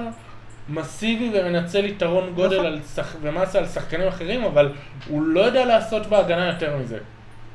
[0.69, 2.67] מסיבי ומנצל יתרון גודל נכון.
[2.67, 3.17] על שח...
[3.23, 4.73] ומסה על שחקנים אחרים, אבל
[5.09, 6.99] הוא לא יודע לעשות בהגנה יותר מזה.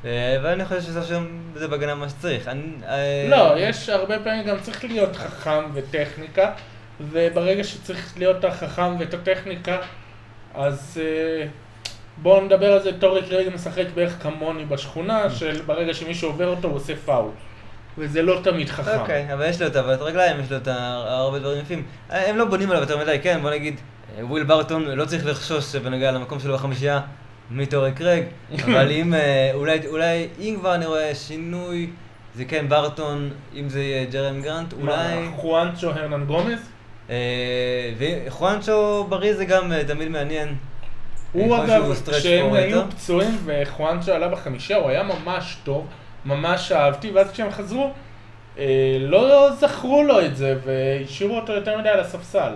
[0.04, 2.48] אה, ואני חושב שזה שם, זה בהגנה מה שצריך.
[2.48, 6.52] אני, אה, לא, יש הרבה פעמים גם צריך להיות חכם וטכניקה,
[7.00, 9.78] וברגע שצריך להיות החכם ואת הטכניקה,
[10.54, 11.46] אז אה,
[12.16, 16.68] בואו נדבר על זה, טורי קרייג משחק בערך כמוני בשכונה, של ברגע שמישהו עובר אותו
[16.68, 17.30] הוא עושה פאול.
[17.98, 19.00] וזה לא תמיד חכם.
[19.00, 21.82] אוקיי, אבל יש לו את הבעיות רגליים, יש לו את הרבה דברים יפים.
[22.10, 23.80] הם לא בונים עליו יותר מדי, כן, בוא נגיד,
[24.18, 27.00] אה, וויל ברטון לא צריך לחשוש בנוגע למקום שלו בחמישייה
[27.50, 28.22] מטורי קרג,
[28.64, 31.90] אבל אם, אה, אולי, אולי, אם כבר אני רואה שינוי,
[32.34, 35.20] זה כן ברטון, אם זה יהיה ג'רם גרנט, אולי...
[35.20, 36.58] מה, חואנצ'ו הרנן גומז?
[37.10, 37.16] אה,
[37.98, 40.54] וחואנצ'ו בריא זה גם תמיד מעניין.
[41.32, 42.90] הוא אגב, כשהם היו.
[42.90, 45.86] פצועים וחואנצ'ו עלה בחמישה, הוא היה ממש טוב,
[46.24, 47.90] ממש אהבתי, ואז כשהם חזרו,
[48.58, 48.64] אה,
[49.00, 52.52] לא זכרו לו את זה, והשאירו אותו יותר מדי על הספסל.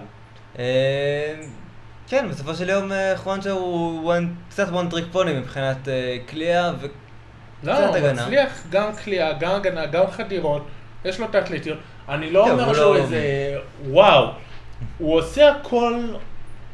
[0.59, 1.35] אה,
[2.09, 6.87] כן, בסופו של יום חואנצ'ו הוא one- קצת one trick pony מבחינת אה, קליעה ו...
[7.63, 8.13] לא, קצת הוא הגנה.
[8.23, 10.67] מצליח גם כליאה, גם הגנה, גם חדירות,
[11.05, 11.79] יש לו את האתלטיות.
[12.09, 13.57] אני לא טוב, אומר הוא שהוא לא- איזה
[13.87, 14.29] וואו,
[14.99, 16.01] הוא עושה הכל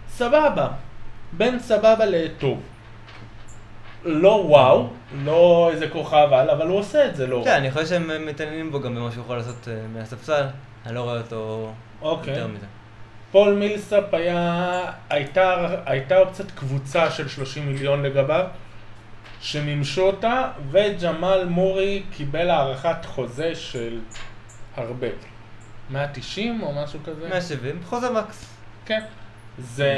[0.09, 0.69] סבבה,
[1.33, 2.61] בין סבבה לטוב.
[4.05, 4.89] לא וואו,
[5.25, 7.57] לא איזה כוכב על, אבל הוא עושה את זה לא כן, רע.
[7.57, 10.45] אני חושב שהם מתעניינים בו גם במה שהוא יכול לעשות אה, מהספסל.
[10.87, 11.73] אני לא רואה אותו
[12.03, 12.33] אוקיי.
[12.33, 12.67] יותר מזה.
[13.33, 18.47] פול מילסאפ היה, הייתה, הייתה אופציית קבוצה של 30 מיליון לגביו,
[19.41, 24.01] שמימשו אותה, וג'מאל מורי קיבל הארכת חוזה של
[24.77, 25.07] הרבה.
[25.91, 27.29] 190 או משהו כזה?
[27.29, 28.47] 170, חוזה max.
[28.85, 29.01] כן.
[29.59, 29.95] זה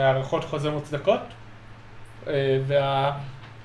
[0.00, 1.20] הארכות חוזה מוצדקות.
[2.28, 3.12] אה, וה...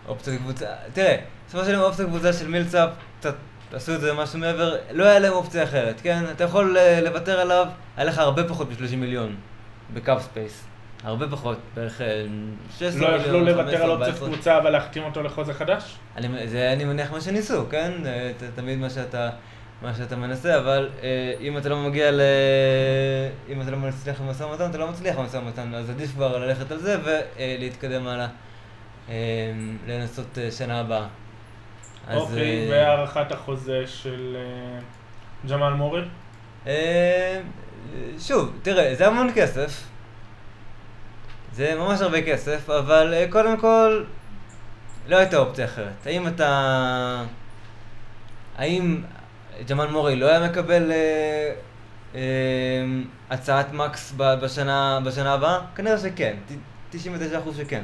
[0.08, 1.16] אופציית קבוצה, תראה,
[1.48, 2.90] בסופו של יום אופציית קבוצה של מילצאפ,
[3.20, 3.36] קצת
[3.74, 6.24] עשו את זה משהו מעבר, לא היה להם אופציה אחרת, כן?
[6.32, 7.68] אתה יכול אה, לוותר עליו,
[7.98, 9.36] היה לך הרבה פחות מ-30 מיליון
[9.94, 10.64] ב cap space.
[11.04, 12.26] הרבה פחות, בערך אה,
[12.78, 14.30] 16 לא מיליון, יכלו לוותר 15, על אופציית 14.
[14.30, 15.96] קבוצה אבל להחתים אותו לחוזה חדש?
[16.18, 17.92] אני, זה אני מניח מה שניסו, כן?
[18.06, 19.30] אה, ת- תמיד מה שאתה,
[19.82, 21.08] מה שאתה מנסה, אבל אה,
[21.42, 22.22] אם אתה לא מגיע ל...
[23.50, 26.72] אם אתה לא מצליח במשא ומתן, אתה לא מצליח במשא ומתן, אז עדיף כבר ללכת
[26.72, 28.30] על זה ולהתקדם הלאה, אה,
[29.88, 31.08] לנסות אה, שנה הבאה.
[32.14, 34.80] אוקיי, אה, והארכת החוזה של אה,
[35.50, 36.02] ג'מאל מורי?
[36.68, 37.42] אה,
[38.20, 39.84] שוב, תראה, זה המון כסף.
[41.54, 44.04] זה ממש הרבה כסף, אבל קודם כל,
[45.08, 46.06] לא הייתה אופציה אחרת.
[46.08, 47.24] האם אתה...
[48.58, 49.02] האם
[49.70, 51.54] ג'מאל מורי לא היה מקבל אה,
[52.16, 52.22] אה,
[53.30, 55.60] הצעת מקס בשנה, בשנה הבאה?
[55.76, 56.36] כנראה שכן,
[56.92, 56.98] ת- 99%
[57.58, 57.82] שכן.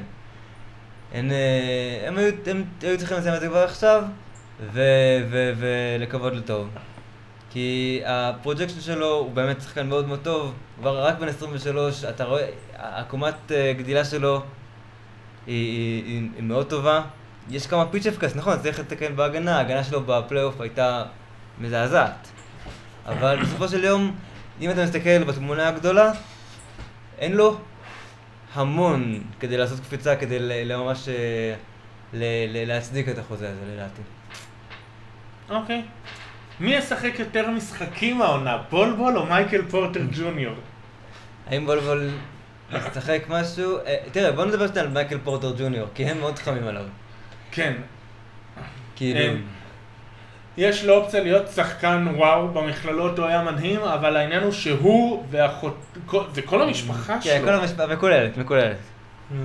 [1.14, 4.04] הם, אה, הם, היו, הם היו צריכים לסיים את זה כבר עכשיו,
[4.74, 6.70] ו- ו- ולקוות לטוב.
[7.50, 12.24] כי ה projection שלו הוא באמת שחקן מאוד מאוד טוב, כבר רק בן 23, אתה
[12.24, 12.46] רואה,
[12.76, 14.42] העקומת אה, גדילה שלו
[15.48, 17.02] היא, היא, היא, היא מאוד טובה.
[17.50, 21.04] יש כמה setbacks, נכון, צריך לתקן בהגנה, ההגנה שלו בפלייאוף הייתה
[21.60, 22.28] מזעזעת.
[23.06, 24.16] אבל בסופו של יום,
[24.62, 26.12] אם אתה מסתכל בתמונה הגדולה,
[27.20, 27.58] אין לו
[28.54, 31.56] המון כדי לעשות קפיצה, כדי לממש אה,
[32.66, 34.02] להצדיק את החוזה הזה לדעתי.
[35.50, 35.82] אוקיי.
[36.60, 40.56] מי ישחק יותר משחקים העונה, בולבול או מייקל פורטר ג'וניור?
[41.48, 42.10] האם בולבול
[42.72, 43.78] ישחק משהו?
[43.78, 46.86] אה, תראה, בוא נדבר שנייה על מייקל פורטר ג'וניור, כי הם מאוד חמים עליו.
[47.52, 47.74] כן.
[48.96, 49.36] כאילו...
[50.58, 55.78] יש לו אופציה להיות שחקן וואו, במכללות הוא היה מדהים, אבל העניין הוא שהוא ואחות...
[56.06, 57.48] כל- וכל המשפחה כן, שלו.
[57.48, 58.78] כל המשפחה, מקוללת, מקוללת.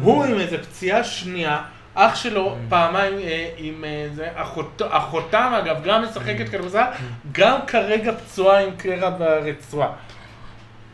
[0.03, 1.63] הוא עם איזה פציעה שנייה,
[1.95, 6.85] אח שלו פעמיים אה, עם אה, זה, אחות, אחותם אגב גם משחקת כדורסל,
[7.33, 9.89] גם כרגע פצועה עם קרע ברצועה.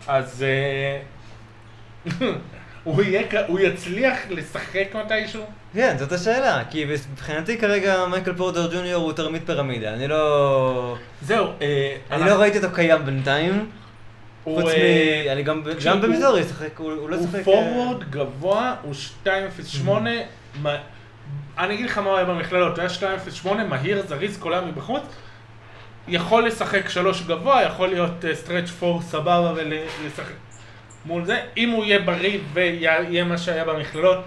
[0.08, 1.00] אז אה,
[3.46, 5.44] הוא יצליח לשחק מתישהו?
[5.74, 10.96] כן, זאת השאלה, כי מבחינתי כרגע מייקל פורטר ג'וניור הוא תרמית פירמידה, אני לא...
[11.22, 13.70] זהו, אה, אני לא ראיתי אותו קיים בינתיים,
[14.44, 15.30] הוא, חוץ אה, מ...
[15.30, 17.38] אני גם גם הוא- במיזורי ישחק, הוא הוא לא הוא ישחק...
[17.38, 18.94] אה, פורוורד גבוה, הוא
[19.24, 19.88] 2.08,
[20.62, 20.76] מה-
[21.58, 25.02] אני אגיד לך מה הוא היה במכללות, הוא היה 2.08, מהיר, זריז, קולע מבחוץ,
[26.08, 30.32] יכול לשחק שלוש גבוה, יכול להיות stretch four סבבה ולשחק
[31.06, 34.18] מול זה, אם הוא יהיה בריא ויהיה מה שהיה במכללות,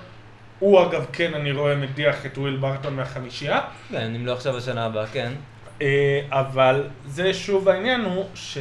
[0.60, 4.86] הוא אגב כן, אני רואה, מדיח את וויל ברטון מהחמישייה, כן, אם לא עכשיו השנה
[4.86, 5.34] הבאה, כן.
[5.82, 8.58] אה, אבל זה שוב העניין הוא ש...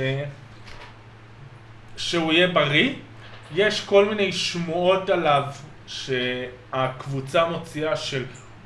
[1.96, 2.92] שהוא יהיה בריא.
[3.54, 5.42] יש כל מיני שמועות עליו
[5.86, 8.24] שהקבוצה מוציאה של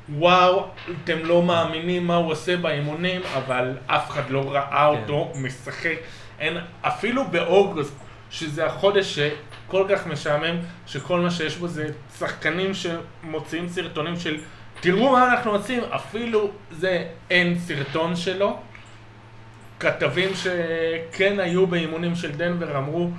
[0.09, 0.67] וואו,
[1.03, 5.01] אתם לא מאמינים מה הוא עושה באימונים, אבל אף אחד לא ראה כן.
[5.01, 5.97] אותו משחק.
[6.39, 7.93] אין, אפילו באוגוסט,
[8.31, 9.19] שזה החודש
[9.67, 10.55] כל כך משעמם,
[10.87, 11.89] שכל מה שיש בו זה
[12.21, 14.37] שחקנים שמוציאים סרטונים של
[14.79, 18.59] תראו מה אנחנו עושים, אפילו זה אין סרטון שלו.
[19.79, 23.09] כתבים שכן היו באימונים של דנבר אמרו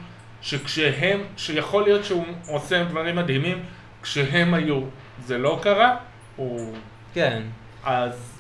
[0.43, 3.62] שכשהם, שיכול להיות שהוא עושה דברים מדהימים,
[4.03, 4.81] כשהם היו
[5.27, 5.97] זה לא קרה,
[6.37, 6.74] הוא...
[7.15, 7.43] כן.
[7.85, 8.33] אז...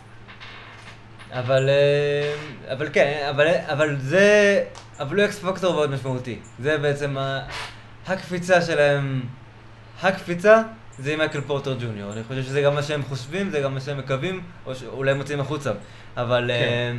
[1.30, 2.34] אבל, אה,
[2.72, 4.64] אבל כן, אבל, אבל זה,
[4.98, 6.38] אבל הוא אקס פקטור מאוד משמעותי.
[6.58, 7.40] זה בעצם ה,
[8.06, 9.22] הקפיצה שלהם,
[10.02, 10.62] הקפיצה
[10.98, 12.12] זה עם מייקל פורטר ג'וניור.
[12.12, 15.40] אני חושב שזה גם מה שהם חושבים, זה גם מה שהם מקווים, או שאולי מוצאים
[15.40, 15.70] החוצה.
[16.16, 16.96] אבל כן.
[16.96, 16.98] אה,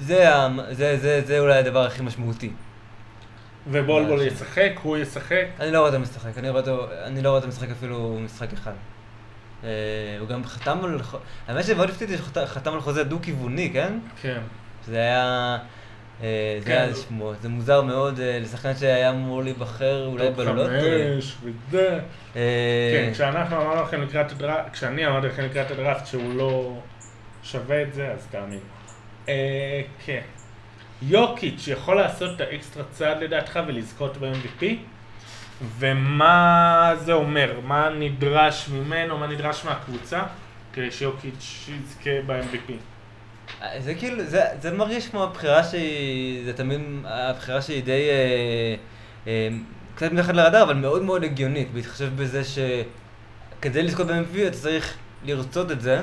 [0.00, 0.26] זה,
[0.70, 2.50] זה, זה, זה אולי הדבר הכי משמעותי.
[3.70, 5.44] ובולבול ישחק, הוא ישחק.
[5.60, 8.52] אני לא רואה אותו משחק, אני, רואה אותו, אני לא רואה אותו משחק אפילו משחק
[8.52, 8.72] אחד.
[9.64, 9.68] אה,
[10.20, 11.00] הוא גם חתם על...
[11.48, 13.98] האמת שמאוד הפתיעתי שהוא חת- חתם על חוזה דו-כיווני, כן?
[14.22, 14.40] כן.
[14.86, 15.58] שזה היה...
[16.22, 16.72] אה, זה כן.
[16.72, 21.14] היה שמו, זה מוזר מאוד אה, לשחקן שהיה אמור להיבחר אולי top ב lottery.
[21.14, 21.98] חמש, וזה.
[22.36, 26.78] אה, כן, כשאנחנו אמרנו לכם לקראת הדראפט, כשאני אמרתי לכם לקראת הדראפט שהוא לא
[27.42, 28.60] שווה את זה, אז תאמין.
[30.04, 30.20] כן.
[31.02, 34.64] יוקיץ' יכול לעשות את האקסטרה צעד לדעתך ולזכות ב-MVP?
[35.78, 37.60] ומה זה אומר?
[37.64, 40.22] מה נדרש ממנו, מה נדרש מהקבוצה
[40.72, 42.72] כדי שיוקיץ' יזכה ב-MVP?
[43.78, 48.74] זה כאילו, זה, זה מרגיש כמו הבחירה שהיא, זה תמיד הבחירה שהיא די, אה,
[49.26, 49.48] אה,
[49.94, 55.70] קצת מתחת לרדאר, אבל מאוד מאוד הגיונית, בהתחשב בזה שכדי לזכות ב-MVP אתה צריך לרצות
[55.70, 56.02] את זה,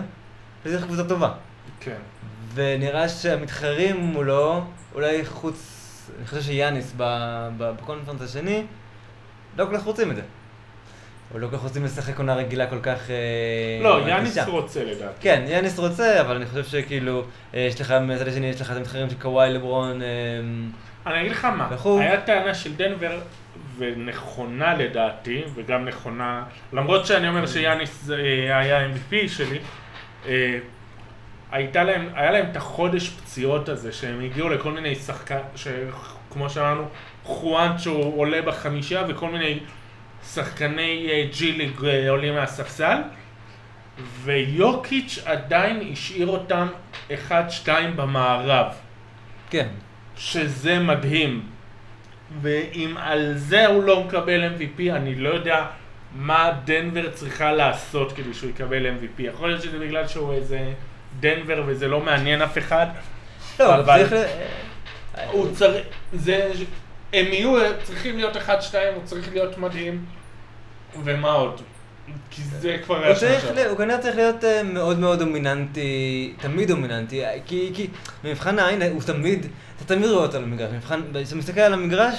[0.65, 1.33] וצריך קבוצה טובה.
[1.79, 1.97] כן.
[2.53, 4.63] ונראה שהמתחרים מולו,
[4.95, 6.93] אולי חוץ, אני חושב שיאניס
[7.57, 8.65] בקונפרנס השני,
[9.57, 10.21] לא כל כך רוצים את זה.
[11.33, 13.09] או לא כל כך רוצים לשחק עונה רגילה כל כך...
[13.09, 14.01] אה, לא.
[14.07, 15.13] יאניס רוצה לדעתי.
[15.19, 17.23] כן, יאניס רוצה, אבל אני חושב שכאילו,
[17.53, 20.07] אה, יש לך מהצד השני, יש לך את המתחרים של קוואי לברון, אה,
[21.05, 21.69] אני אגיד לך מה.
[21.85, 23.19] היה טענה של דנבר,
[23.77, 26.43] ונכונה לדעתי, וגם נכונה,
[26.73, 28.09] למרות שאני אומר שיאניס
[28.49, 29.59] היה MVP שלי,
[31.51, 36.85] הייתה להם, היה להם את החודש פציעות הזה, שהם הגיעו לכל מיני שחקן, שכמו שאמרנו,
[37.23, 39.59] חואנצ'ו עולה בחמישה, וכל מיני
[40.33, 42.97] שחקני אה, ג'י ליג אה, עולים מהספסל,
[44.23, 46.67] ויוקיץ' עדיין השאיר אותם
[47.09, 47.11] 1-2
[47.95, 48.65] במערב.
[49.49, 49.67] כן.
[50.17, 51.45] שזה מדהים.
[52.41, 55.65] ואם על זה הוא לא מקבל MVP, אני לא יודע
[56.15, 59.21] מה דנבר צריכה לעשות כדי שהוא יקבל MVP.
[59.21, 60.73] יכול להיות שזה בגלל שהוא איזה
[61.19, 62.87] דנבר וזה לא מעניין אף אחד.
[63.59, 64.13] לא, אבל- צריך...
[64.13, 66.51] אה, הוא צריך, זה,
[67.13, 68.39] הם יהיו, צריכים להיות 1-2,
[68.95, 70.05] הוא צריך להיות מדהים.
[71.03, 71.61] ומה עוד?
[72.31, 73.51] כי זה כבר היה שעברה.
[73.63, 77.87] ל- הוא כנראה צריך להיות אה, מאוד מאוד דומיננטי, תמיד דומיננטי, אה, כי, כי
[78.23, 79.45] במבחן העין הוא תמיד,
[79.77, 82.15] אתה תמיד רואה אותו על המגרש, במבחן, כשאתה מסתכל על המגרש,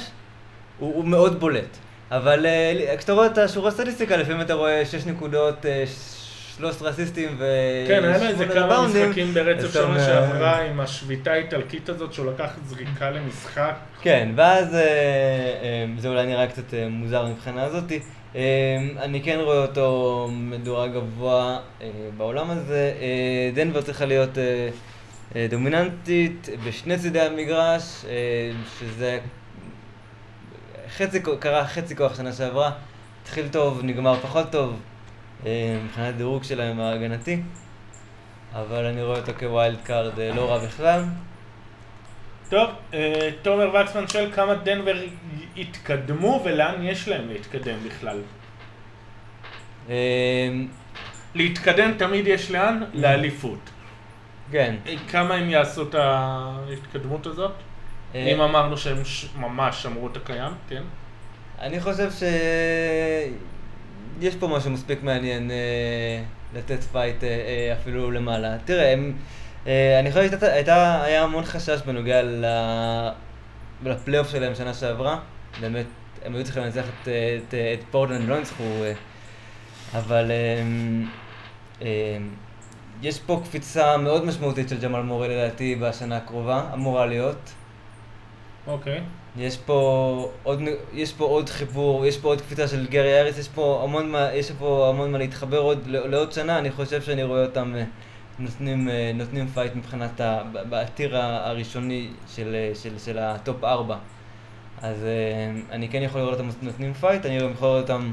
[0.78, 1.76] הוא, הוא מאוד בולט.
[2.10, 5.84] אבל אה, כשאתה רואה את השורות סטטיסטיקה, לפעמים אתה רואה 6 נקודות, אה,
[6.56, 7.44] 13 אסיסטים ו...
[7.88, 8.86] כן, היה לו איזה כמה.
[8.88, 13.74] משחקים ברצף שנה שעברה עם השביתה האיטלקית הזאת שהוא לקח זריקה למשחק.
[14.02, 18.00] כן, ואז אה, אה, זה אולי נראה קצת אה, מוזר מבחינה הזאתי.
[18.98, 21.58] אני כן רואה אותו מדורג גבוה
[22.16, 22.92] בעולם הזה.
[23.54, 24.38] דנבר צריכה להיות
[25.50, 28.04] דומיננטית בשני צידי המגרש,
[28.78, 29.18] שזה
[30.96, 32.70] חצי, קרה חצי כוח שנה שעברה.
[33.22, 34.80] התחיל טוב, נגמר פחות טוב,
[35.44, 37.42] מבחינת דירוג שלהם ההגנתי.
[38.52, 41.04] אבל אני רואה אותו כ wild card אה, לא רע בכלל.
[42.48, 44.94] טוב, אה, תומר וקסמן שואל כמה דנבר
[45.56, 48.18] התקדמו ולאן יש להם להתקדם בכלל.
[49.90, 50.48] אה,
[51.34, 52.82] להתקדם תמיד יש לאן?
[52.94, 53.70] לאליפות.
[54.50, 54.74] כן.
[54.86, 57.52] אה, כמה הם יעשו את ההתקדמות הזאת?
[58.14, 60.82] אה, אם אמרנו שהם ש- ממש שמרו את הקיים, כן?
[61.60, 62.10] אני חושב
[64.20, 66.22] שיש פה משהו מספיק מעניין אה,
[66.54, 68.56] לתת fight אה, אה, אפילו למעלה.
[68.64, 69.12] תראה, הם,
[69.66, 72.20] אה, אני חושב שהייתה, היה המון חשש בנוגע.
[73.84, 75.18] לפלייאוף שלהם שנה שעברה.
[75.60, 75.86] באמת,
[76.24, 78.92] הם היו צריכים לנצח את, אה, את, אה, את פורטלנד, לא ניצחו, אה,
[79.98, 80.62] אבל אה,
[81.82, 82.18] אה,
[83.02, 87.50] יש פה קפיצה מאוד משמעותית של ג'מאל מורי לדעתי בשנה הקרובה, אמורה להיות.
[88.66, 89.00] אוקיי.
[89.36, 89.78] יש פה
[90.42, 90.60] עוד,
[90.92, 94.32] יש פה עוד חיבור, יש פה עוד קפיצה של גרי האריס, יש פה המון מה,
[94.32, 97.84] יש פה המון מה להתחבר עוד לעוד שנה, אני חושב שאני רואה אותם אה,
[98.38, 103.18] נותנים, אה, נותנים fight מבחינת, ה, ב- ב tier ה- הראשוני של, אה, של, של
[103.18, 103.96] ה top 4.
[104.82, 105.06] אז
[105.70, 108.10] אני כן יכול לראות אותם נותנים fight, אני גם יכול לראות אותם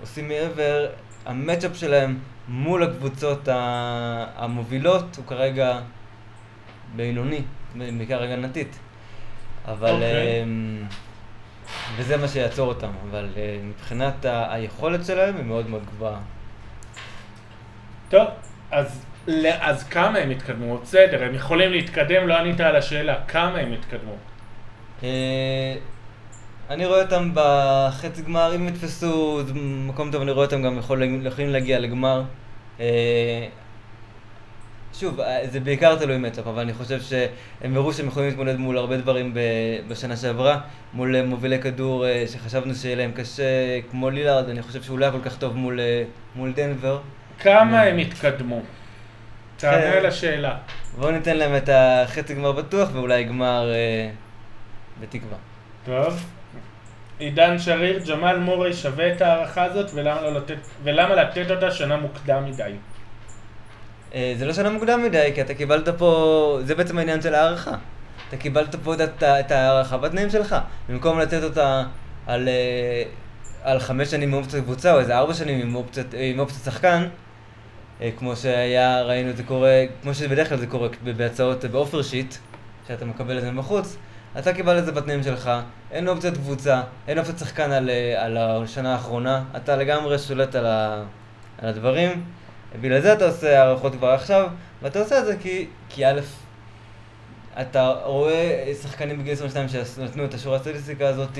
[0.00, 0.86] עושים מעבר,
[1.26, 2.18] ה matchup שלהם
[2.48, 3.48] מול הקבוצות
[4.36, 5.80] המובילות הוא כרגע
[6.96, 7.40] בינוני,
[7.76, 8.78] בעיקר הגנתית.
[9.68, 10.42] אבל אוקיי.
[10.42, 10.82] אמ,
[11.96, 16.18] וזה מה שיעצור אותם, אבל אה, מבחינת ה- היכולת שלהם היא מאוד מאוד גבוהה.
[18.08, 18.28] טוב,
[18.70, 19.04] אז,
[19.60, 20.78] אז כמה הם התקדמו?
[20.78, 24.12] בסדר, הם יכולים להתקדם, לא ענית על השאלה, כמה הם התקדמו?
[25.02, 25.74] אה,
[26.70, 29.40] אני רואה אותם בחצי גמר, אם יתפסו
[29.86, 32.22] מקום טוב, אני רואה אותם גם יכולים יכולים להגיע לגמר.
[34.94, 38.78] שוב, אה, זה בעיקר תלוי מצ'אפ, אבל אני חושב שהם הראו שהם יכולים להתמודד מול
[38.78, 39.36] הרבה דברים
[39.88, 40.60] בשנה שעברה,
[40.94, 43.42] מול אה, מובילי כדור אה, שחשבנו שיהיה להם קשה,
[43.90, 45.80] כמו לילארד, אני חושב שהוא לא היה כל כך טוב מול,
[46.34, 47.00] מול דנבר.
[47.38, 48.62] כמה הם התקדמו?
[49.62, 49.98] תענה כן.
[49.98, 50.56] על השאלה.
[50.98, 54.10] בואו ניתן להם את החצי גמר בטוח, ואולי גמר אה,
[55.00, 55.36] בתקווה.
[55.84, 56.24] טוב.
[57.18, 61.96] עידן שריר, ג'מאל מורי שווה את ההערכה הזאת, ולמה, לא לתת, ולמה לתת אותה שנה
[61.96, 62.72] מוקדם מדי?
[64.14, 67.74] אה, זה לא שנה מוקדם מדי, כי אתה קיבלת פה, זה בעצם העניין של ההערכה.
[68.28, 68.94] אתה קיבלת פה
[69.40, 70.56] את, ההערכה בתנאים שלך.
[70.88, 71.84] במקום לתת אותה
[72.26, 73.02] על, אה,
[73.62, 77.08] על חמש שנים עם אופציית קבוצה, או איזה ארבע שנים עם אופציית, עם אופציית שחקן,
[78.00, 82.34] אה, כמו שהיה, ראינו את זה קורה, כמו שבדרך כלל זה קורה בהצעות באופר שיט,
[82.88, 83.96] שאתה מקבל את זה מבחוץ,
[84.38, 85.50] אתה קיבל את זה בתנאים שלך,
[85.90, 90.66] אין אופציית קבוצה, אין אופציית שחקן על, אה, על השנה האחרונה, אתה לגמרי שולט על,
[90.66, 91.02] ה,
[91.58, 92.22] על הדברים.
[92.80, 94.48] בגלל זה אתה עושה הערכות כבר עכשיו,
[94.82, 96.20] ואתה עושה את זה כי, כי א',
[97.60, 101.38] אתה רואה שחקנים בגיל 22 שנתנו את השורה הסטטיסטיקה הזאת,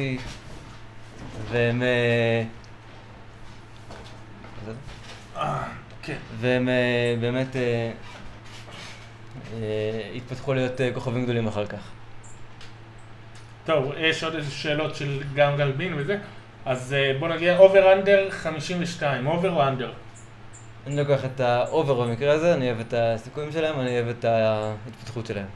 [1.50, 1.82] והם...
[1.82, 2.42] אה,
[5.36, 5.62] אה,
[6.02, 6.16] כן.
[6.40, 7.56] והם אה, באמת
[10.16, 11.90] התפתחו להיות כוכבים גדולים אחר כך.
[13.64, 16.18] טוב, יש עוד איזה שאלות של גם גלבין וזה.
[16.64, 19.92] אז בוא נגיע over under 52, over או under?
[20.86, 24.24] אני לוקח את ה over במקרה הזה, אני אוהב את הסיכויים שלהם, אני אוהב את
[24.24, 25.46] ההתפתחות שלהם.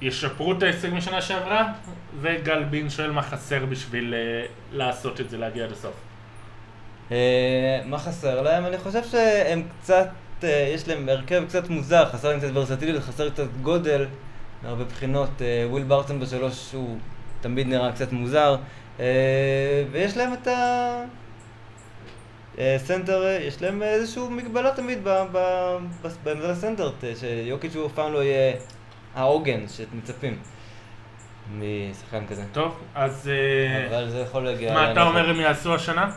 [0.00, 1.72] ישפרו את ההישג משנה שעברה,
[2.20, 5.94] וגלבין שואל מה חסר בשביל אה, לעשות את זה, להגיע עד הסוף.
[7.12, 8.66] אה, מה חסר להם?
[8.66, 10.08] אני חושב שהם קצת,
[10.44, 14.06] אה, יש להם הרכב קצת מוזר, חסר להם קצת ורסטיליות, חסר קצת גודל
[14.62, 15.42] מהרבה בחינות.
[15.70, 16.98] וויל ברטון בשלוש הוא
[17.40, 18.56] תמיד נראה קצת מוזר,
[19.00, 21.04] אה, ויש להם את ה...
[22.58, 25.04] אה, סנטר, אה, יש להם איזושהי מגבלה תמיד
[26.24, 28.54] בעמדת הסנטר, שיוקיץ' הוא אף פעם לא יהיה
[29.14, 30.38] העוגן שמצפים
[31.58, 32.44] משחקן כזה.
[32.52, 34.74] טוב, אז אה, אבל זה יכול להגיע...
[34.74, 35.02] מה אתה.
[35.02, 36.10] אומר הם יעשו השנה?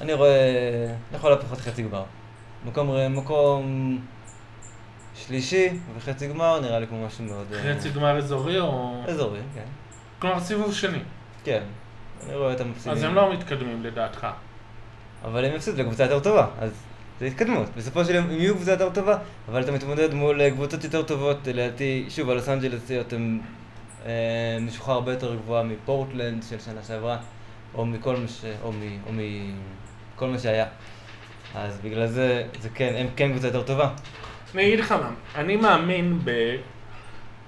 [0.00, 2.04] אני רואה לכל הפחות חצי גמר.
[2.64, 3.98] מקום, מקום
[5.14, 7.46] שלישי וחצי גמר נראה לי כמו משהו מאוד...
[7.62, 9.02] חצי גמר אזורי או...
[9.08, 9.64] אזורי, כן.
[10.18, 10.98] כלומר סיבוב שני.
[11.44, 11.62] כן.
[12.26, 12.92] אני רואה אותם מפסידים.
[12.92, 14.26] אז הם לא מתקדמים לדעתך.
[15.24, 16.70] אבל הם יפסידו לקבוצה יותר טובה, אז
[17.20, 17.66] זה התקדמות.
[17.76, 19.18] בסופו של יום הם יהיו קבוצה יותר טובה,
[19.48, 21.46] אבל אתה מתמודד מול אה, קבוצות יותר טובות.
[21.46, 23.40] לדעתי, שוב, הלוס אנג'לסיות הם
[24.06, 27.18] אה, משוחרר הרבה יותר גבוהה מפורטלנד של שנה שעברה,
[27.74, 28.44] או מכל מה ש...
[28.62, 28.80] או מ...
[29.06, 30.66] או מכל מה שהיה.
[31.54, 33.90] אז בגלל זה, זה כן, הם כן קבוצה יותר טובה.
[34.54, 36.18] אני אגיד לך מה, אני מאמין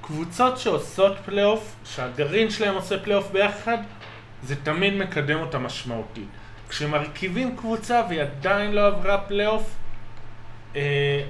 [0.01, 3.79] בקבוצות שעושות פלייאוף, שהגרעין שלהם עושה פלייאוף ביחד,
[4.43, 6.29] זה תמיד מקדם אותה משמעותית.
[6.75, 9.75] כשמרכיבים קבוצה והיא עדיין לא עברה פלייאוף,
[10.77, 11.23] אה,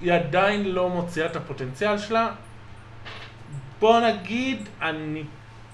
[0.00, 2.28] היא עדיין לא מוציאה את הפוטנציאל שלה.
[3.80, 5.22] בוא נגיד, אני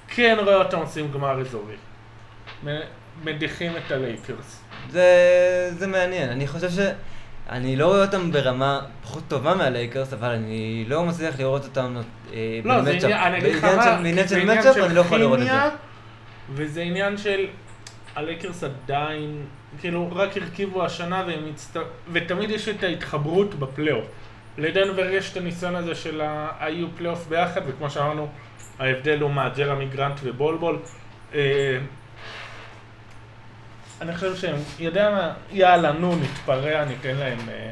[0.09, 1.75] כן רואה אותם עושים גמר אזורי.
[3.25, 4.61] מדיחים את הלייקרס.
[4.91, 5.05] זה,
[5.79, 6.79] זה מעניין, אני חושב ש...
[7.51, 11.97] אני לא רואה אותם ברמה פחות טובה מהלייקרס, אבל אני לא מצליח לראות אותם
[12.33, 12.91] אה, לא, זה.
[12.91, 15.09] עניין, אני אגיד לך מה, של- בעניין של של לא זה.
[15.09, 15.71] כימיה,
[16.55, 17.47] וזה עניין של
[18.17, 19.45] הלייקרס עדיין,
[19.81, 21.77] כאילו רק הרכיבו השנה והם מצט...
[22.13, 24.05] ותמיד יש את ההתחברות בפלייאוף.
[24.59, 28.29] לדנבר יש את הניסיון הזה של ה- היו פלייאוף ביחד, וכמו שאמרנו,
[28.79, 30.79] ההבדל הוא מה, ג'רמי גרנט ובולבול.
[31.35, 31.79] אה,
[34.01, 37.39] אני חושב שהם, יודע מה, יאללה, נו, נתפרע, ניתן להם...
[37.49, 37.71] אה.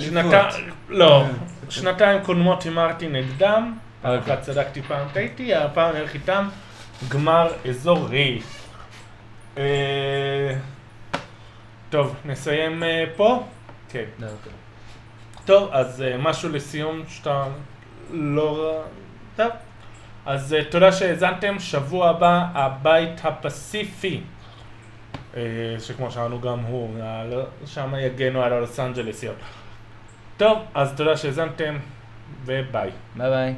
[0.00, 0.48] שנתה-
[0.88, 1.24] לא,
[1.70, 4.34] שנתיים קודמות הימרתי נגדם, פעם אוקיי.
[4.34, 6.48] אחת צדקתי, פעם טעיתי, הפעם אני הולך איתם
[7.08, 8.40] גמר אזורי.
[9.58, 10.54] אה,
[11.90, 13.46] טוב, נסיים אה, פה?
[13.88, 14.04] כן.
[14.18, 14.52] לא, אוקיי.
[15.44, 17.44] טוב, אז אה, משהו לסיום שאתה
[18.10, 18.82] לא...
[19.36, 19.50] טוב.
[20.26, 24.20] אז אה, תודה שהאזנתם, שבוע הבא, הבית הפסיפי.
[25.36, 25.42] אה,
[25.80, 29.36] שכמו שאמרנו גם הוא, על- שם יגנו על הלוס אנג'לסיות.
[30.36, 31.76] טוב, אז תודה שהאזנתם,
[32.44, 32.90] וביי.
[33.16, 33.54] ביי ביי.